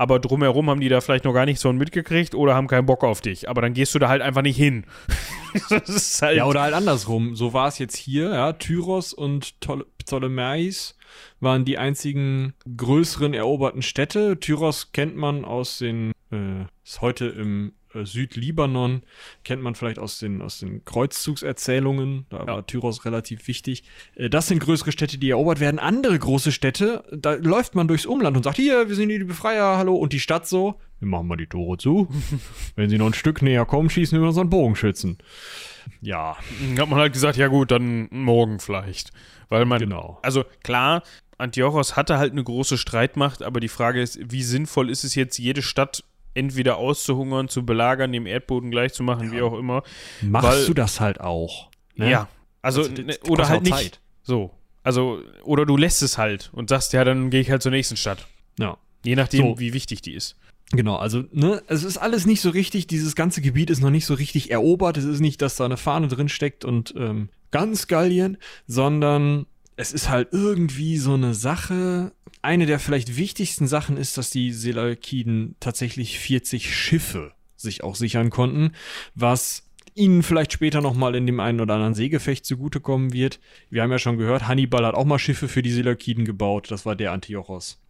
[0.00, 3.04] aber drumherum haben die da vielleicht noch gar nichts von mitgekriegt oder haben keinen Bock
[3.04, 3.50] auf dich.
[3.50, 4.86] Aber dann gehst du da halt einfach nicht hin.
[5.70, 7.36] halt ja, oder halt andersrum.
[7.36, 8.54] So war es jetzt hier, ja.
[8.54, 10.96] Tyros und Ptolemais
[11.40, 14.40] waren die einzigen größeren eroberten Städte.
[14.40, 19.02] Tyros kennt man aus den, äh, ist heute im äh, Südlibanon,
[19.44, 22.46] kennt man vielleicht aus den, aus den Kreuzzugserzählungen, da ja.
[22.46, 23.84] war Tyros relativ wichtig.
[24.14, 25.78] Äh, das sind größere Städte, die erobert werden.
[25.78, 29.24] Andere große Städte, da läuft man durchs Umland und sagt, hier, wir sind hier die
[29.24, 29.94] Befreier, hallo.
[29.94, 32.08] Und die Stadt so, wir machen mal die Tore zu.
[32.76, 35.18] Wenn sie noch ein Stück näher kommen, schießen wir unseren Bogenschützen.
[36.00, 36.36] Ja.
[36.78, 39.10] Hat man halt gesagt, ja gut, dann morgen vielleicht.
[39.48, 40.18] Weil man, genau.
[40.22, 41.02] also klar,
[41.38, 45.38] Antiochos hatte halt eine große Streitmacht, aber die Frage ist, wie sinnvoll ist es jetzt,
[45.38, 46.04] jede Stadt
[46.34, 49.32] entweder auszuhungern, zu belagern, dem Erdboden gleichzumachen, ja.
[49.32, 49.82] wie auch immer.
[50.22, 51.70] Machst weil, du das halt auch.
[51.96, 52.10] Ne?
[52.10, 52.28] Ja,
[52.62, 53.74] also, also ne, oder halt nicht.
[53.74, 54.00] Zeit.
[54.22, 54.50] So.
[54.82, 57.96] Also, oder du lässt es halt und sagst, ja, dann gehe ich halt zur nächsten
[57.96, 58.26] Stadt.
[58.58, 58.78] Ja.
[59.04, 59.58] Je nachdem, so.
[59.58, 60.36] wie wichtig die ist.
[60.72, 64.06] Genau, also, ne, es ist alles nicht so richtig, dieses ganze Gebiet ist noch nicht
[64.06, 64.96] so richtig erobert.
[64.96, 69.92] Es ist nicht, dass da eine Fahne drin steckt und ähm, ganz Gallien, sondern es
[69.92, 72.12] ist halt irgendwie so eine Sache.
[72.42, 78.30] Eine der vielleicht wichtigsten Sachen ist, dass die Seleukiden tatsächlich 40 Schiffe sich auch sichern
[78.30, 78.72] konnten,
[79.14, 79.64] was
[79.94, 83.40] ihnen vielleicht später nochmal in dem einen oder anderen Seegefecht zugutekommen wird.
[83.68, 86.70] Wir haben ja schon gehört, Hannibal hat auch mal Schiffe für die Seleukiden gebaut.
[86.70, 87.80] Das war der Antiochos.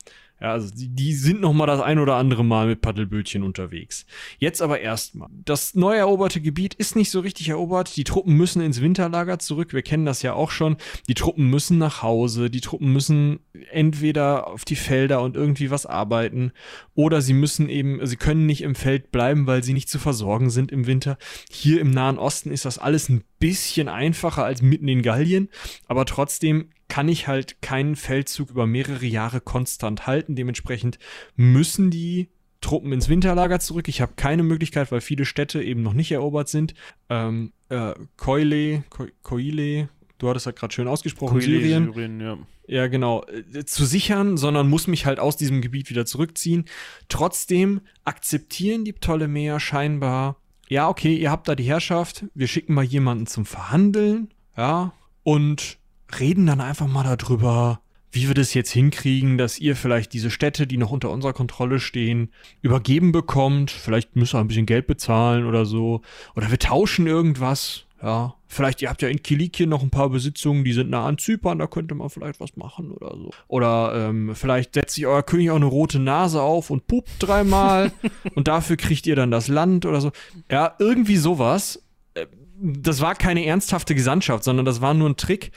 [0.40, 4.06] Ja, also die, die sind noch mal das ein oder andere Mal mit Paddelbötchen unterwegs.
[4.38, 5.28] Jetzt aber erstmal.
[5.44, 7.96] Das neu eroberte Gebiet ist nicht so richtig erobert.
[7.96, 9.74] Die Truppen müssen ins Winterlager zurück.
[9.74, 10.76] Wir kennen das ja auch schon.
[11.08, 12.48] Die Truppen müssen nach Hause.
[12.48, 16.52] Die Truppen müssen entweder auf die Felder und irgendwie was arbeiten
[16.94, 20.50] oder sie müssen eben, sie können nicht im Feld bleiben, weil sie nicht zu versorgen
[20.50, 21.18] sind im Winter.
[21.50, 25.48] Hier im Nahen Osten ist das alles ein bisschen einfacher als mitten in Gallien,
[25.86, 30.34] aber trotzdem kann ich halt keinen Feldzug über mehrere Jahre konstant halten.
[30.36, 30.98] Dementsprechend
[31.36, 32.28] müssen die
[32.60, 33.88] Truppen ins Winterlager zurück.
[33.88, 36.74] Ich habe keine Möglichkeit, weil viele Städte eben noch nicht erobert sind.
[37.08, 38.84] Ähm, äh, Koile,
[39.22, 39.88] Koile,
[40.18, 41.92] du hattest ja gerade schön ausgesprochen, Koile, Syrien.
[41.92, 42.38] Syrien ja.
[42.66, 46.66] ja, genau, äh, zu sichern, sondern muss mich halt aus diesem Gebiet wieder zurückziehen.
[47.08, 50.36] Trotzdem akzeptieren die Ptolemäer scheinbar,
[50.68, 55.79] ja, okay, ihr habt da die Herrschaft, wir schicken mal jemanden zum Verhandeln, ja, und
[56.18, 57.80] reden dann einfach mal darüber,
[58.12, 61.78] wie wir das jetzt hinkriegen, dass ihr vielleicht diese Städte, die noch unter unserer Kontrolle
[61.78, 62.30] stehen,
[62.60, 63.70] übergeben bekommt.
[63.70, 66.02] Vielleicht müsst ihr ein bisschen Geld bezahlen oder so.
[66.34, 67.86] Oder wir tauschen irgendwas.
[68.02, 71.18] Ja, vielleicht ihr habt ja in Kilikien noch ein paar Besitzungen, die sind nah an
[71.18, 73.30] Zypern, da könnte man vielleicht was machen oder so.
[73.46, 77.92] Oder ähm, vielleicht setzt sich euer König auch eine rote Nase auf und pupt dreimal
[78.34, 80.12] und dafür kriegt ihr dann das Land oder so.
[80.50, 81.82] Ja, irgendwie sowas.
[82.14, 82.26] Äh,
[82.58, 85.52] das war keine ernsthafte Gesandtschaft, sondern das war nur ein Trick,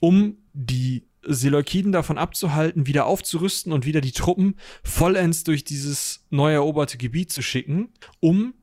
[0.00, 6.52] um die Seleukiden davon abzuhalten, wieder aufzurüsten und wieder die Truppen vollends durch dieses neu
[6.52, 7.90] eroberte Gebiet zu schicken,
[8.20, 8.54] um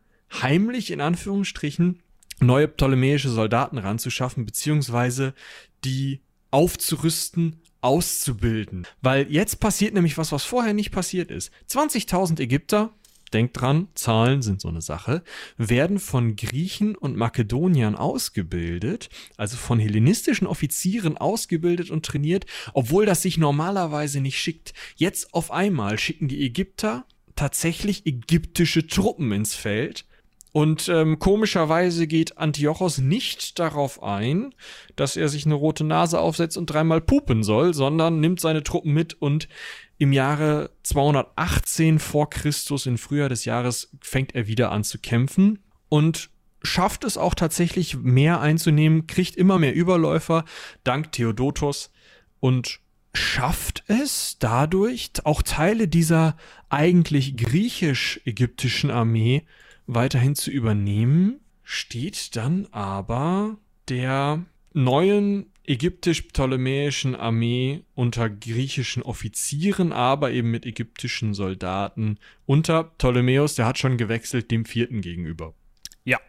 [0.41, 2.01] heimlich in Anführungsstrichen
[2.39, 5.33] neue ptolemäische Soldaten ranzuschaffen, beziehungsweise
[5.83, 6.21] die
[6.51, 8.87] aufzurüsten, auszubilden.
[9.01, 11.51] Weil jetzt passiert nämlich was, was vorher nicht passiert ist.
[11.69, 12.93] 20.000 Ägypter
[13.33, 15.23] denkt dran, Zahlen sind so eine Sache,
[15.57, 23.21] werden von Griechen und Makedoniern ausgebildet, also von hellenistischen Offizieren ausgebildet und trainiert, obwohl das
[23.21, 24.73] sich normalerweise nicht schickt.
[24.95, 27.05] Jetzt auf einmal schicken die Ägypter
[27.35, 30.05] tatsächlich ägyptische Truppen ins Feld.
[30.53, 34.55] Und ähm, komischerweise geht Antiochos nicht darauf ein,
[34.95, 38.93] dass er sich eine rote Nase aufsetzt und dreimal pupen soll, sondern nimmt seine Truppen
[38.93, 39.49] mit und
[39.97, 45.59] im Jahre 218 vor Christus, im Frühjahr des Jahres, fängt er wieder an zu kämpfen
[45.89, 46.29] und
[46.61, 50.45] schafft es auch tatsächlich mehr einzunehmen, kriegt immer mehr Überläufer,
[50.83, 51.91] dank Theodotos
[52.39, 52.79] und
[53.13, 56.35] schafft es dadurch auch Teile dieser
[56.69, 59.43] eigentlich griechisch-ägyptischen Armee
[59.87, 64.43] weiterhin zu übernehmen, steht dann aber der
[64.73, 73.77] neuen ägyptisch-ptolemäischen Armee unter griechischen Offizieren, aber eben mit ägyptischen Soldaten unter Ptolemäus, der hat
[73.77, 75.53] schon gewechselt, dem vierten gegenüber.
[76.03, 76.19] Ja.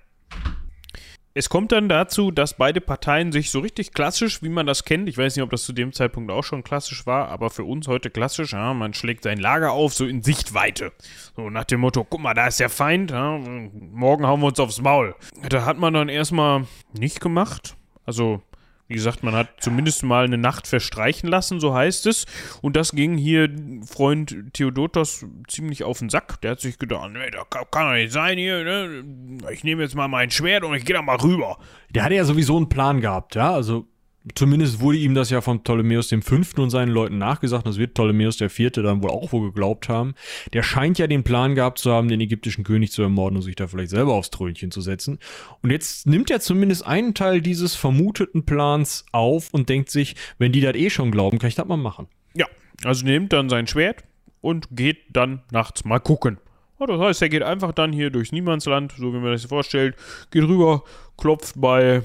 [1.34, 5.06] Es kommt dann dazu, dass beide Parteien sich so richtig klassisch, wie man das kennt,
[5.06, 7.88] ich weiß nicht, ob das zu dem Zeitpunkt auch schon klassisch war, aber für uns
[7.88, 10.92] heute klassisch, ja, man schlägt sein Lager auf, so in Sichtweite.
[11.36, 14.60] So nach dem Motto, guck mal, da ist der Feind, ja, morgen hauen wir uns
[14.60, 15.14] aufs Maul.
[15.46, 16.66] Da hat man dann erstmal
[16.98, 17.76] nicht gemacht.
[18.06, 18.40] Also
[18.88, 22.26] wie gesagt, man hat zumindest mal eine Nacht verstreichen lassen, so heißt es.
[22.62, 23.48] Und das ging hier
[23.84, 26.40] Freund Theodotos ziemlich auf den Sack.
[26.42, 29.04] Der hat sich gedacht, nee, das kann, doch nicht sein hier, ne?
[29.52, 31.58] Ich nehme jetzt mal mein Schwert und ich gehe da mal rüber.
[31.90, 33.52] Der hatte ja sowieso einen Plan gehabt, ja.
[33.52, 33.86] Also
[34.34, 37.66] Zumindest wurde ihm das ja von Ptolemäus dem Fünften und seinen Leuten nachgesagt.
[37.66, 40.14] Das wird Ptolemäus der Vierte dann wohl auch wohl geglaubt haben.
[40.52, 43.54] Der scheint ja den Plan gehabt zu haben, den ägyptischen König zu ermorden und sich
[43.54, 45.20] da vielleicht selber aufs Thrönchen zu setzen.
[45.62, 50.50] Und jetzt nimmt er zumindest einen Teil dieses vermuteten Plans auf und denkt sich, wenn
[50.50, 52.08] die das eh schon glauben, kann ich das mal machen.
[52.34, 52.46] Ja,
[52.84, 54.02] also nimmt dann sein Schwert
[54.40, 56.38] und geht dann nachts mal gucken.
[56.78, 59.96] Das heißt, er geht einfach dann hier durchs Niemandsland, so wie man das sich vorstellt,
[60.30, 60.82] geht rüber,
[61.16, 62.02] klopft bei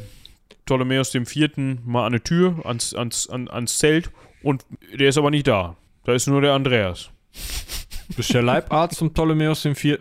[0.66, 1.28] Ptolemäus IV.
[1.84, 4.12] mal an eine Tür, ans, ans, an, ans Zelt
[4.44, 4.66] und
[4.98, 5.76] der ist aber nicht da.
[6.04, 7.10] Da ist nur der Andreas.
[8.16, 10.00] Bist der Leibarzt von Ptolemäus IV.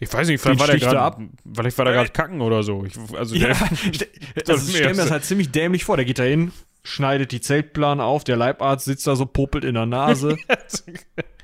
[0.00, 2.84] Ich weiß nicht, vielleicht war der gerade vielleicht war der gerade kacken oder so.
[2.84, 3.56] Ich, also ja, der,
[4.48, 5.96] also stell mir das halt ziemlich dämlich vor.
[5.96, 6.52] Der geht da hin,
[6.82, 10.36] schneidet die Zeltplane auf, der Leibarzt sitzt da so, popelt in der Nase.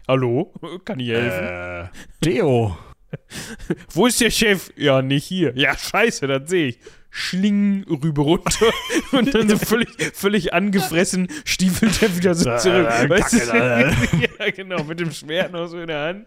[0.09, 0.53] Hallo?
[0.85, 1.47] Kann ich helfen?
[1.47, 1.89] Äh,
[2.25, 2.77] Deo.
[3.93, 4.73] Wo ist der Chef?
[4.77, 5.53] Ja, nicht hier.
[5.57, 6.79] Ja, scheiße, das sehe ich.
[7.11, 8.67] Schling rüber runter
[9.13, 12.87] und dann so völlig, völlig angefressen stiefelt er wieder so zurück.
[12.87, 14.37] weißt du?
[14.39, 16.27] ja, genau, mit dem Schwert noch so in der Hand.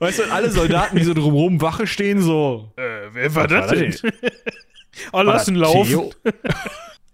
[0.00, 2.72] Weißt du, alle Soldaten, die so drumherum Wache stehen, so.
[2.76, 4.12] Äh, wer war das, war das denn?
[5.12, 6.10] oh, lass ihn laufen.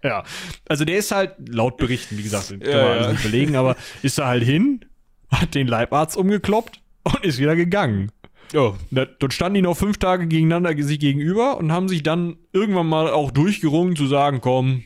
[0.03, 0.23] Ja,
[0.69, 3.11] also der ist halt, laut Berichten, wie gesagt, können Ja, alles ja.
[3.13, 4.85] nicht belegen, aber ist da halt hin,
[5.31, 8.11] hat den Leibarzt umgekloppt und ist wieder gegangen.
[8.53, 12.37] Ja, Da, dort standen die noch fünf Tage gegeneinander sich gegenüber und haben sich dann
[12.53, 14.83] irgendwann mal auch durchgerungen zu sagen, komm,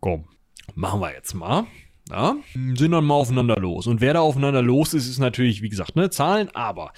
[0.00, 0.24] komm,
[0.74, 1.66] machen wir jetzt mal.
[2.10, 3.86] Ja, sind dann mal aufeinander los.
[3.86, 6.92] Und wer da aufeinander los ist, ist natürlich, wie gesagt, ne, Zahlen, aber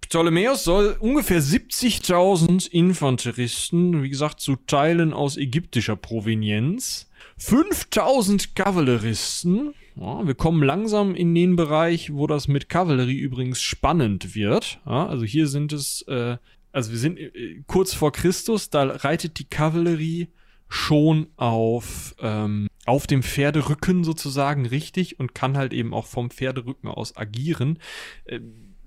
[0.00, 9.74] Ptolemäus soll ungefähr 70.000 Infanteristen, wie gesagt, zu Teilen aus ägyptischer Provenienz, 5.000 Kavalleristen.
[10.00, 14.80] Ja, wir kommen langsam in den Bereich, wo das mit Kavallerie übrigens spannend wird.
[14.86, 16.36] Ja, also hier sind es, äh,
[16.72, 20.28] also wir sind äh, kurz vor Christus, da reitet die Kavallerie
[20.68, 26.88] schon auf, ähm, auf dem Pferderücken sozusagen richtig und kann halt eben auch vom Pferderücken
[26.88, 27.78] aus agieren.
[28.24, 28.40] Äh,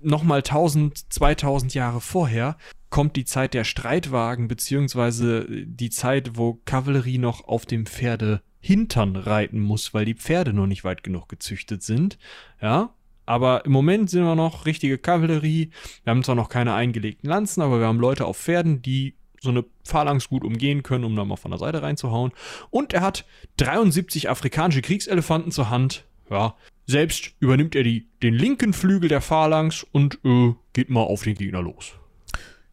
[0.04, 2.56] Nochmal 1000, 2000 Jahre vorher
[2.90, 9.16] kommt die Zeit der Streitwagen, beziehungsweise die Zeit, wo Kavallerie noch auf dem Pferde Hintern
[9.16, 12.16] reiten muss, weil die Pferde noch nicht weit genug gezüchtet sind.
[12.62, 12.94] Ja,
[13.26, 15.70] aber im Moment sind wir noch richtige Kavallerie.
[16.04, 19.50] Wir haben zwar noch keine eingelegten Lanzen, aber wir haben Leute auf Pferden, die so
[19.50, 22.30] eine Phalanx gut umgehen können, um da mal von der Seite reinzuhauen.
[22.70, 23.24] Und er hat
[23.56, 26.04] 73 afrikanische Kriegselefanten zur Hand.
[26.30, 26.54] Ja,
[26.86, 31.34] selbst übernimmt er die, den linken Flügel der Phalanx und äh, geht mal auf den
[31.34, 31.94] Gegner los.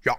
[0.05, 0.15] ja.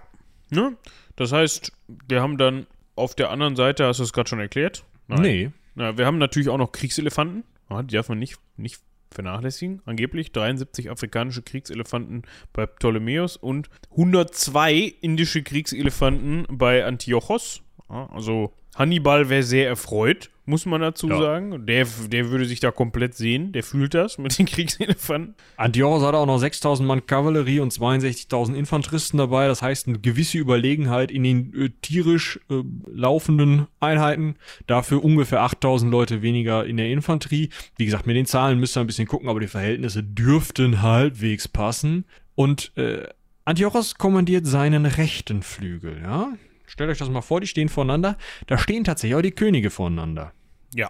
[0.49, 0.75] Ne?
[1.15, 1.71] Das heißt,
[2.09, 4.83] wir haben dann auf der anderen Seite, hast du es gerade schon erklärt?
[5.07, 5.51] Nee.
[5.75, 7.43] Ja, wir haben natürlich auch noch Kriegselefanten.
[7.69, 9.81] Ja, die darf man nicht, nicht vernachlässigen.
[9.85, 17.61] Angeblich 73 afrikanische Kriegselefanten bei Ptolemäus und 102 indische Kriegselefanten bei Antiochos.
[17.87, 21.19] Also Hannibal wäre sehr erfreut, muss man dazu Ja.
[21.19, 21.65] sagen.
[21.65, 23.53] Der, der würde sich da komplett sehen.
[23.53, 25.33] Der fühlt das mit den Kriegselefanten.
[25.57, 29.47] Antiochos hatte auch noch 6000 Mann Kavallerie und 62.000 Infanteristen dabei.
[29.47, 32.61] Das heißt, eine gewisse Überlegenheit in den äh, tierisch äh,
[32.93, 34.35] laufenden Einheiten.
[34.67, 37.49] Dafür ungefähr 8000 Leute weniger in der Infanterie.
[37.77, 41.47] Wie gesagt, mit den Zahlen müsst ihr ein bisschen gucken, aber die Verhältnisse dürften halbwegs
[41.47, 42.03] passen.
[42.35, 43.07] Und äh,
[43.45, 46.33] Antiochos kommandiert seinen rechten Flügel, ja.
[46.67, 48.17] Stellt euch das mal vor, die stehen voneinander.
[48.47, 50.31] Da stehen tatsächlich auch die Könige voneinander.
[50.75, 50.89] Ja.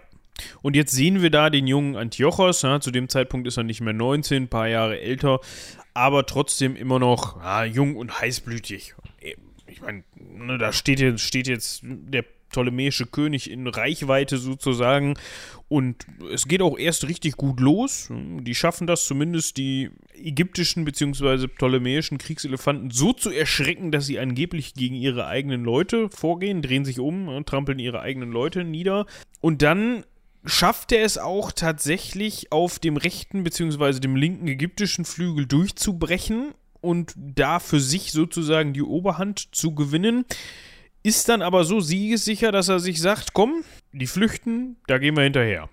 [0.62, 2.62] Und jetzt sehen wir da den jungen Antiochos.
[2.62, 5.40] Ja, zu dem Zeitpunkt ist er nicht mehr 19, ein paar Jahre älter,
[5.94, 8.96] aber trotzdem immer noch ja, jung und heißblütig.
[9.68, 15.16] Ich meine, ne, da steht jetzt, steht jetzt der ptolemäische König in Reichweite sozusagen.
[15.68, 18.10] Und es geht auch erst richtig gut los.
[18.12, 21.48] Die schaffen das zumindest, die ägyptischen bzw.
[21.48, 27.00] ptolemäischen Kriegselefanten so zu erschrecken, dass sie angeblich gegen ihre eigenen Leute vorgehen, drehen sich
[27.00, 29.06] um, trampeln ihre eigenen Leute nieder.
[29.40, 30.04] Und dann
[30.46, 34.00] schafft er es auch tatsächlich auf dem rechten bzw.
[34.00, 40.26] dem linken ägyptischen Flügel durchzubrechen und da für sich sozusagen die Oberhand zu gewinnen.
[41.04, 45.24] Ist dann aber so siegessicher, dass er sich sagt, komm, die flüchten, da gehen wir
[45.24, 45.70] hinterher.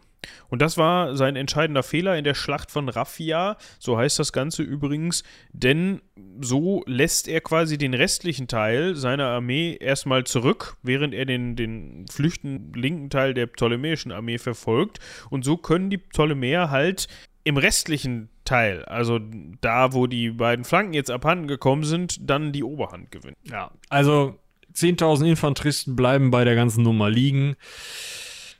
[0.49, 4.63] Und das war sein entscheidender Fehler in der Schlacht von Raffia, so heißt das Ganze
[4.63, 5.23] übrigens,
[5.53, 6.01] denn
[6.41, 12.07] so lässt er quasi den restlichen Teil seiner Armee erstmal zurück, während er den, den
[12.11, 14.99] flüchten linken Teil der ptolemäischen Armee verfolgt.
[15.31, 17.09] Und so können die Ptolemäer halt
[17.45, 19.21] im restlichen Teil, also
[19.61, 23.37] da, wo die beiden Flanken jetzt abhanden gekommen sind, dann die Oberhand gewinnen.
[23.45, 24.39] Ja, also
[24.79, 27.57] 10.000 Infanteristen bleiben bei der ganzen Nummer liegen.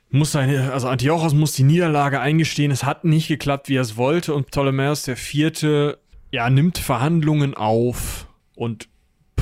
[0.09, 2.71] Muss seine, also Antiochos muss die Niederlage eingestehen.
[2.71, 4.33] Es hat nicht geklappt, wie er es wollte.
[4.33, 5.99] Und Ptolemäus Vierte,
[6.31, 8.88] ja, nimmt Verhandlungen auf und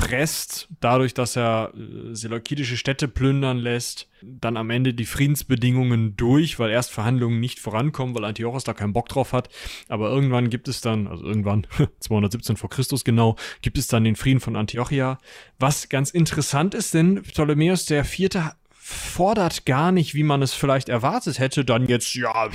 [0.00, 6.58] presst dadurch, dass er äh, seleukidische Städte plündern lässt, dann am Ende die Friedensbedingungen durch,
[6.58, 9.48] weil erst Verhandlungen nicht vorankommen, weil Antiochos da keinen Bock drauf hat.
[9.88, 11.66] Aber irgendwann gibt es dann, also irgendwann,
[12.00, 15.18] 217 vor Christus genau, gibt es dann den Frieden von Antiochia.
[15.58, 18.52] Was ganz interessant ist, denn Ptolemäus der Vierte
[18.90, 22.48] fordert gar nicht, wie man es vielleicht erwartet hätte, dann jetzt, ja,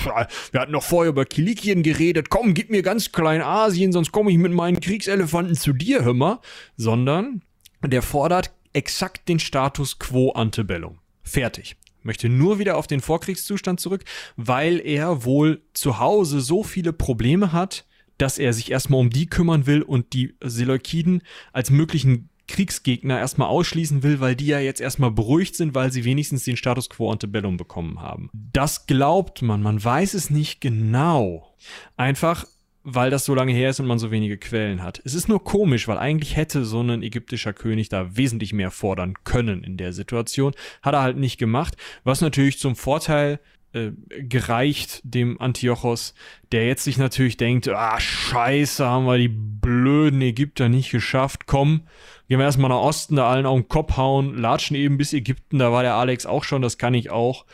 [0.51, 4.39] wir hatten noch vorher über Kilikien geredet, komm, gib mir ganz Kleinasien, sonst komme ich
[4.39, 6.39] mit meinen Kriegselefanten zu dir, hör mal,
[6.75, 7.43] sondern
[7.83, 10.97] der fordert exakt den Status quo antebellum.
[11.21, 11.75] Fertig.
[12.01, 14.03] Möchte nur wieder auf den Vorkriegszustand zurück,
[14.35, 17.85] weil er wohl zu Hause so viele Probleme hat,
[18.17, 21.21] dass er sich erstmal um die kümmern will und die Seleukiden
[21.51, 26.05] als möglichen Kriegsgegner erstmal ausschließen will, weil die ja jetzt erstmal beruhigt sind, weil sie
[26.05, 28.29] wenigstens den Status quo antebellum bekommen haben.
[28.31, 31.55] Das glaubt man, man weiß es nicht genau.
[31.97, 32.45] Einfach,
[32.83, 35.01] weil das so lange her ist und man so wenige Quellen hat.
[35.03, 39.15] Es ist nur komisch, weil eigentlich hätte so ein ägyptischer König da wesentlich mehr fordern
[39.23, 40.53] können in der Situation.
[40.83, 43.39] Hat er halt nicht gemacht, was natürlich zum Vorteil
[43.73, 46.13] äh, gereicht dem Antiochos,
[46.51, 51.87] der jetzt sich natürlich denkt, ah, scheiße, haben wir die blöden Ägypter nicht geschafft, komm,
[52.27, 55.59] gehen wir erstmal nach Osten, da allen auf den Kopf hauen, latschen eben bis Ägypten,
[55.59, 57.45] da war der Alex auch schon, das kann ich auch.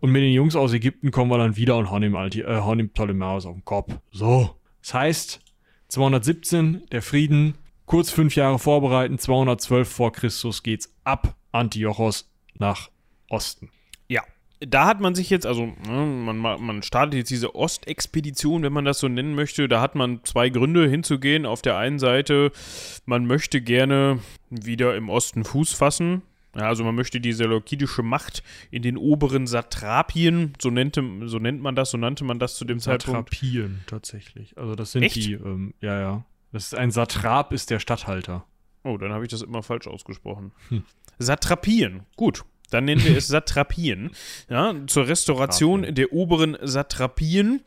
[0.00, 2.60] Und mit den Jungs aus Ägypten kommen wir dann wieder und hauen dem, Alti äh,
[2.60, 3.94] hauen dem Ptolemäus auf den Kopf.
[4.10, 4.56] So.
[4.80, 5.40] Das heißt,
[5.88, 12.90] 217, der Frieden, kurz fünf Jahre vorbereiten, 212 vor Christus geht's ab Antiochos nach
[13.28, 13.70] Osten.
[14.60, 18.84] Da hat man sich jetzt, also ne, man, man startet jetzt diese Ostexpedition, wenn man
[18.84, 19.68] das so nennen möchte.
[19.68, 21.46] Da hat man zwei Gründe hinzugehen.
[21.46, 22.50] Auf der einen Seite,
[23.06, 24.18] man möchte gerne
[24.50, 26.22] wieder im Osten Fuß fassen.
[26.56, 31.62] Ja, also man möchte die seleukidische Macht in den oberen Satrapien, so, nennte, so nennt
[31.62, 33.30] man das, so nannte man das zu dem Zeitpunkt.
[33.30, 34.56] Satrapien tatsächlich.
[34.58, 35.16] Also das sind Echt?
[35.16, 36.24] die, ähm, ja, ja.
[36.50, 38.44] Das ist ein Satrap ist der Statthalter.
[38.82, 40.52] Oh, dann habe ich das immer falsch ausgesprochen.
[40.70, 40.82] Hm.
[41.18, 42.44] Satrapien, gut.
[42.70, 44.10] Dann nennen wir es Satrapien.
[44.50, 45.94] Ja, zur Restauration Satrapien.
[45.94, 47.62] der oberen Satrapien.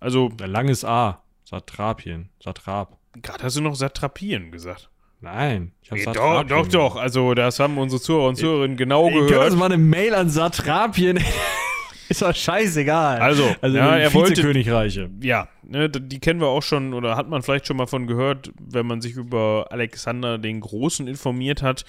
[0.00, 1.22] Also, Ein langes A.
[1.44, 2.28] Satrapien.
[2.42, 2.96] Satrap.
[3.22, 4.90] gerade hast du noch Satrapien gesagt.
[5.20, 5.72] Nein.
[5.82, 6.96] Ich Nee, doch, doch, doch.
[6.96, 9.50] Also, das haben unsere Zuhörer und Zuhörerinnen genau könnt gehört.
[9.50, 11.18] uns mal eine Mail an Satrapien.
[12.08, 13.18] ist doch scheißegal.
[13.18, 15.10] Also, also ja, er wollte- Vizekönigreiche.
[15.20, 18.52] Ja, ne, die kennen wir auch schon oder hat man vielleicht schon mal von gehört,
[18.60, 21.84] wenn man sich über Alexander den Großen informiert hat.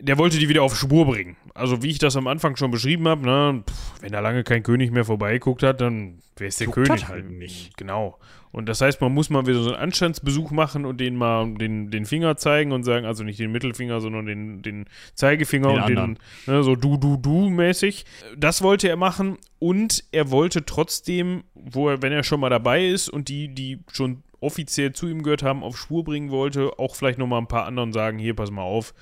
[0.00, 1.36] Der wollte die wieder auf Spur bringen.
[1.54, 4.62] Also wie ich das am Anfang schon beschrieben habe, ne, pff, wenn da lange kein
[4.62, 7.00] König mehr vorbeigeguckt hat, dann wäre es der Guckt König.
[7.02, 7.76] das halt nicht.
[7.76, 8.18] Genau.
[8.52, 11.90] Und das heißt, man muss mal wieder so einen Anstandsbesuch machen und denen mal den,
[11.90, 15.82] den Finger zeigen und sagen, also nicht den Mittelfinger, sondern den, den Zeigefinger Den und
[15.82, 16.18] anderen.
[16.46, 18.04] den, ne, so du, du, du mäßig.
[18.36, 22.86] Das wollte er machen und er wollte trotzdem, wo er, wenn er schon mal dabei
[22.86, 26.96] ist und die, die schon offiziell zu ihm gehört haben, auf Spur bringen wollte, auch
[26.96, 28.94] vielleicht nochmal ein paar anderen sagen, hier, pass mal auf,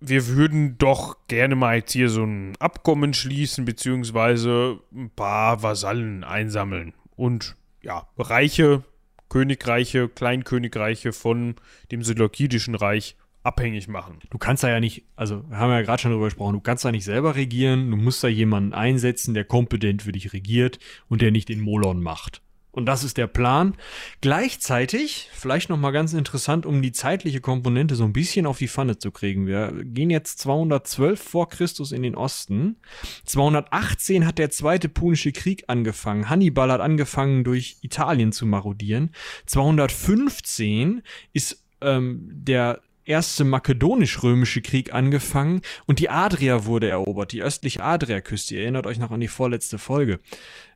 [0.00, 6.24] wir würden doch gerne mal jetzt hier so ein Abkommen schließen, beziehungsweise ein paar Vasallen
[6.24, 6.94] einsammeln.
[7.16, 8.84] Und ja, Reiche,
[9.28, 11.56] Königreiche, Kleinkönigreiche von
[11.90, 14.18] dem Seleukidischen Reich abhängig machen.
[14.30, 16.84] Du kannst da ja nicht, also wir haben ja gerade schon drüber gesprochen, du kannst
[16.84, 21.22] da nicht selber regieren, du musst da jemanden einsetzen, der kompetent für dich regiert und
[21.22, 22.42] der nicht den Molon macht.
[22.76, 23.74] Und das ist der Plan.
[24.20, 28.98] Gleichzeitig, vielleicht nochmal ganz interessant, um die zeitliche Komponente so ein bisschen auf die Pfanne
[28.98, 29.46] zu kriegen.
[29.46, 32.76] Wir gehen jetzt 212 vor Christus in den Osten.
[33.24, 36.28] 218 hat der zweite Punische Krieg angefangen.
[36.28, 39.10] Hannibal hat angefangen, durch Italien zu marodieren.
[39.46, 41.00] 215
[41.32, 48.56] ist ähm, der erste makedonisch-römische Krieg angefangen und die Adria wurde erobert, die östliche Adriaküste.
[48.56, 50.20] Ihr erinnert euch noch an die vorletzte Folge.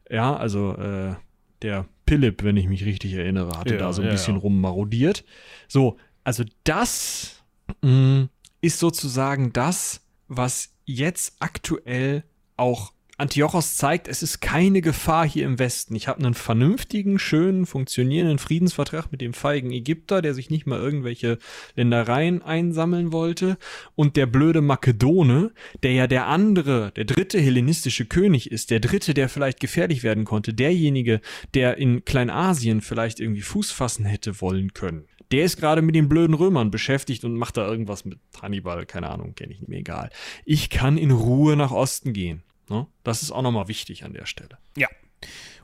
[0.08, 1.16] Ja, also äh,
[1.62, 4.40] der Philipp, wenn ich mich richtig erinnere, hatte Ja, da so ein ja, bisschen ja.
[4.40, 5.24] rummarodiert.
[5.68, 7.42] So, also das
[7.82, 8.28] mh,
[8.60, 12.24] ist sozusagen das, was jetzt aktuell
[12.56, 15.94] auch Antiochos zeigt, es ist keine Gefahr hier im Westen.
[15.94, 20.80] Ich habe einen vernünftigen, schönen, funktionierenden Friedensvertrag mit dem feigen Ägypter, der sich nicht mal
[20.80, 21.38] irgendwelche
[21.76, 23.58] Ländereien einsammeln wollte.
[23.94, 25.52] Und der blöde Makedone,
[25.82, 30.24] der ja der andere, der dritte hellenistische König ist, der dritte, der vielleicht gefährlich werden
[30.24, 31.20] konnte, derjenige,
[31.54, 35.04] der in Kleinasien vielleicht irgendwie Fuß fassen hätte wollen können.
[35.30, 39.10] Der ist gerade mit den blöden Römern beschäftigt und macht da irgendwas mit Hannibal, keine
[39.10, 40.10] Ahnung, kenne ich nicht mehr egal.
[40.44, 42.42] Ich kann in Ruhe nach Osten gehen.
[42.70, 42.86] Ne?
[43.04, 44.56] Das ist auch nochmal wichtig an der Stelle.
[44.76, 44.88] Ja.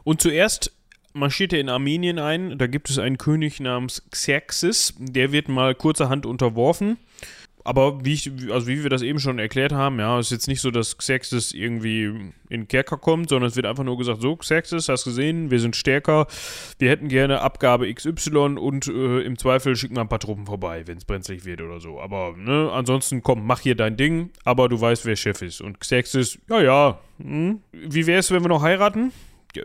[0.04, 0.72] Und zuerst
[1.14, 2.58] marschiert er in Armenien ein.
[2.58, 4.94] Da gibt es einen König namens Xerxes.
[4.98, 6.98] Der wird mal kurzerhand unterworfen.
[7.66, 10.60] Aber wie, ich, also wie wir das eben schon erklärt haben, ja, ist jetzt nicht
[10.60, 14.88] so, dass Xerxes irgendwie in Kerker kommt, sondern es wird einfach nur gesagt, so, Xerxes,
[14.88, 16.28] hast gesehen, wir sind stärker,
[16.78, 20.86] wir hätten gerne Abgabe XY und äh, im Zweifel schick mal ein paar Truppen vorbei,
[20.86, 22.00] wenn es brenzlig wird oder so.
[22.00, 25.60] Aber, ne, ansonsten, komm, mach hier dein Ding, aber du weißt, wer Chef ist.
[25.60, 29.10] Und Xerxes, ja, ja, hm, wie wäre es, wenn wir noch heiraten?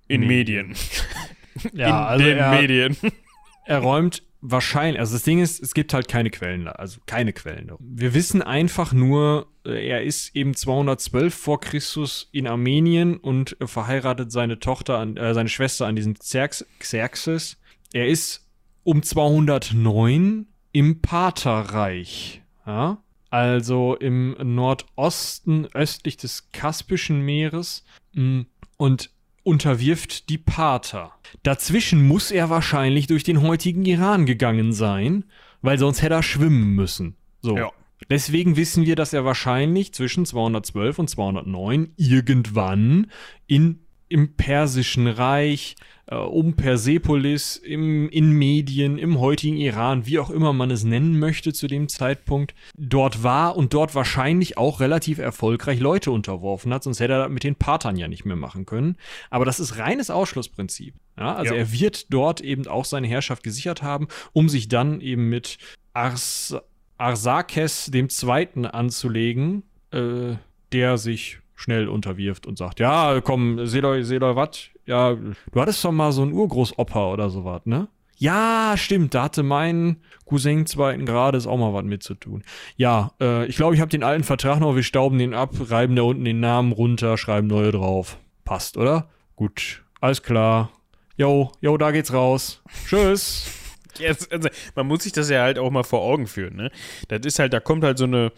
[0.09, 0.75] in Medien.
[1.73, 2.97] Ja, in also den er, Medien.
[3.65, 7.71] er räumt wahrscheinlich, also das Ding ist, es gibt halt keine Quellen, also keine Quellen.
[7.79, 14.31] Wir wissen einfach nur, äh, er ist eben 212 vor Christus in Armenien und verheiratet
[14.31, 17.57] seine Tochter, an, äh, seine Schwester an diesen Xerx Xerxes.
[17.93, 18.47] Er ist
[18.83, 23.01] um 209 im Partherreich, ja?
[23.29, 27.83] also im Nordosten östlich des Kaspischen Meeres
[28.13, 28.41] mm,
[28.77, 29.11] und
[29.49, 31.11] unterwirft die Parther.
[31.43, 35.25] Dazwischen muss er wahrscheinlich durch den heutigen Iran gegangen sein,
[35.61, 37.15] weil sonst hätte er schwimmen müssen.
[37.41, 37.57] So.
[37.57, 37.71] Ja.
[38.09, 43.07] Deswegen wissen wir, dass er wahrscheinlich zwischen 212 und 209 irgendwann
[43.47, 43.79] in,
[44.09, 45.75] im Persischen Reich
[46.07, 51.19] äh, um Persepolis, im, in Medien, im heutigen Iran, wie auch immer man es nennen
[51.19, 56.83] möchte zu dem Zeitpunkt, dort war und dort wahrscheinlich auch relativ erfolgreich Leute unterworfen hat,
[56.83, 58.97] sonst hätte er mit den Partern ja nicht mehr machen können.
[59.29, 60.95] Aber das ist reines Ausschlussprinzip.
[61.17, 61.59] Ja, also ja.
[61.59, 65.57] er wird dort eben auch seine Herrschaft gesichert haben, um sich dann eben mit
[65.93, 66.55] Ars
[66.97, 70.35] Arsakes dem Zweiten anzulegen, äh,
[70.73, 74.69] der sich schnell unterwirft und sagt, ja, komm, Seloy, Seloy, was?
[74.85, 77.89] Ja, du hattest doch mal so einen Urgroßopa oder sowas, ne?
[78.17, 82.43] Ja, stimmt, da hatte mein Cousin zweiten Grades auch mal was mitzutun.
[82.75, 85.95] Ja, äh, ich glaube, ich habe den alten Vertrag noch, wir stauben den ab, reiben
[85.95, 88.17] da unten den Namen runter, schreiben neue drauf.
[88.45, 89.09] Passt, oder?
[89.35, 90.71] Gut, alles klar.
[91.17, 92.61] Jo, jo, da geht's raus.
[92.87, 93.68] Tschüss.
[94.07, 96.71] Jetzt, also, man muss sich das ja halt auch mal vor Augen führen, ne?
[97.07, 98.31] Das ist halt, da kommt halt so eine,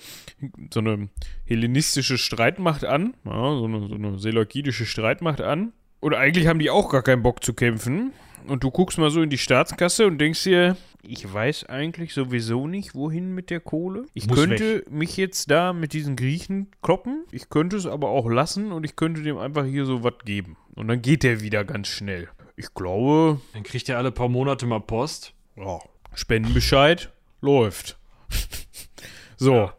[0.73, 1.09] so eine
[1.45, 5.73] hellenistische Streitmacht an, ja, so eine, so eine seleukidische Streitmacht an.
[5.99, 8.11] Und eigentlich haben die auch gar keinen Bock zu kämpfen.
[8.47, 12.67] Und du guckst mal so in die Staatskasse und denkst dir, ich weiß eigentlich sowieso
[12.67, 14.05] nicht, wohin mit der Kohle.
[14.13, 14.91] Ich Muss könnte weg.
[14.91, 17.23] mich jetzt da mit diesen Griechen kloppen.
[17.31, 20.57] Ich könnte es aber auch lassen und ich könnte dem einfach hier so was geben.
[20.75, 22.29] Und dann geht der wieder ganz schnell.
[22.55, 23.39] Ich glaube.
[23.53, 25.33] Dann kriegt er alle paar Monate mal Post.
[25.61, 25.79] Ja,
[26.13, 27.97] Spendenbescheid läuft.
[29.37, 29.53] so.
[29.53, 29.73] Ja.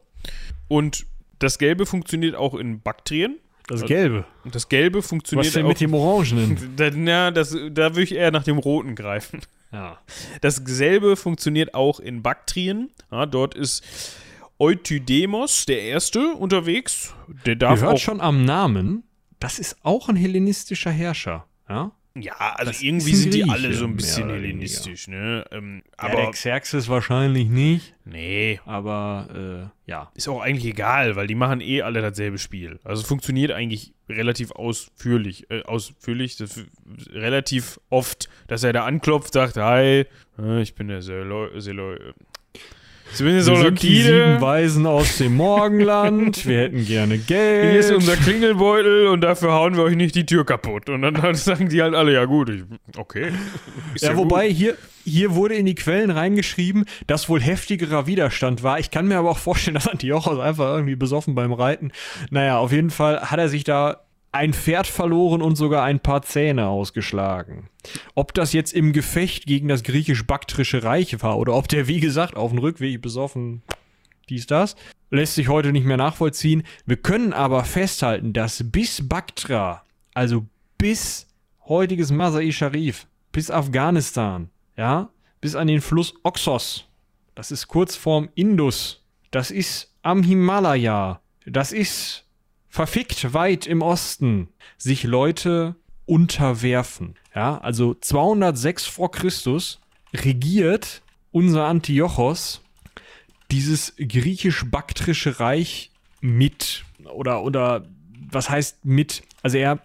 [0.68, 1.06] Und
[1.38, 3.38] das Gelbe funktioniert auch in Baktrien.
[3.66, 4.24] Das Gelbe.
[4.44, 6.72] Das Gelbe funktioniert Was denn auch, mit dem Orangenen?
[6.76, 9.40] Da, na, das, da würde ich eher nach dem Roten greifen.
[9.72, 9.98] Ja.
[10.40, 12.90] Dasselbe funktioniert auch in Baktrien.
[13.10, 13.84] Ja, dort ist
[14.58, 17.14] Eutydemos, der Erste, unterwegs.
[17.46, 19.04] Der darf Ihr hört auch schon am Namen,
[19.42, 21.46] das ist auch ein hellenistischer Herrscher.
[21.68, 21.90] Ja?
[22.14, 25.44] Ja, also das irgendwie sind die alle so ein bisschen hellenistisch, ne?
[25.50, 27.94] Ähm, ja, aber der Xerxes wahrscheinlich nicht.
[28.04, 28.60] Nee.
[28.66, 30.10] Aber äh, ja.
[30.14, 32.78] Ist auch eigentlich egal, weil die machen eh alle dasselbe Spiel.
[32.84, 35.50] Also funktioniert eigentlich relativ ausführlich.
[35.50, 36.60] Äh, ausführlich, das,
[37.10, 40.04] relativ oft, dass er da anklopft, sagt, hi,
[40.38, 41.98] äh, ich bin der Seloy, Seloy,
[43.14, 46.46] Zumindest wir sind die sieben Weisen aus dem Morgenland.
[46.46, 47.70] wir hätten gerne Geld.
[47.70, 50.88] Hier ist unser Klingelbeutel und dafür hauen wir euch nicht die Tür kaputt.
[50.88, 52.62] Und dann, dann sagen die halt alle, ja gut, ich,
[52.96, 53.32] okay.
[53.94, 54.56] Ist ja, ja wobei gut.
[54.56, 58.78] hier, hier wurde in die Quellen reingeschrieben, dass wohl heftigerer Widerstand war.
[58.78, 61.92] Ich kann mir aber auch vorstellen, dass Antiochos einfach irgendwie besoffen beim Reiten.
[62.30, 64.00] Naja, auf jeden Fall hat er sich da
[64.32, 67.68] ein Pferd verloren und sogar ein paar Zähne ausgeschlagen.
[68.14, 72.36] Ob das jetzt im Gefecht gegen das griechisch-baktrische Reich war oder ob der, wie gesagt,
[72.36, 73.62] auf dem Rückweg besoffen
[74.28, 74.76] dies, das,
[75.10, 76.62] lässt sich heute nicht mehr nachvollziehen.
[76.86, 79.82] Wir können aber festhalten, dass bis Baktra,
[80.14, 80.46] also
[80.78, 81.26] bis
[81.68, 85.10] heutiges Masai Sharif, bis Afghanistan, ja,
[85.40, 86.86] bis an den Fluss Oxos,
[87.34, 92.24] das ist kurz vorm Indus, das ist am Himalaya, das ist
[92.72, 94.48] verfickt weit im Osten
[94.78, 97.16] sich Leute unterwerfen.
[97.34, 99.78] Ja, also 206 vor Christus
[100.14, 101.02] regiert
[101.32, 102.62] unser Antiochos
[103.50, 105.90] dieses griechisch-baktrische Reich
[106.22, 107.86] mit oder oder
[108.30, 109.22] was heißt mit?
[109.42, 109.82] Also er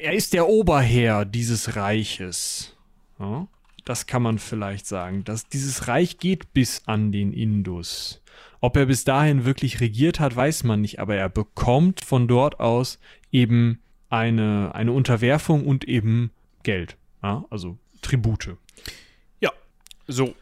[0.00, 2.74] er ist der Oberherr dieses Reiches.
[3.18, 3.48] Ja,
[3.84, 5.24] das kann man vielleicht sagen.
[5.24, 8.22] Dass dieses Reich geht bis an den Indus.
[8.60, 12.60] Ob er bis dahin wirklich regiert hat, weiß man nicht, aber er bekommt von dort
[12.60, 12.98] aus
[13.30, 16.30] eben eine, eine Unterwerfung und eben
[16.62, 16.96] Geld.
[17.22, 18.56] Ja, also Tribute.
[19.40, 19.50] Ja,
[20.06, 20.34] so.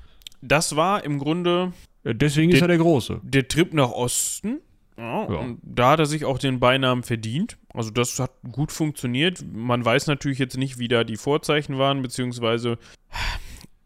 [0.42, 1.72] Das war im Grunde.
[2.04, 3.20] Deswegen der, ist er der Große.
[3.22, 4.60] Der Trip nach Osten.
[4.96, 5.38] Ja, ja.
[5.38, 7.56] Und da hat er sich auch den Beinamen verdient.
[7.72, 9.44] Also das hat gut funktioniert.
[9.52, 12.78] Man weiß natürlich jetzt nicht, wie da die Vorzeichen waren, beziehungsweise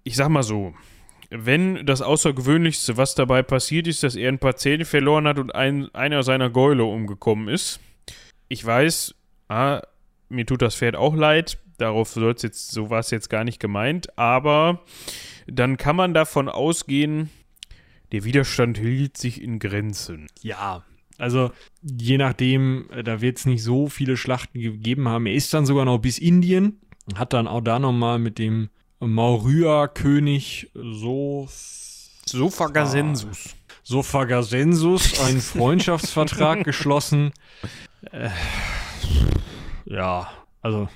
[0.09, 0.74] ich sag mal so,
[1.31, 5.55] wenn das Außergewöhnlichste, was dabei passiert ist, dass er ein paar Zähne verloren hat und
[5.55, 7.81] ein, einer seiner Gäule umgekommen ist.
[8.49, 9.14] Ich weiß,
[9.49, 9.83] ah,
[10.29, 13.61] mir tut das Pferd auch leid, darauf soll jetzt, so war es jetzt gar nicht
[13.61, 14.85] gemeint, aber
[15.47, 17.31] dann kann man davon ausgehen,
[18.12, 20.29] der Widerstand hielt sich in Grenzen.
[20.41, 20.85] Ja,
[21.18, 21.51] also
[21.83, 25.26] je nachdem, äh, da wird es nicht so viele Schlachten gegeben haben.
[25.26, 26.81] Er ist dann sogar noch bis Indien,
[27.16, 28.70] hat dann auch da nochmal mit dem
[29.01, 31.49] Maurya-König so
[32.27, 33.55] Sophagasensus.
[33.83, 37.33] Sophagasensus einen Freundschaftsvertrag geschlossen.
[38.11, 38.31] Äh,
[39.87, 40.31] ja,
[40.61, 40.89] also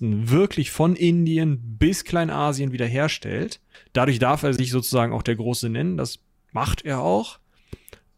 [0.00, 3.60] wirklich von Indien bis Kleinasien wiederherstellt.
[3.92, 6.20] Dadurch darf er sich sozusagen auch der Große nennen, das
[6.52, 7.38] macht er auch.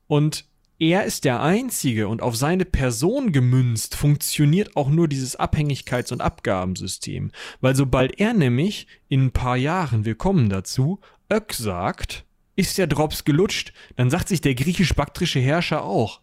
[0.07, 0.45] Und
[0.81, 6.21] er ist der Einzige und auf seine Person gemünzt funktioniert auch nur dieses Abhängigkeits- und
[6.21, 7.33] Abgabensystem.
[7.61, 11.01] Weil sobald er nämlich in ein paar Jahren, wir kommen dazu,
[11.31, 12.25] Ök sagt,
[12.57, 16.21] ist der Drops gelutscht, dann sagt sich der griechisch-baktrische Herrscher auch.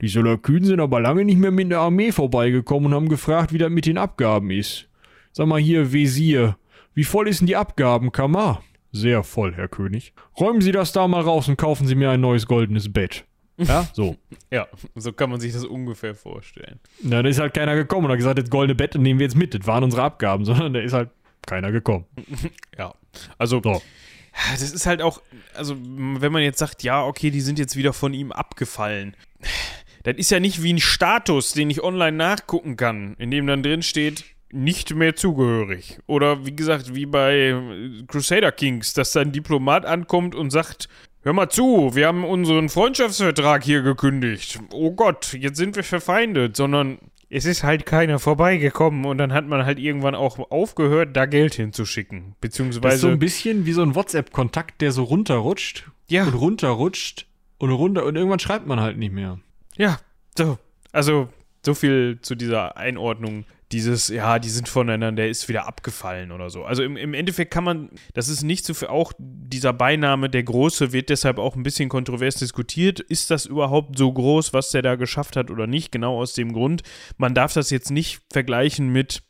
[0.00, 3.58] Die Seleukiden sind aber lange nicht mehr mit der Armee vorbeigekommen und haben gefragt, wie
[3.58, 4.88] das mit den Abgaben ist.
[5.30, 6.56] Sag mal hier, Wesir,
[6.94, 8.62] wie voll ist denn die Abgabenkammer?
[8.90, 10.12] Sehr voll, Herr König.
[10.38, 13.24] Räumen Sie das da mal raus und kaufen Sie mir ein neues goldenes Bett.
[13.58, 14.16] Ja, so.
[14.50, 14.66] ja,
[14.96, 16.80] so kann man sich das ungefähr vorstellen.
[17.02, 19.36] Na, da ist halt keiner gekommen und hat gesagt, das goldene Bett nehmen wir jetzt
[19.36, 19.54] mit.
[19.54, 21.10] Das waren unsere Abgaben, sondern da ist halt
[21.46, 22.06] keiner gekommen.
[22.78, 22.94] ja,
[23.38, 23.82] also so.
[24.50, 25.22] das ist halt auch,
[25.54, 29.16] also wenn man jetzt sagt, ja, okay, die sind jetzt wieder von ihm abgefallen.
[30.04, 33.62] Das ist ja nicht wie ein Status, den ich online nachgucken kann, in dem dann
[33.62, 35.98] drin steht, nicht mehr zugehörig.
[36.06, 37.54] Oder wie gesagt, wie bei
[38.06, 40.88] Crusader Kings, dass dann ein Diplomat ankommt und sagt,
[41.22, 44.60] hör mal zu, wir haben unseren Freundschaftsvertrag hier gekündigt.
[44.72, 46.98] Oh Gott, jetzt sind wir verfeindet, sondern
[47.34, 51.54] es ist halt keiner vorbeigekommen und dann hat man halt irgendwann auch aufgehört, da Geld
[51.54, 52.36] hinzuschicken.
[52.42, 52.82] Beziehungsweise.
[52.82, 55.90] Das ist so ein bisschen wie so ein WhatsApp-Kontakt, der so runterrutscht.
[56.10, 56.24] Ja.
[56.24, 57.26] Und runterrutscht
[57.56, 59.38] und runter und irgendwann schreibt man halt nicht mehr.
[59.76, 59.98] Ja,
[60.36, 60.58] so.
[60.92, 61.30] Also,
[61.64, 66.50] so viel zu dieser Einordnung dieses, ja, die sind voneinander, der ist wieder abgefallen oder
[66.50, 66.64] so.
[66.64, 70.42] Also im, im Endeffekt kann man, das ist nicht so viel, auch dieser Beiname, der
[70.42, 73.00] Große, wird deshalb auch ein bisschen kontrovers diskutiert.
[73.00, 75.90] Ist das überhaupt so groß, was der da geschafft hat oder nicht?
[75.92, 76.82] Genau aus dem Grund.
[77.16, 79.22] Man darf das jetzt nicht vergleichen mit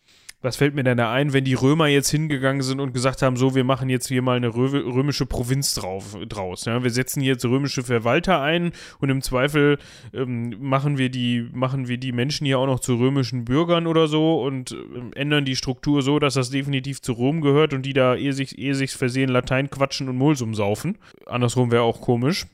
[0.43, 3.37] was fällt mir denn da ein, wenn die Römer jetzt hingegangen sind und gesagt haben,
[3.37, 6.65] so, wir machen jetzt hier mal eine römische Provinz drauf, draus.
[6.65, 6.83] Ja?
[6.83, 9.79] Wir setzen jetzt römische Verwalter ein und im Zweifel
[10.13, 14.09] ähm, machen, wir die, machen wir die Menschen hier auch noch zu römischen Bürgern oder
[14.09, 17.93] so und ähm, ändern die Struktur so, dass das definitiv zu Rom gehört und die
[17.93, 20.99] da ehe sich, ehe sich versehen Latein quatschen und Mulsum saufen.
[21.27, 22.47] Andersrum wäre auch komisch.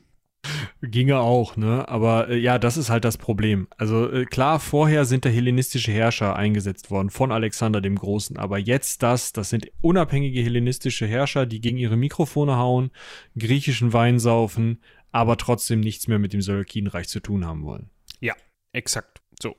[0.81, 1.87] Ginge auch, ne?
[1.89, 3.67] Aber äh, ja, das ist halt das Problem.
[3.77, 8.57] Also äh, klar, vorher sind da hellenistische Herrscher eingesetzt worden von Alexander dem Großen, aber
[8.57, 12.91] jetzt das, das sind unabhängige hellenistische Herrscher, die gegen ihre Mikrofone hauen,
[13.37, 14.81] griechischen Wein saufen,
[15.11, 17.89] aber trotzdem nichts mehr mit dem Seleukidenreich zu tun haben wollen.
[18.21, 18.35] Ja,
[18.71, 19.21] exakt.
[19.41, 19.55] So.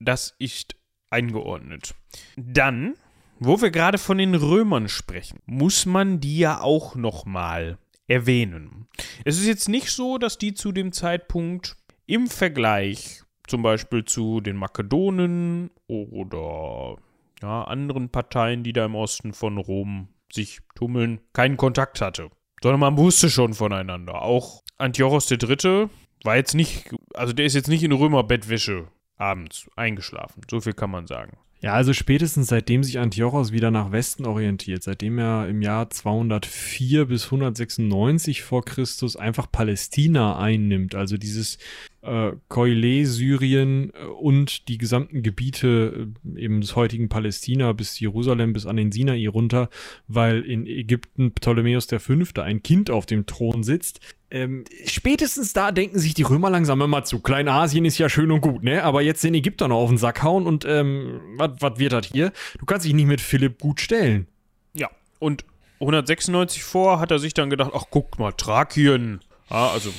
[0.00, 0.76] Das ist
[1.10, 1.94] eingeordnet.
[2.36, 2.94] Dann,
[3.38, 8.86] wo wir gerade von den Römern sprechen, muss man die ja auch noch mal erwähnen.
[9.24, 11.76] Es ist jetzt nicht so, dass die zu dem Zeitpunkt
[12.06, 16.96] im Vergleich zum Beispiel zu den Makedonen oder
[17.42, 22.30] ja, anderen Parteien, die da im Osten von Rom sich tummeln, keinen Kontakt hatte.
[22.62, 24.22] Sondern man wusste schon voneinander.
[24.22, 25.88] Auch Antiochos III.
[26.24, 30.42] war jetzt nicht, also der ist jetzt nicht in Römerbettwäsche abends eingeschlafen.
[30.50, 31.38] So viel kann man sagen.
[31.66, 37.06] Ja, also spätestens seitdem sich Antiochos wieder nach Westen orientiert, seitdem er im Jahr 204
[37.06, 41.58] bis 196 vor Christus einfach Palästina einnimmt, also dieses
[42.02, 48.52] äh, Keule, Syrien äh, und die gesamten Gebiete äh, eben des heutigen Palästina bis Jerusalem
[48.52, 49.68] bis an den Sinai runter,
[50.06, 52.42] weil in Ägypten Ptolemäus V.
[52.42, 53.98] ein Kind auf dem Thron sitzt,
[54.30, 57.20] ähm, spätestens da denken sich die Römer langsam immer zu.
[57.20, 58.82] Kleinasien ist ja schön und gut, ne?
[58.82, 62.32] Aber jetzt den Ägypter noch auf den Sack hauen und ähm, was wird das hier?
[62.58, 64.26] Du kannst dich nicht mit Philipp gut stellen.
[64.74, 64.90] Ja,
[65.20, 65.44] und
[65.80, 69.20] 196 vor hat er sich dann gedacht, ach guck mal, Thrakien.
[69.48, 69.92] Ah, also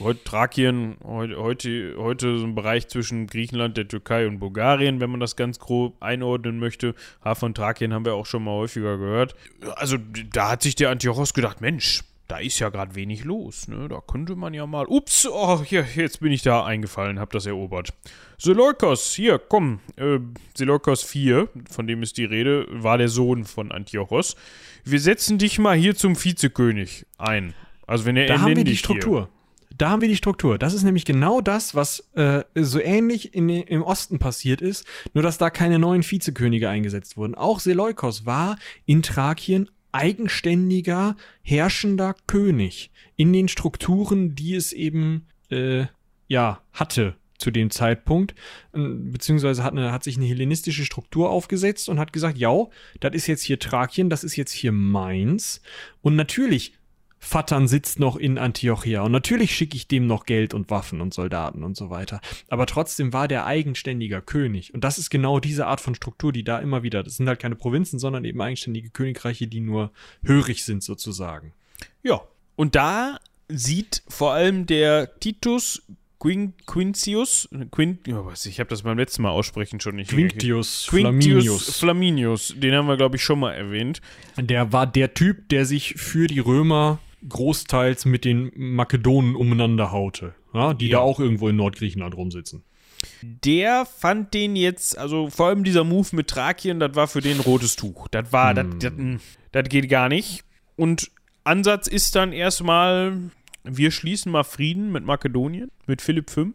[0.00, 5.10] heute Thrakien, heute, heute, heute so ein Bereich zwischen Griechenland, der Türkei und Bulgarien, wenn
[5.10, 6.94] man das ganz grob einordnen möchte.
[7.22, 9.34] Ha, von Thrakien haben wir auch schon mal häufiger gehört.
[9.76, 9.98] Also
[10.32, 13.88] da hat sich der Antiochos gedacht, Mensch, da ist ja gerade wenig los, ne?
[13.88, 14.86] Da könnte man ja mal.
[14.86, 17.92] Ups, oh, hier, jetzt bin ich da eingefallen, hab das erobert.
[18.38, 19.80] Seleukos, hier, komm.
[19.96, 20.18] Äh,
[20.56, 24.36] Seleukos 4, von dem ist die Rede, war der Sohn von Antiochos.
[24.84, 27.54] Wir setzen dich mal hier zum Vizekönig ein.
[27.86, 29.28] Also wenn er Da haben wir die Struktur.
[29.76, 30.56] Da haben wir die Struktur.
[30.56, 35.22] Das ist nämlich genau das, was äh, so ähnlich in, im Osten passiert ist, nur
[35.22, 37.34] dass da keine neuen Vizekönige eingesetzt wurden.
[37.34, 38.56] Auch Seleukos war
[38.86, 45.86] in Thrakien eigenständiger, herrschender König in den Strukturen, die es eben äh,
[46.28, 48.34] ja hatte zu dem Zeitpunkt,
[48.72, 52.66] äh, beziehungsweise hat, eine, hat sich eine hellenistische Struktur aufgesetzt und hat gesagt, ja,
[53.00, 55.60] das ist jetzt hier Thrakien, das ist jetzt hier Mainz.
[56.00, 56.74] Und natürlich
[57.24, 61.14] Vattern sitzt noch in Antiochia und natürlich schicke ich dem noch Geld und Waffen und
[61.14, 62.20] Soldaten und so weiter.
[62.48, 64.74] Aber trotzdem war der eigenständiger König.
[64.74, 67.40] Und das ist genau diese Art von Struktur, die da immer wieder, das sind halt
[67.40, 69.90] keine Provinzen, sondern eben eigenständige Königreiche, die nur
[70.22, 71.52] hörig sind sozusagen.
[72.02, 72.20] Ja,
[72.56, 73.18] und da
[73.48, 75.82] sieht vor allem der Titus
[76.24, 80.10] Quin Quintius, Quint, oh, was, ich habe das beim letzten Mal aussprechen schon nicht.
[80.10, 81.78] Quintius, Quintius Flaminius.
[81.78, 84.00] Flaminius, den haben wir, glaube ich, schon mal erwähnt.
[84.38, 86.98] Der war der Typ, der sich für die Römer
[87.28, 90.98] großteils mit den Makedonen umeinander haute, ja, die Ja.
[90.98, 92.62] da auch irgendwo in Nordgriechenland rumsitzen.
[93.22, 97.40] Der fand den jetzt, also vor allem dieser Move mit Thrakien, das war für den
[97.40, 98.08] rotes Tuch.
[98.08, 98.92] Das war, das, das,
[99.52, 100.44] das geht gar nicht.
[100.76, 101.10] Und
[101.44, 103.18] Ansatz ist dann erstmal,
[103.62, 106.46] wir schließen mal Frieden mit Makedonien, mit Philipp V.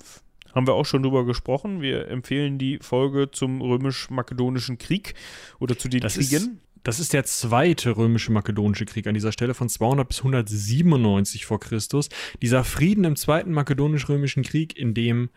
[0.55, 1.81] Haben wir auch schon drüber gesprochen.
[1.81, 5.13] Wir empfehlen die Folge zum römisch-makedonischen Krieg
[5.59, 6.59] oder zu den Das Kriegen.
[6.83, 12.09] Das ist der zweite römische-makedonische Krieg an dieser Stelle von 200 bis 197 vor Christus.
[12.41, 15.29] Dieser Frieden im zweiten makedonisch-römischen Krieg, in dem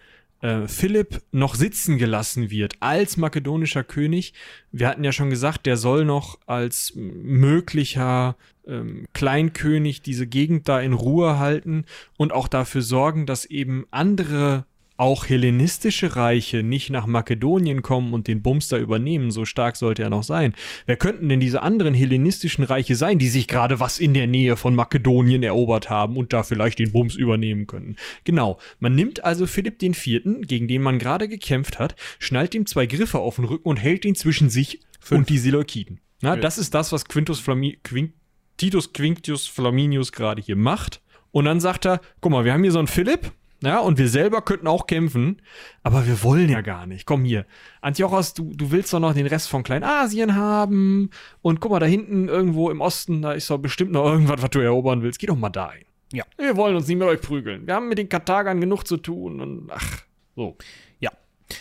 [0.43, 4.35] äh, Philipp noch sitzen gelassen wird als makedonischer König.
[4.71, 8.37] Wir hatten ja schon gesagt, der soll noch als möglicher
[8.67, 11.85] ähm, Kleinkönig diese Gegend da in Ruhe halten
[12.17, 14.67] und auch dafür sorgen, dass eben andere
[15.03, 20.05] auch hellenistische Reiche nicht nach Makedonien kommen und den Bums da übernehmen, so stark sollte
[20.05, 20.55] er noch sein.
[20.87, 24.57] Wer könnten denn diese anderen hellenistischen Reiche sein, die sich gerade was in der Nähe
[24.57, 27.97] von Makedonien erobert haben und da vielleicht den Bums übernehmen könnten?
[28.23, 32.87] Genau, man nimmt also Philipp IV., gegen den man gerade gekämpft hat, schnallt ihm zwei
[32.87, 34.79] Griffe auf den Rücken und hält ihn zwischen sich
[35.11, 35.99] und die Seleukiden.
[36.21, 38.13] Na, das ist das, was Quintus Flami Quin
[38.57, 41.03] Titus Quinctius Flaminius gerade hier macht.
[41.33, 44.09] Und dann sagt er, guck mal, wir haben hier so einen Philipp, ja, und wir
[44.09, 45.41] selber könnten auch kämpfen,
[45.83, 47.07] aber wir wollen ja gar nicht.
[47.07, 47.47] Komm hier.
[47.81, 51.11] Antiochos, du, du willst doch noch den Rest von Kleinasien haben.
[51.43, 54.51] Und guck mal, da hinten irgendwo im Osten, da ist doch bestimmt noch irgendwas, was
[54.51, 55.21] du erobern willst.
[55.21, 55.85] Geh doch mal dahin.
[56.13, 56.25] Ja.
[56.37, 57.67] Wir wollen uns nicht mit euch prügeln.
[57.67, 60.03] Wir haben mit den Karthagern genug zu tun und ach,
[60.35, 60.57] so.
[60.99, 61.11] Ja.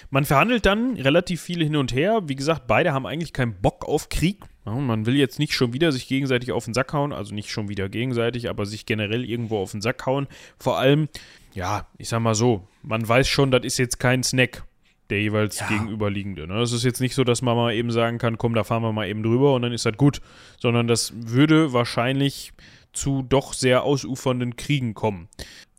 [0.10, 2.24] Man verhandelt dann relativ viel hin und her.
[2.26, 4.40] Wie gesagt, beide haben eigentlich keinen Bock auf Krieg.
[4.66, 7.68] Man will jetzt nicht schon wieder sich gegenseitig auf den Sack hauen, also nicht schon
[7.68, 10.28] wieder gegenseitig, aber sich generell irgendwo auf den Sack hauen.
[10.60, 11.10] Vor allem,
[11.54, 14.64] ja, ich sag mal so, man weiß schon, das ist jetzt kein Snack,
[15.10, 15.68] der jeweils Ja.
[15.68, 16.48] gegenüberliegende.
[16.48, 16.62] Ne?
[16.62, 18.92] Es ist jetzt nicht so, dass man mal eben sagen kann, komm, da fahren wir
[18.94, 20.22] mal eben drüber und dann ist das gut,
[20.60, 22.54] sondern das würde wahrscheinlich
[22.94, 25.28] zu doch sehr ausufernden Kriegen kommen.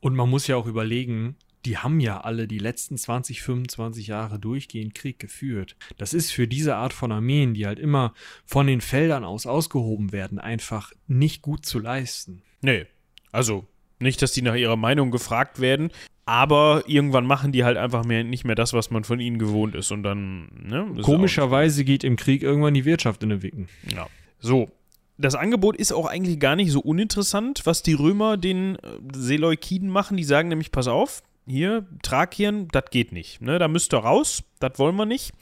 [0.00, 4.38] Und man muss ja auch überlegen, die haben ja alle die letzten 20, 25 Jahre
[4.40, 5.76] durchgehend Krieg geführt.
[5.96, 10.10] Das ist für diese Art von Armeen, die halt immer von den Feldern aus ausgehoben
[10.10, 12.42] werden, einfach nicht gut zu leisten.
[12.62, 12.86] Nee,
[13.30, 13.68] also
[14.02, 15.90] nicht, dass die nach ihrer Meinung gefragt werden,
[16.24, 19.74] aber irgendwann machen die halt einfach mehr, nicht mehr das, was man von ihnen gewohnt
[19.74, 21.02] ist und dann, ne?
[21.02, 23.68] Komischerweise geht im Krieg irgendwann die Wirtschaft in den Wicken.
[23.94, 24.06] Ja.
[24.38, 24.70] So.
[25.18, 28.78] Das Angebot ist auch eigentlich gar nicht so uninteressant, was die Römer den äh,
[29.14, 30.16] Seleukiden machen.
[30.16, 33.40] Die sagen nämlich, pass auf, hier, Thrakien, das geht nicht.
[33.40, 33.58] Ne?
[33.58, 35.32] Da müsst ihr raus, das wollen wir nicht.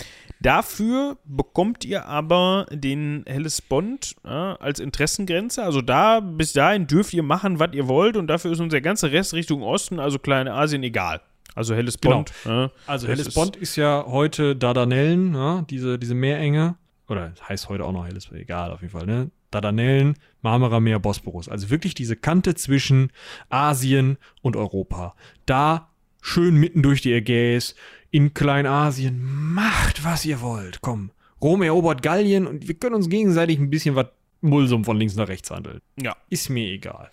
[0.41, 5.63] Dafür bekommt ihr aber den Hellespont ja, als Interessengrenze.
[5.63, 8.81] Also da, bis dahin dürft ihr machen, was ihr wollt und dafür ist uns der
[8.81, 11.21] ganze Rest Richtung Osten, also Kleinasien, egal.
[11.55, 12.33] Also Hellespont.
[12.45, 16.77] ja, Also Hellespont ist, ja heute Dardanellen, ja, diese, diese Meerenge.
[17.09, 19.31] Oder heißt heute auch noch Hellespont, egal auf jeden Fall, ne?
[19.51, 21.49] Dardanellen, Marmara Meer, Bosporus.
[21.49, 23.13] Also wirklich diese Kante zwischen
[23.49, 25.15] Asien und Europa.
[25.47, 25.91] Da
[26.23, 27.75] schön mitten durch die Ägäis,
[28.11, 29.23] in Kleinasien,
[29.55, 30.81] macht was ihr wollt.
[30.81, 34.07] Komm, Rom erobert Gallien und wir können uns gegenseitig ein bisschen was
[34.41, 35.81] Mulsum von links nach rechts handeln.
[36.01, 36.17] Ja.
[36.29, 37.11] Ist mir egal.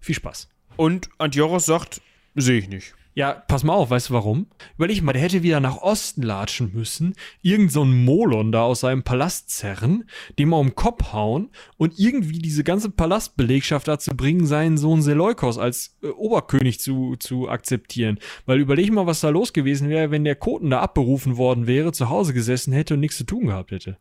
[0.00, 0.48] Viel Spaß.
[0.76, 2.00] Und Antiochos sagt,
[2.34, 2.94] sehe ich nicht.
[3.14, 4.46] Ja, pass mal auf, weißt du warum?
[4.76, 7.12] Überleg mal, der hätte wieder nach Osten latschen müssen,
[7.42, 10.04] irgend so einen Molon da aus seinem Palast zerren,
[10.38, 15.02] dem mal um den Kopf hauen und irgendwie diese ganze Palastbelegschaft dazu bringen, seinen Sohn
[15.02, 18.18] Seleukos als äh, Oberkönig zu, zu akzeptieren.
[18.46, 21.92] Weil überleg mal, was da los gewesen wäre, wenn der Koten da abberufen worden wäre,
[21.92, 23.98] zu Hause gesessen hätte und nichts zu tun gehabt hätte.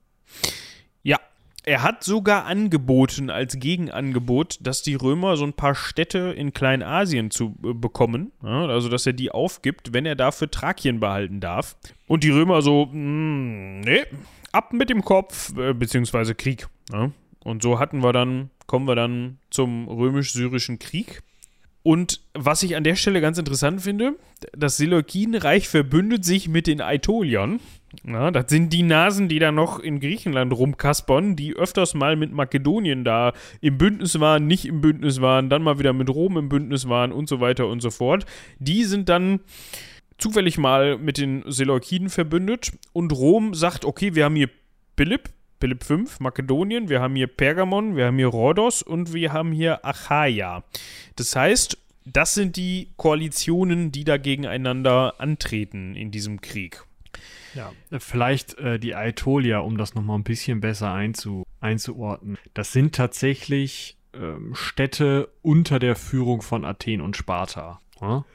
[1.04, 1.20] Ja,
[1.64, 7.30] er hat sogar angeboten als Gegenangebot, dass die Römer so ein paar Städte in Kleinasien
[7.30, 8.32] zu äh, bekommen.
[8.42, 11.76] Also, dass er die aufgibt, wenn er dafür Thrakien behalten darf.
[12.08, 14.02] Und die Römer so, mm, nee,
[14.52, 16.68] ab mit dem Kopf, äh, beziehungsweise Krieg.
[17.44, 21.22] Und so hatten wir dann, kommen wir dann zum römisch-syrischen Krieg.
[21.84, 24.16] Und was ich an der Stelle ganz interessant finde,
[24.54, 27.60] das Seleukidenreich verbündet sich mit den Aetoliern.
[28.06, 32.32] Ja, das sind die Nasen, die da noch in Griechenland rumkaspern, die öfters mal mit
[32.32, 36.50] Makedonien da im Bündnis waren, nicht im Bündnis waren, dann mal wieder mit Rom im
[36.50, 38.26] Bündnis waren und so weiter und so fort.
[38.60, 39.42] Die sind dann
[40.18, 44.50] zufällig mal mit den Seleukiden verbündet und Rom sagt, okay, wir haben hier
[44.96, 49.52] Philipp, Philipp V, Makedonien, wir haben hier Pergamon, wir haben hier Rhodos und wir haben
[49.52, 50.64] hier Achaia.
[51.18, 56.84] Das heißt, das sind die Koalitionen, die da gegeneinander antreten in diesem Krieg.
[57.56, 62.38] Ja, vielleicht äh, die Aetolia, um das nochmal ein bisschen besser einzu, einzuordnen.
[62.54, 67.80] Das sind tatsächlich ähm, Städte unter der Führung von Athen und Sparta.
[68.02, 68.26] Ja?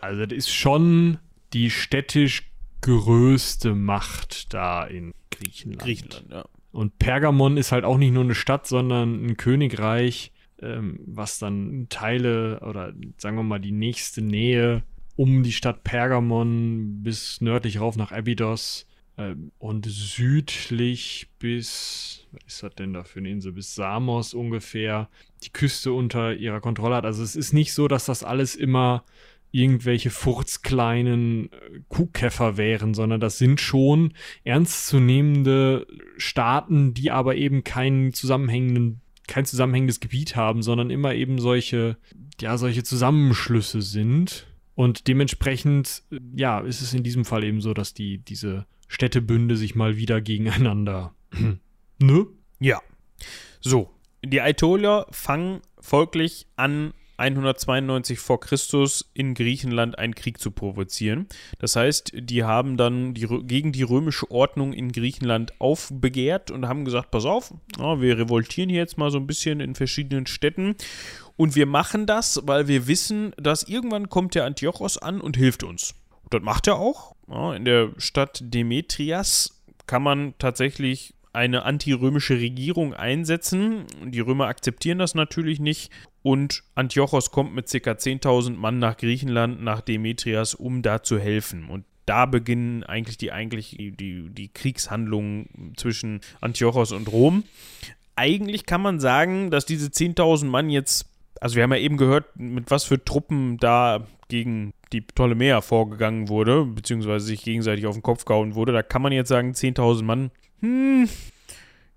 [0.00, 1.18] Also das ist schon
[1.52, 2.50] die städtisch
[2.82, 5.82] größte Macht da in Griechenland.
[5.82, 6.44] Griechenland, ja.
[6.72, 11.86] Und Pergamon ist halt auch nicht nur eine Stadt, sondern ein Königreich, ähm, was dann
[11.88, 14.82] Teile oder sagen wir mal die nächste Nähe
[15.16, 18.86] um die Stadt Pergamon bis nördlich rauf nach Abydos
[19.16, 25.08] äh, und südlich bis, was ist das denn da für eine Insel, bis Samos ungefähr
[25.42, 27.06] die Küste unter ihrer Kontrolle hat.
[27.06, 29.04] Also es ist nicht so, dass das alles immer
[29.52, 34.12] irgendwelche furzkleinen äh, Kuhkäfer wären, sondern das sind schon
[34.44, 35.86] ernstzunehmende
[36.18, 41.96] Staaten, die aber eben keinen zusammenhängenden, kein zusammenhängendes Gebiet haben, sondern immer eben solche,
[42.40, 44.46] ja, solche Zusammenschlüsse sind.
[44.76, 46.02] Und dementsprechend,
[46.36, 50.20] ja, ist es in diesem Fall eben so, dass die, diese Städtebünde sich mal wieder
[50.20, 51.14] gegeneinander,
[51.98, 52.26] ne?
[52.60, 52.80] Ja.
[53.60, 53.90] So.
[54.24, 61.26] Die Aetoler fangen folglich an, 192 vor Christus in Griechenland einen Krieg zu provozieren.
[61.58, 66.84] Das heißt, die haben dann die, gegen die römische Ordnung in Griechenland aufbegehrt und haben
[66.84, 70.76] gesagt, pass auf, wir revoltieren hier jetzt mal so ein bisschen in verschiedenen Städten
[71.36, 75.62] und wir machen das, weil wir wissen, dass irgendwann kommt der Antiochos an und hilft
[75.62, 75.94] uns.
[76.24, 77.14] Und das macht er auch.
[77.28, 83.84] Ja, in der Stadt Demetrias kann man tatsächlich eine antirömische Regierung einsetzen.
[84.06, 85.92] Die Römer akzeptieren das natürlich nicht.
[86.22, 87.90] Und Antiochos kommt mit ca.
[87.92, 91.68] 10.000 Mann nach Griechenland, nach Demetrias, um da zu helfen.
[91.68, 97.44] Und da beginnen eigentlich die, eigentlich die, die Kriegshandlungen zwischen Antiochos und Rom.
[98.14, 101.06] Eigentlich kann man sagen, dass diese 10.000 Mann jetzt
[101.40, 106.28] also wir haben ja eben gehört, mit was für Truppen da gegen die Ptolemäer vorgegangen
[106.28, 108.72] wurde, beziehungsweise sich gegenseitig auf den Kopf gehauen wurde.
[108.72, 110.30] Da kann man jetzt sagen, 10.000 Mann,
[110.60, 111.08] hm,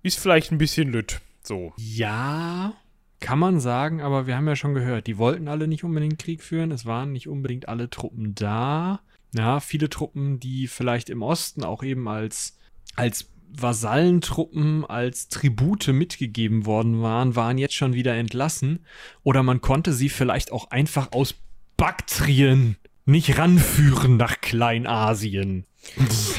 [0.02, 1.20] ist vielleicht ein bisschen lütt.
[1.42, 1.72] So.
[1.76, 2.74] Ja,
[3.20, 6.42] kann man sagen, aber wir haben ja schon gehört, die wollten alle nicht unbedingt Krieg
[6.42, 6.70] führen.
[6.70, 9.00] Es waren nicht unbedingt alle Truppen da.
[9.34, 12.58] Ja, viele Truppen, die vielleicht im Osten auch eben als,
[12.96, 18.84] als Vasallentruppen als Tribute mitgegeben worden waren, waren jetzt schon wieder entlassen.
[19.22, 21.34] Oder man konnte sie vielleicht auch einfach aus
[21.76, 25.66] Baktrien nicht ranführen nach Kleinasien.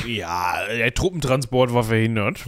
[0.07, 2.45] Ja, der Truppentransport war verhindert.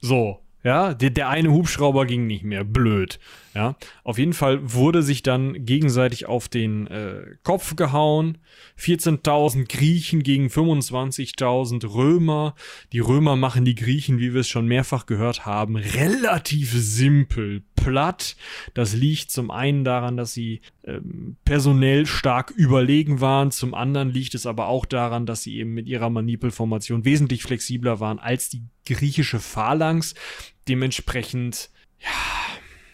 [0.00, 2.64] So, ja, der, der eine Hubschrauber ging nicht mehr.
[2.64, 3.20] Blöd.
[3.54, 8.38] Ja, auf jeden Fall wurde sich dann gegenseitig auf den äh, Kopf gehauen.
[8.80, 12.54] 14.000 Griechen gegen 25.000 Römer.
[12.92, 18.36] Die Römer machen die Griechen, wie wir es schon mehrfach gehört haben, relativ simpel platt.
[18.74, 23.50] Das liegt zum einen daran, dass sie ähm, personell stark überlegen waren.
[23.50, 28.00] Zum anderen liegt es aber auch daran, dass sie eben mit ihrer Manipelformation wesentlich flexibler
[28.00, 30.14] waren als die griechische Phalanx.
[30.68, 31.70] Dementsprechend,
[32.00, 32.08] ja.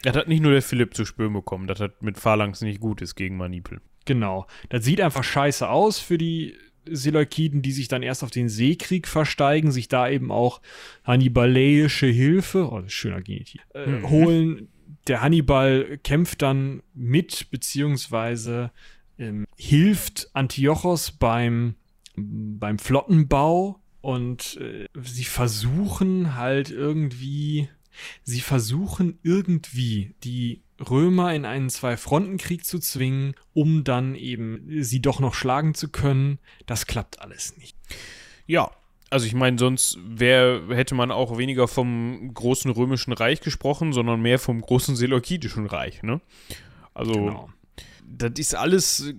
[0.03, 3.01] Das hat nicht nur der Philipp zu spüren bekommen, dass das mit Phalanx nicht gut
[3.01, 3.81] ist gegen Manipel.
[4.05, 4.47] Genau.
[4.69, 6.55] Das sieht einfach scheiße aus für die
[6.85, 10.61] Seleukiden, die sich dann erst auf den Seekrieg versteigen, sich da eben auch
[11.03, 14.09] hannibaläische Hilfe, oh, schöner Genitiv, äh, mhm.
[14.09, 14.67] holen.
[15.07, 18.71] Der Hannibal kämpft dann mit, beziehungsweise
[19.17, 21.75] ähm, hilft Antiochos beim,
[22.15, 27.69] beim Flottenbau und äh, sie versuchen halt irgendwie,
[28.23, 35.19] sie versuchen irgendwie die Römer in einen Zwei-Fronten-Krieg zu zwingen, um dann eben sie doch
[35.19, 36.39] noch schlagen zu können.
[36.65, 37.77] Das klappt alles nicht.
[38.47, 38.71] Ja,
[39.11, 44.21] also ich meine, sonst wär, hätte man auch weniger vom großen römischen Reich gesprochen, sondern
[44.21, 46.21] mehr vom großen seleukidischen Reich, ne?
[46.93, 47.49] Also genau.
[48.07, 49.13] das ist alles,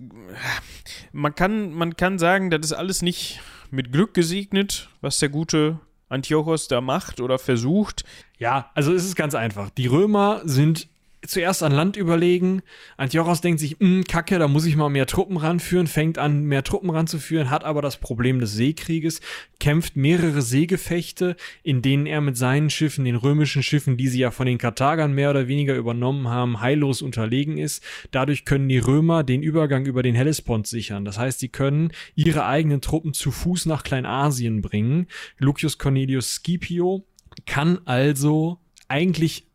[1.12, 3.40] man kann, man kann sagen, das ist alles nicht
[3.70, 5.78] mit Glück gesegnet, was der gute
[6.08, 8.04] Antiochos da macht oder versucht.
[8.38, 9.70] Ja, also es ist ganz einfach.
[9.70, 10.88] Die Römer sind
[11.26, 12.62] zuerst an Land überlegen.
[12.96, 16.64] Antiochos denkt sich, hm, kacke, da muss ich mal mehr Truppen ranführen, fängt an, mehr
[16.64, 19.20] Truppen ranzuführen, hat aber das Problem des Seekrieges,
[19.60, 24.30] kämpft mehrere Seegefechte, in denen er mit seinen Schiffen, den römischen Schiffen, die sie ja
[24.30, 27.82] von den Karthagern mehr oder weniger übernommen haben, heillos unterlegen ist.
[28.10, 31.04] Dadurch können die Römer den Übergang über den Hellespont sichern.
[31.04, 35.06] Das heißt, sie können ihre eigenen Truppen zu Fuß nach Kleinasien bringen.
[35.38, 37.06] Lucius Cornelius Scipio
[37.46, 38.58] kann also
[38.88, 39.46] eigentlich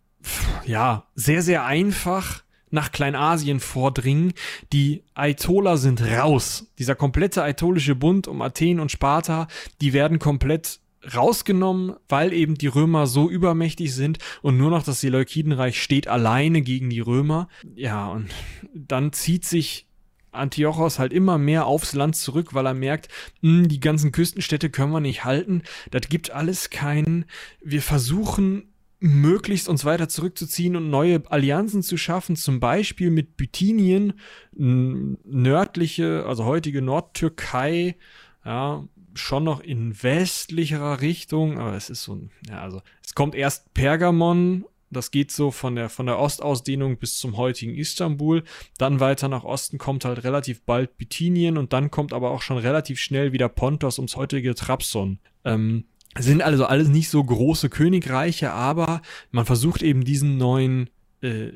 [0.66, 4.34] ja, sehr, sehr einfach nach Kleinasien vordringen.
[4.74, 6.68] Die Aitoler sind raus.
[6.80, 9.48] Dieser komplette aitolische Bund um Athen und Sparta,
[9.82, 10.80] die werden komplett
[11.16, 16.62] rausgenommen, weil eben die Römer so übermächtig sind und nur noch das Seleukidenreich steht alleine
[16.62, 17.48] gegen die Römer.
[17.76, 18.30] Ja, und
[18.74, 19.88] dann zieht sich
[20.32, 23.10] Antiochos halt immer mehr aufs Land zurück, weil er merkt,
[23.42, 27.26] mh, hm, die ganzen Küstenstädte können wir nicht halten, das gibt alles keinen.
[27.62, 34.14] Wir versuchen möglichst uns weiter zurückzuziehen und neue Allianzen zu schaffen, zum Beispiel mit Bithynien,
[34.54, 37.96] nördliche, also heutige Nordtürkei,
[38.44, 42.20] ja, schon noch in westlicherer Richtung, aber es ist so,
[42.50, 47.18] ja, also es kommt erst Pergamon, das geht so von der, von der Ostausdehnung bis
[47.18, 48.44] zum heutigen Istanbul.
[48.78, 52.58] Dann weiter nach Osten kommt halt relativ bald Bithynien und dann kommt aber auch schon
[52.58, 55.20] relativ schnell wieder Pontos ums heutige Trabzon.
[55.44, 55.86] Ähm,
[56.20, 60.90] sind also alles nicht so große Königreiche, aber man versucht eben diesen neuen,
[61.22, 61.52] äh,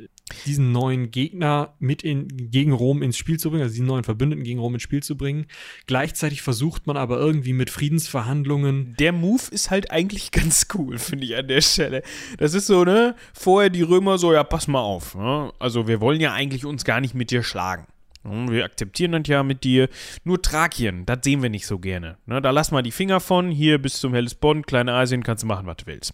[0.46, 4.44] diesen neuen Gegner mit in, gegen Rom ins Spiel zu bringen, also diesen neuen Verbündeten
[4.44, 5.46] gegen Rom ins Spiel zu bringen.
[5.88, 8.96] Gleichzeitig versucht man aber irgendwie mit Friedensverhandlungen.
[9.00, 12.02] Der Move ist halt eigentlich ganz cool, finde ich an der Stelle.
[12.38, 13.16] Das ist so, ne?
[13.34, 15.16] Vorher die Römer so, ja, pass mal auf.
[15.16, 15.52] Ne?
[15.60, 17.86] Also wir wollen ja eigentlich uns gar nicht mit dir schlagen.
[18.24, 19.90] Wir akzeptieren das ja mit dir.
[20.24, 22.18] Nur Thrakien, das sehen wir nicht so gerne.
[22.26, 23.50] Ne, da lass mal die Finger von.
[23.50, 26.14] Hier bis zum Hellespont, Kleinasien, kannst du machen, was du willst.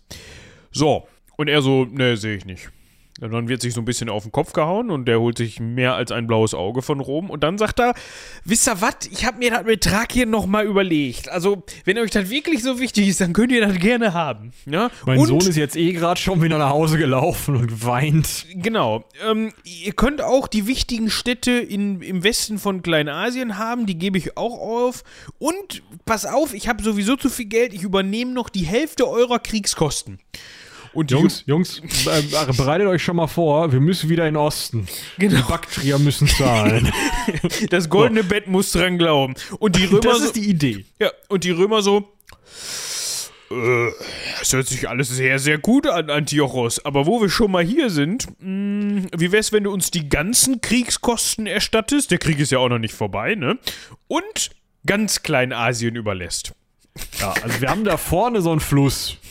[0.71, 1.07] So.
[1.35, 2.69] Und er so, ne, sehe ich nicht.
[3.19, 5.95] Dann wird sich so ein bisschen auf den Kopf gehauen und der holt sich mehr
[5.95, 7.29] als ein blaues Auge von Rom.
[7.29, 7.93] Und dann sagt er,
[8.45, 11.29] wisst ihr was, ich habe mir das mit Thrakien nochmal überlegt.
[11.29, 14.51] Also, wenn euch das wirklich so wichtig ist, dann könnt ihr das gerne haben.
[14.65, 14.91] Ja?
[15.05, 18.45] Mein und, Sohn ist jetzt eh gerade schon wieder nach Hause gelaufen und weint.
[18.53, 19.03] Genau.
[19.27, 24.17] Ähm, ihr könnt auch die wichtigen Städte in, im Westen von Kleinasien haben, die gebe
[24.17, 25.03] ich auch auf.
[25.39, 29.39] Und, pass auf, ich habe sowieso zu viel Geld, ich übernehme noch die Hälfte eurer
[29.39, 30.19] Kriegskosten.
[30.97, 34.87] Und Jungs, Jungs, äh, bereitet euch schon mal vor, wir müssen wieder in den Osten.
[35.19, 35.35] Genau.
[35.35, 36.91] Die Baktrier müssen zahlen.
[37.69, 38.29] Das goldene so.
[38.29, 39.35] Bett muss dran glauben.
[39.59, 40.85] Und die Römer Das ist die Idee.
[40.97, 42.11] Ja, und die Römer so,
[43.51, 43.89] äh,
[44.41, 46.83] es hört sich alles sehr, sehr gut an, Antiochos.
[46.83, 50.09] Aber wo wir schon mal hier sind, mh, hm, wie wär's, wenn du uns die
[50.09, 52.09] ganzen Kriegskosten erstattest?
[52.09, 53.59] Der Krieg ist ja auch noch nicht vorbei, ne?
[54.07, 54.49] Und
[54.87, 56.53] ganz Kleinasien überlässt.
[57.19, 59.17] Ja, also wir haben da vorne so einen Fluss.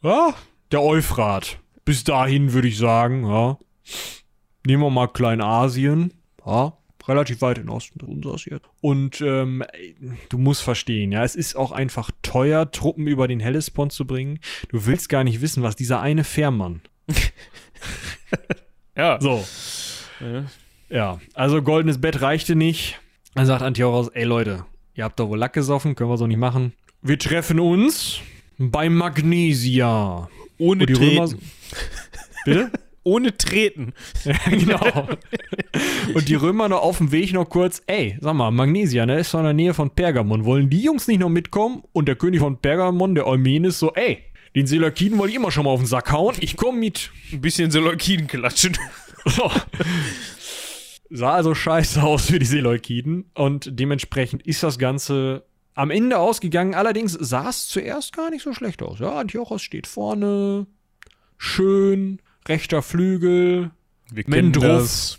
[0.00, 0.32] Ja,
[0.70, 1.58] der Euphrat.
[1.84, 3.58] Bis dahin würde ich sagen, ja.
[4.66, 6.12] Nehmen wir mal Kleinasien.
[6.44, 6.78] Ja,
[7.08, 8.66] relativ weit in Osten unseres jetzt.
[8.80, 9.64] Und ähm,
[10.28, 14.40] du musst verstehen, ja, es ist auch einfach teuer, Truppen über den Hellespont zu bringen.
[14.68, 16.82] Du willst gar nicht wissen, was dieser eine Fährmann.
[18.96, 19.18] ja.
[19.20, 19.44] So.
[20.20, 20.44] Ja.
[20.90, 23.00] ja, also goldenes Bett reichte nicht.
[23.34, 24.64] Dann sagt Antiochos, ey Leute,
[24.94, 26.74] ihr habt doch wohl Lack gesoffen, können wir so nicht machen.
[27.00, 28.20] Wir treffen uns
[28.58, 30.28] bei Magnesia.
[30.58, 31.18] Ohne Treten.
[31.18, 31.34] Römer,
[32.44, 32.70] bitte?
[33.04, 33.94] Ohne Treten.
[34.24, 35.08] Ja, genau.
[36.14, 39.32] Und die Römer noch auf dem Weg noch kurz, ey, sag mal, Magnesia, ne, ist
[39.32, 40.44] doch in der Nähe von Pergamon.
[40.44, 41.82] Wollen die Jungs nicht noch mitkommen?
[41.92, 44.24] Und der König von Pergamon, der Eumenes, so, ey,
[44.54, 46.34] den Seleukiden wollte ich immer schon mal auf den Sack hauen.
[46.40, 47.10] Ich komm mit.
[47.32, 48.76] Ein bisschen Seleukiden klatschen.
[49.24, 49.50] So.
[51.10, 53.30] Sah also scheiße aus für die Seleukiden.
[53.34, 55.44] Und dementsprechend ist das Ganze
[55.78, 56.74] am Ende ausgegangen.
[56.74, 58.98] Allerdings sah es zuerst gar nicht so schlecht aus.
[58.98, 60.66] Ja, Antiochos steht vorne.
[61.36, 62.20] Schön.
[62.48, 63.70] Rechter Flügel.
[64.10, 65.18] Wir kennen das.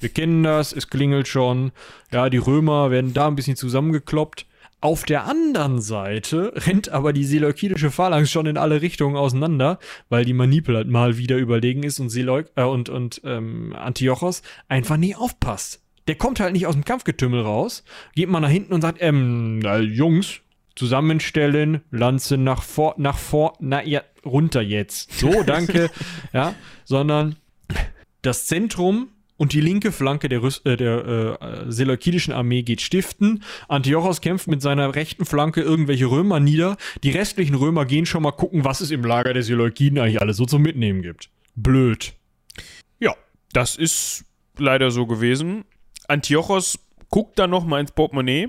[0.00, 0.72] Wir kennen das.
[0.72, 1.72] Es klingelt schon.
[2.12, 4.46] Ja, die Römer werden da ein bisschen zusammengekloppt.
[4.80, 9.78] Auf der anderen Seite rennt aber die seleukidische Phalanx schon in alle Richtungen auseinander,
[10.08, 14.40] weil die Manipel halt mal wieder überlegen ist und, Seleuk äh, und, und ähm, Antiochos
[14.66, 17.84] einfach nie aufpasst der kommt halt nicht aus dem Kampfgetümmel raus,
[18.16, 20.40] geht mal nach hinten und sagt, ähm, na, Jungs,
[20.74, 25.12] zusammenstellen, Lanze nach vor, nach vor, na ja, runter jetzt.
[25.12, 25.88] So, danke.
[26.32, 27.36] ja, sondern
[28.22, 33.44] das Zentrum und die linke Flanke der, Rüst, äh, der äh, seleukidischen Armee geht stiften.
[33.68, 36.76] Antiochos kämpft mit seiner rechten Flanke irgendwelche Römer nieder.
[37.04, 40.38] Die restlichen Römer gehen schon mal gucken, was es im Lager der Seleukiden eigentlich alles
[40.38, 41.30] so zum Mitnehmen gibt.
[41.54, 42.14] Blöd.
[42.98, 43.14] Ja,
[43.52, 44.24] das ist
[44.58, 45.64] leider so gewesen.
[46.10, 46.78] Antiochos
[47.08, 48.48] guckt dann noch mal ins Portemonnaie.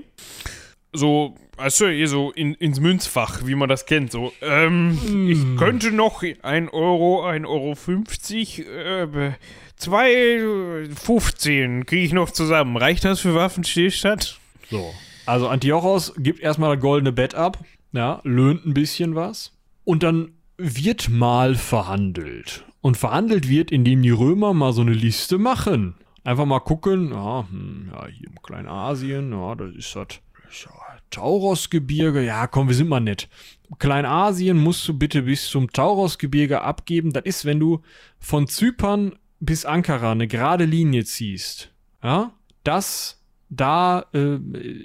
[0.92, 4.10] So Achso, ihr so in, ins Münzfach, wie man das kennt.
[4.10, 4.98] So, ähm,
[5.28, 9.32] ich könnte noch 1 Euro, 1,50 Euro, 50, äh,
[9.78, 12.76] 2,15 kriege ich noch zusammen.
[12.76, 14.38] Reicht das für Waffenstillstand?
[14.70, 14.94] So.
[15.26, 17.58] Also Antiochos gibt erstmal das goldene Bett ab,
[17.92, 19.52] ja, löhnt ein bisschen was.
[19.84, 22.64] Und dann wird mal verhandelt.
[22.80, 25.94] Und verhandelt wird, indem die Römer mal so eine Liste machen.
[26.24, 30.20] Einfach mal gucken, ja, hm, ja hier im Kleinasien, ja, das ist das
[30.64, 30.70] ja,
[31.10, 33.28] Taurosgebirge, ja, komm, wir sind mal nett.
[33.78, 37.12] Kleinasien musst du bitte bis zum Taurosgebirge abgeben.
[37.12, 37.80] Das ist, wenn du
[38.18, 41.72] von Zypern bis Ankara eine gerade Linie ziehst.
[42.02, 42.32] Ja,
[42.64, 44.36] das, da äh,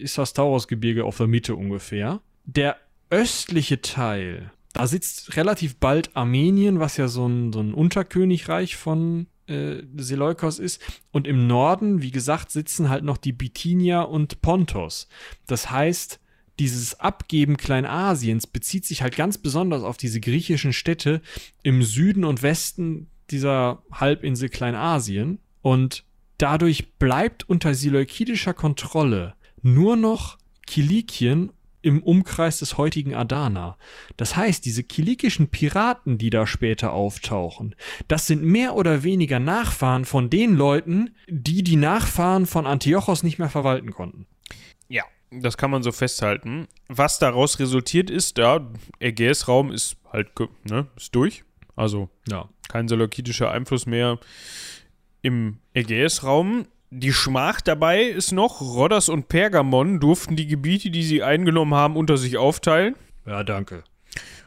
[0.01, 2.21] ist das Taurosgebirge auf der Mitte ungefähr.
[2.45, 2.77] Der
[3.09, 9.27] östliche Teil, da sitzt relativ bald Armenien, was ja so ein, so ein Unterkönigreich von
[9.47, 10.81] äh, Seleukos ist.
[11.11, 15.07] Und im Norden, wie gesagt, sitzen halt noch die Bithynia und Pontos.
[15.47, 16.19] Das heißt,
[16.59, 21.21] dieses Abgeben Kleinasiens bezieht sich halt ganz besonders auf diese griechischen Städte
[21.63, 25.39] im Süden und Westen dieser Halbinsel Kleinasien.
[25.61, 26.03] Und
[26.37, 31.51] dadurch bleibt unter seleukidischer Kontrolle nur noch Kilikien
[31.87, 33.77] im Umkreis des heutigen Adana.
[34.17, 37.75] Das heißt, diese kilikischen Piraten, die da später auftauchen,
[38.07, 43.39] das sind mehr oder weniger Nachfahren von den Leuten, die die Nachfahren von Antiochos nicht
[43.39, 44.27] mehr verwalten konnten.
[44.89, 46.67] Ja, das kann man so festhalten.
[46.89, 48.67] Was daraus resultiert ist, der
[48.99, 50.31] Ägäisraum ist halt,
[50.65, 51.45] ne, ist durch.
[51.77, 52.49] Also ja.
[52.67, 54.19] kein seleukidischer Einfluss mehr
[55.21, 56.67] im Ägäisraum.
[56.89, 61.97] Die Schmach dabei ist noch, Rhodos und Pergamon durften die Gebiete, die sie eingenommen haben,
[61.97, 62.95] unter sich aufteilen.
[63.25, 63.83] Ja, danke.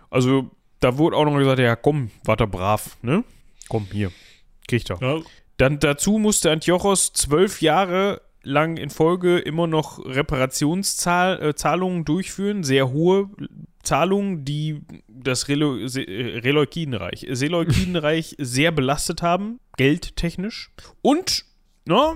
[0.09, 0.51] Also,
[0.81, 3.25] da wurde auch noch gesagt, ja, komm, warte brav, ne?
[3.69, 4.11] Komm, hier,
[4.67, 4.99] kriegt er.
[5.01, 5.21] Ja.
[5.59, 12.91] Dann dazu musste Antiochos zwölf Jahre lang in Folge immer noch Reparationszahlungen äh, durchführen, sehr
[12.91, 13.29] hohe
[13.83, 20.71] Zahlungen, die das Relo Releukidenreich, Seleukidenreich sehr belastet haben, geldtechnisch.
[21.03, 21.45] Und,
[21.85, 22.15] ne,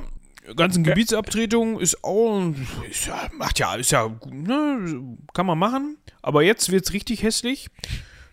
[0.56, 2.52] ganzen Gebietsabtretung ist auch,
[2.90, 5.96] ist ja, macht ja, ist ja, ne, kann man machen.
[6.22, 7.68] Aber jetzt wird's richtig hässlich.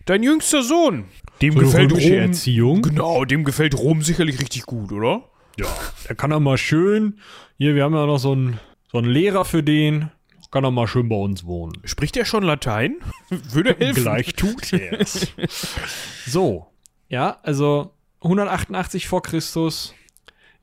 [0.04, 1.04] Dein jüngster Sohn,
[1.40, 2.82] dem so gefällt Rom, Erziehung.
[2.82, 5.28] Genau, dem gefällt Rom sicherlich richtig gut, oder?
[5.58, 5.66] Ja,
[6.08, 7.18] der kann er mal schön.
[7.58, 8.58] Hier, wir haben ja noch so einen,
[8.90, 10.10] so einen Lehrer für den.
[10.50, 11.80] Kann er mal schön bei uns wohnen.
[11.84, 12.96] Spricht er schon Latein?
[13.30, 14.02] Würde helfen.
[14.02, 15.28] Gleich tut er es.
[16.26, 16.66] so,
[17.08, 19.94] ja, also 188 vor Christus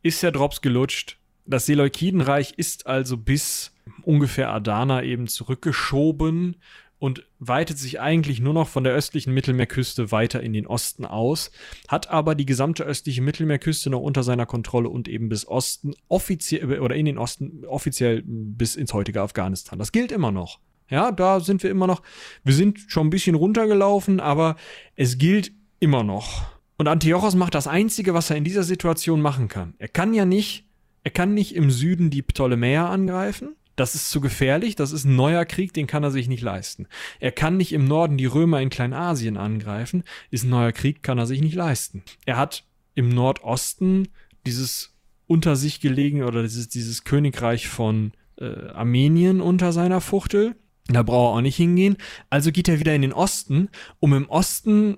[0.03, 1.18] ist der Drops gelutscht.
[1.49, 3.73] Das Seleukidenreich ist also bis
[4.03, 6.57] ungefähr Adana eben zurückgeschoben
[6.99, 11.49] und weitet sich eigentlich nur noch von der östlichen Mittelmeerküste weiter in den Osten aus,
[11.87, 16.79] hat aber die gesamte östliche Mittelmeerküste noch unter seiner Kontrolle und eben bis Osten offiziell
[16.81, 19.79] oder in den Osten offiziell bis ins heutige Afghanistan.
[19.79, 20.59] Das gilt immer noch.
[20.87, 22.03] Ja, da sind wir immer noch.
[22.43, 24.55] Wir sind schon ein bisschen runtergelaufen, aber
[24.95, 26.43] es gilt immer noch.
[26.77, 29.73] Und Antiochos macht das Einzige, was er in dieser Situation machen kann.
[29.79, 30.68] Er kann ja nicht
[31.03, 33.55] er kann nicht im Süden die Ptolemäer angreifen.
[33.75, 36.87] Das ist zu gefährlich, das ist ein neuer Krieg, den kann er sich nicht leisten.
[37.21, 41.17] Er kann nicht im Norden die Römer in Kleinasien angreifen, ist ein neuer Krieg, kann
[41.17, 42.03] er sich nicht leisten.
[42.25, 42.65] Er hat
[42.95, 44.09] im Nordosten
[44.45, 44.95] dieses
[45.27, 50.55] unter sich gelegen oder dieses, dieses Königreich von äh, Armenien unter seiner Fuchtel.
[50.87, 51.97] Da braucht er auch nicht hingehen.
[52.29, 53.69] Also geht er wieder in den Osten,
[53.99, 54.97] um im Osten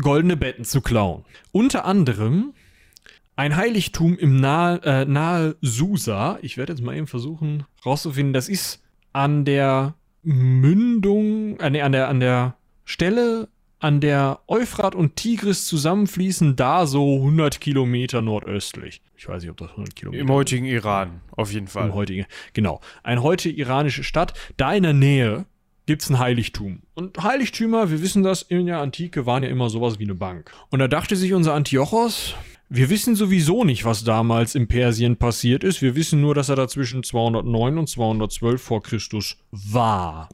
[0.00, 1.24] goldene Betten zu klauen.
[1.50, 2.52] Unter anderem
[3.40, 6.38] ein Heiligtum im nahe, äh, nahe Susa.
[6.42, 8.34] Ich werde jetzt mal eben versuchen rauszufinden.
[8.34, 8.82] Das ist
[9.14, 13.48] an der Mündung, äh, nee, an der, an der Stelle,
[13.78, 19.00] an der Euphrat und Tigris zusammenfließen, da so 100 Kilometer nordöstlich.
[19.16, 20.66] Ich weiß nicht, ob das 100 Kilometer Im heutigen.
[20.66, 21.86] Iran, auf jeden Fall.
[21.86, 22.82] Im heutigen, genau.
[23.02, 24.34] Eine heute iranische Stadt.
[24.58, 25.46] Da in der Nähe
[25.86, 26.82] gibt es ein Heiligtum.
[26.92, 30.52] Und Heiligtümer, wir wissen das, in der Antike waren ja immer sowas wie eine Bank.
[30.68, 32.34] Und da dachte sich unser Antiochos,
[32.72, 35.82] wir wissen sowieso nicht, was damals in Persien passiert ist.
[35.82, 40.28] Wir wissen nur, dass er da zwischen 209 und 212 vor Christus war.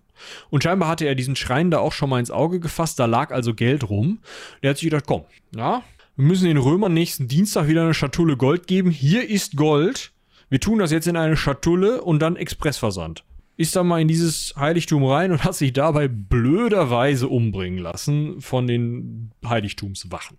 [0.50, 2.98] Und scheinbar hatte er diesen Schrein da auch schon mal ins Auge gefasst.
[2.98, 4.18] Da lag also Geld rum.
[4.62, 5.24] Der hat sich gedacht, komm,
[5.56, 5.82] ja,
[6.16, 8.90] wir müssen den Römern nächsten Dienstag wieder eine Schatulle Gold geben.
[8.90, 10.12] Hier ist Gold.
[10.50, 13.24] Wir tun das jetzt in eine Schatulle und dann Expressversand.
[13.56, 18.66] Ist dann mal in dieses Heiligtum rein und hat sich dabei blöderweise umbringen lassen von
[18.66, 20.36] den Heiligtumswachen.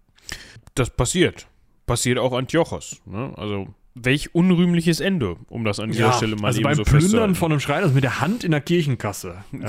[0.76, 1.48] Das passiert
[1.88, 3.02] passiert auch Antiochos.
[3.06, 3.34] Ne?
[3.36, 6.84] Also welch unrühmliches Ende, um das an dieser ja, Stelle mal also eben beim so
[6.84, 9.44] Plündern von einem Schrein, also mit der Hand in der Kirchenkasse.
[9.52, 9.68] Ja.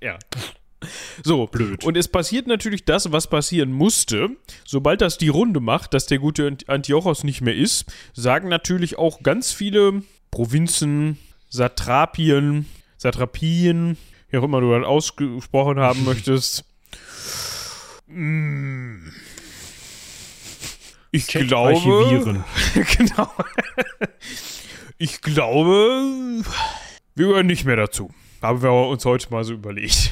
[0.00, 0.18] ja.
[1.22, 1.84] So, blöd.
[1.84, 4.30] Und es passiert natürlich das, was passieren musste.
[4.64, 9.22] Sobald das die Runde macht, dass der gute Antiochos nicht mehr ist, sagen natürlich auch
[9.22, 12.66] ganz viele Provinzen, Satrapien,
[12.96, 13.96] Satrapien,
[14.30, 16.64] wie auch immer du das ausgesprochen haben möchtest.
[18.14, 19.08] Mm.
[21.12, 21.74] Ich Chat glaube.
[21.74, 22.44] archivieren.
[22.96, 23.30] genau.
[24.96, 26.42] Ich glaube,
[27.14, 28.10] wir gehören nicht mehr dazu.
[28.40, 30.10] Haben wir uns heute mal so überlegt.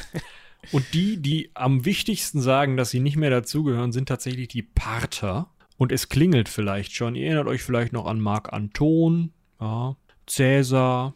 [0.72, 5.50] Und die, die am wichtigsten sagen, dass sie nicht mehr dazugehören, sind tatsächlich die Parther.
[5.76, 7.14] Und es klingelt vielleicht schon.
[7.14, 9.96] Ihr erinnert euch vielleicht noch an Marc Anton, ja,
[10.26, 11.14] Cäsar,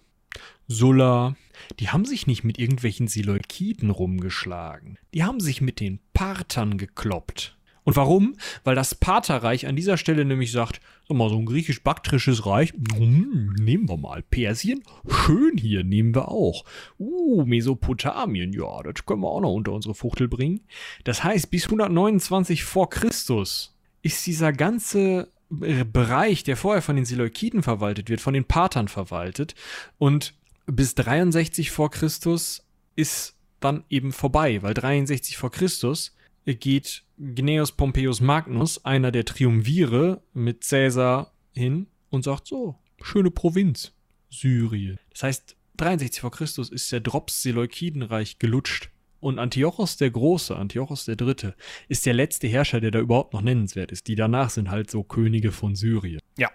[0.69, 1.37] Sulla.
[1.81, 4.99] Die haben sich nicht mit irgendwelchen Seleukiden rumgeschlagen.
[5.15, 7.56] Die haben sich mit den Parthern gekloppt.
[7.87, 8.35] Und warum?
[8.65, 13.55] Weil das Partherreich an dieser Stelle nämlich sagt, sag mal, so ein griechisch-baktrisches Reich, hm,
[13.61, 14.23] nehmen wir mal.
[14.23, 16.65] Persien, schön hier, nehmen wir auch.
[16.99, 20.63] Uh, Mesopotamien, ja, das können wir auch noch unter unsere Fuchtel bringen.
[21.05, 27.63] Das heißt, bis 129 vor Christus ist dieser ganze Bereich, der vorher von den Seleukiden
[27.63, 29.55] verwaltet wird, von den Parthern verwaltet.
[29.97, 30.35] Und
[30.67, 36.16] bis 63 vor Christus ist dann eben vorbei, weil 63 vor Christus
[36.55, 43.93] geht Gnaeus Pompeius Magnus, einer der Triumvire, mit Caesar hin und sagt so, schöne Provinz,
[44.31, 44.99] Syrien.
[45.11, 48.91] Das heißt, 63 vor Christus ist der Drops Seleukidenreich gelutscht.
[49.19, 51.57] Und Antiochos der Große, Antiochos der Dritte,
[51.89, 54.07] ist der letzte Herrscher, der da überhaupt noch nennenswert ist.
[54.09, 56.21] Die danach sind halt so Könige von Syrien.
[56.39, 56.51] Ja.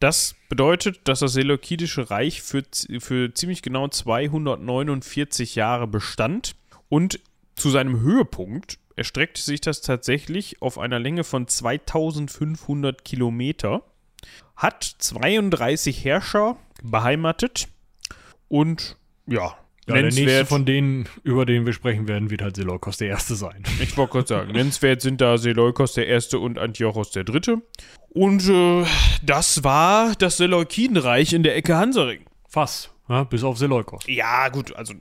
[0.00, 2.64] Das bedeutet, dass das Seleukidische Reich für,
[2.98, 6.56] für ziemlich genau 249 Jahre bestand
[6.88, 7.20] und
[7.54, 13.82] zu seinem Höhepunkt erstreckte sich das tatsächlich auf einer Länge von 2500 Kilometer,
[14.56, 17.68] hat 32 Herrscher beheimatet
[18.48, 18.96] und
[19.26, 19.56] ja,
[19.86, 23.34] Ja, der nächste von denen, über den wir sprechen werden, wird halt Seleukos der Erste
[23.34, 23.62] sein.
[23.80, 27.62] Ich wollte kurz sagen, nennenswert sind da Seleukos der Erste und Antiochos der Dritte.
[28.10, 28.84] Und äh,
[29.22, 32.20] das war das Seleukidenreich in der Ecke Hansaring.
[32.46, 34.04] Fast, ja, bis auf Seleukos.
[34.06, 34.92] Ja, gut, also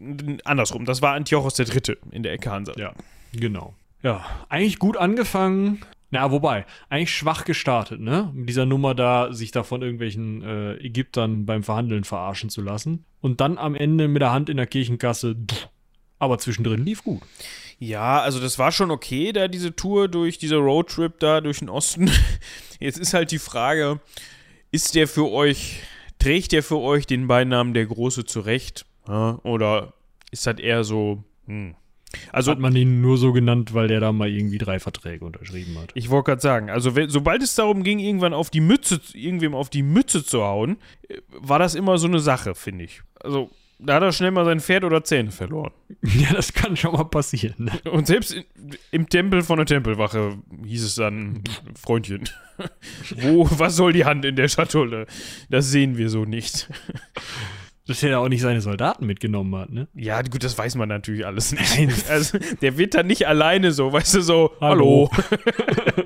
[0.45, 0.85] andersrum.
[0.85, 2.81] Das war Antiochos der Dritte in der Ecke Hansaring.
[2.81, 2.93] Ja,
[3.33, 3.75] genau.
[4.03, 5.81] Ja, eigentlich gut angefangen.
[6.13, 8.31] Na, wobei, eigentlich schwach gestartet, ne?
[8.33, 13.05] Mit dieser Nummer da, sich da von irgendwelchen äh, Ägyptern beim Verhandeln verarschen zu lassen.
[13.21, 15.37] Und dann am Ende mit der Hand in der Kirchenkasse.
[16.19, 17.21] Aber zwischendrin lief gut.
[17.79, 21.69] Ja, also das war schon okay, da diese Tour durch, dieser Roadtrip da durch den
[21.69, 22.11] Osten.
[22.79, 24.01] Jetzt ist halt die Frage,
[24.69, 25.79] ist der für euch,
[26.19, 28.85] trägt der für euch den Beinamen der Große zurecht?
[29.07, 29.93] Oder
[30.29, 31.75] ist das eher so, hm.
[32.31, 35.77] Also, Hat man ihn nur so genannt, weil der da mal irgendwie drei Verträge unterschrieben
[35.79, 35.91] hat.
[35.93, 39.55] ich wollte gerade sagen, also wenn, sobald es darum ging, irgendwann auf die Mütze, irgendwem
[39.55, 40.77] auf die Mütze zu hauen,
[41.07, 43.01] äh, war das immer so eine Sache, finde ich.
[43.19, 43.49] Also,
[43.83, 45.71] da hat er schnell mal sein Pferd oder Zähne verloren.
[46.03, 47.55] Ja, das kann schon mal passieren.
[47.65, 47.91] Ne?
[47.91, 48.45] Und selbst in,
[48.91, 51.43] im Tempel von der Tempelwache hieß es dann,
[51.79, 52.29] Freundchen,
[53.17, 55.07] wo, was soll die Hand in der Schatulle?
[55.49, 56.69] Das sehen wir so nicht.
[57.87, 59.87] Dass er auch nicht seine Soldaten mitgenommen hat, ne?
[59.95, 61.77] Ja, gut, das weiß man natürlich alles nicht.
[61.77, 61.93] Nein.
[62.09, 65.09] Also, der wird dann nicht alleine so, weißt du, so, hallo.
[65.11, 66.05] Hallo.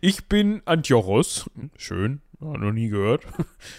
[0.00, 1.48] ich bin Antiochos.
[1.76, 3.22] Schön, noch nie gehört.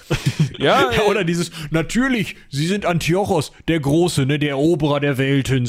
[0.58, 5.66] ja, Ja, oder dieses, natürlich, Sie sind Antiochos, der Große, ne, der Eroberer der Welten.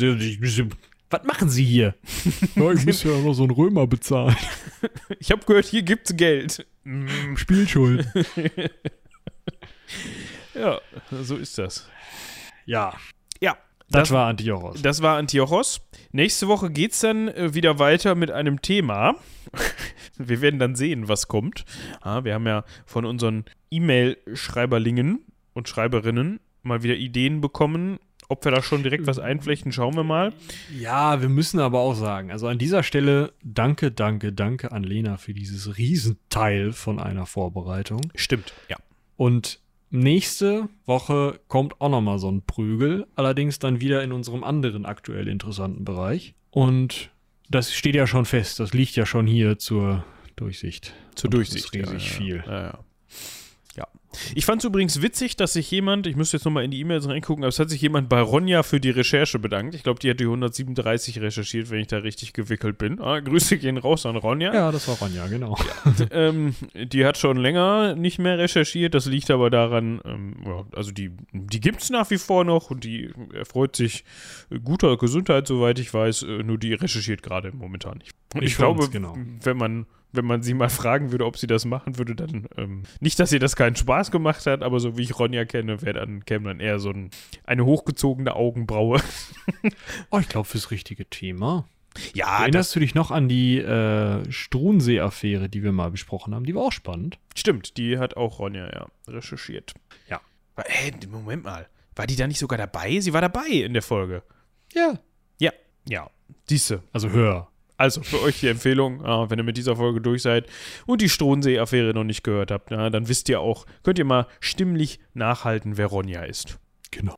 [1.11, 1.95] Was machen Sie hier?
[2.55, 4.37] ja, ich muss ja immer so einen Römer bezahlen.
[5.19, 6.67] ich habe gehört, hier gibt's Geld.
[6.85, 8.07] Mm, Spielschuld.
[10.59, 10.81] Ja,
[11.11, 11.89] so ist das.
[12.65, 12.95] Ja,
[13.41, 13.57] Ja,
[13.91, 14.83] das, war Antiochos.
[14.83, 15.81] Das war Antiochos.
[16.13, 19.15] Nächste Woche geht's dann äh, wieder weiter mit einem Thema.
[20.19, 21.65] wir werden dann sehen, was kommt.
[22.05, 25.25] Ja, wir haben ja von unseren E-Mail-Schreiberlingen
[25.55, 27.99] und Schreiberinnen mal wieder Ideen bekommen.
[28.29, 30.33] Ob wir da schon direkt was einflechten, schauen wir mal.
[30.77, 35.17] Ja, wir müssen aber auch sagen, also an dieser Stelle danke, danke, danke an Lena
[35.17, 38.01] für dieses Riesenteil von einer Vorbereitung.
[38.17, 38.77] Stimmt, ja.
[39.17, 44.87] Und nächste Woche kommt auch nochmal so ein Prügel, allerdings dann wieder in unserem anderen
[44.87, 46.35] aktuell interessanten Bereich.
[46.51, 47.11] Und
[47.49, 50.05] das steht ja schon fest, das liegt ja schon hier zur
[50.37, 50.95] Durchsicht.
[51.15, 51.65] Zur Und das Durchsicht.
[51.65, 52.45] ist riesig ja, viel.
[52.47, 52.63] Ja, ja.
[52.63, 52.79] ja.
[54.35, 57.09] Ich fand es übrigens witzig, dass sich jemand, ich müsste jetzt nochmal in die E-Mails
[57.09, 59.75] reingucken, aber es hat sich jemand bei Ronja für die Recherche bedankt.
[59.75, 63.01] Ich glaube, die hat die 137 recherchiert, wenn ich da richtig gewickelt bin.
[63.01, 64.53] Ah, Grüße gehen raus an Ronja.
[64.55, 65.57] Ja, das war Ronja, genau.
[66.11, 68.95] ähm, die hat schon länger nicht mehr recherchiert.
[68.95, 72.71] Das liegt aber daran, ähm, ja, also die, die gibt es nach wie vor noch
[72.71, 74.05] und die erfreut sich
[74.65, 76.23] guter Gesundheit, soweit ich weiß.
[76.23, 78.13] Äh, nur die recherchiert gerade momentan nicht.
[78.35, 79.17] Und ich, Ich glaube, genau.
[79.43, 79.87] wenn man
[80.17, 83.33] wenn man sie mal fragen würde, ob sie das machen würde, dann ähm, nicht, dass
[83.33, 86.49] ihr das keinen Spaß gemacht hat, aber so wie ich Ronja kenne, wäre dann käme
[86.49, 87.11] dann eher so ein,
[87.45, 89.01] eine hochgezogene Augenbraue.
[90.11, 91.67] Oh, ich glaube, fürs richtige Thema.
[92.15, 96.45] ja, Erinnerst du dich noch an die äh, Struensee-Affäre, die wir mal besprochen haben?
[96.45, 97.19] Die war auch spannend.
[97.35, 99.75] Stimmt, die hat auch Ronja ja recherchiert.
[100.09, 100.21] Ja.
[100.55, 101.69] Aber, Ey, Moment mal.
[101.95, 103.01] War die da nicht sogar dabei?
[103.01, 104.23] Sie war dabei in der Folge.
[104.75, 104.99] Ja.
[105.39, 105.53] Ja,
[105.89, 106.11] ja.
[106.51, 106.83] Diese.
[106.93, 107.49] Also hör.
[107.77, 110.47] Also für euch die Empfehlung, äh, wenn ihr mit dieser Folge durch seid
[110.87, 114.27] und die Strohensee-Affäre noch nicht gehört habt, ja, dann wisst ihr auch, könnt ihr mal
[114.41, 116.59] stimmlich nachhalten, wer Ronja ist.
[116.91, 117.17] Genau.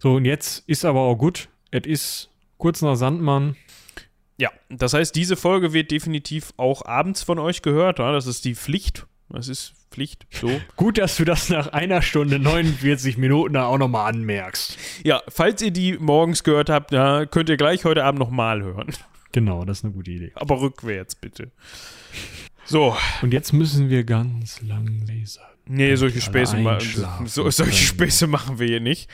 [0.00, 1.48] So, und jetzt ist aber auch gut.
[1.70, 3.56] Es ist kurz nach Sandmann.
[4.38, 7.98] Ja, das heißt, diese Folge wird definitiv auch abends von euch gehört.
[7.98, 8.12] Ja?
[8.12, 9.06] Das ist die Pflicht.
[9.28, 10.26] Das ist Pflicht.
[10.30, 10.50] So.
[10.76, 14.76] Gut, dass du das nach einer Stunde 49 Minuten da auch nochmal anmerkst.
[15.04, 18.92] Ja, falls ihr die morgens gehört habt, ja, könnt ihr gleich heute Abend nochmal hören.
[19.32, 20.32] Genau, das ist eine gute Idee.
[20.34, 21.50] Aber rückwärts bitte.
[22.64, 22.96] So.
[23.22, 25.42] Und jetzt müssen wir ganz lang lesen.
[25.66, 26.78] Nee, solche Späße, ma
[27.24, 27.72] so, solche.
[27.72, 29.08] Späße machen wir hier nicht.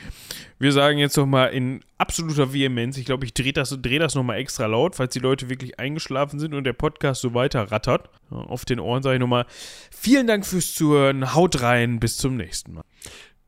[0.57, 4.39] Wir sagen jetzt nochmal in absoluter Vehemenz, ich glaube, ich drehe das, dreh das nochmal
[4.39, 8.09] extra laut, falls die Leute wirklich eingeschlafen sind und der Podcast so weiter rattert.
[8.31, 9.45] Auf den Ohren sage ich nochmal,
[9.91, 12.83] vielen Dank fürs Zuhören, haut rein, bis zum nächsten Mal.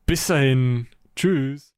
[0.06, 0.86] Bis dahin.
[1.16, 1.71] Tschüss.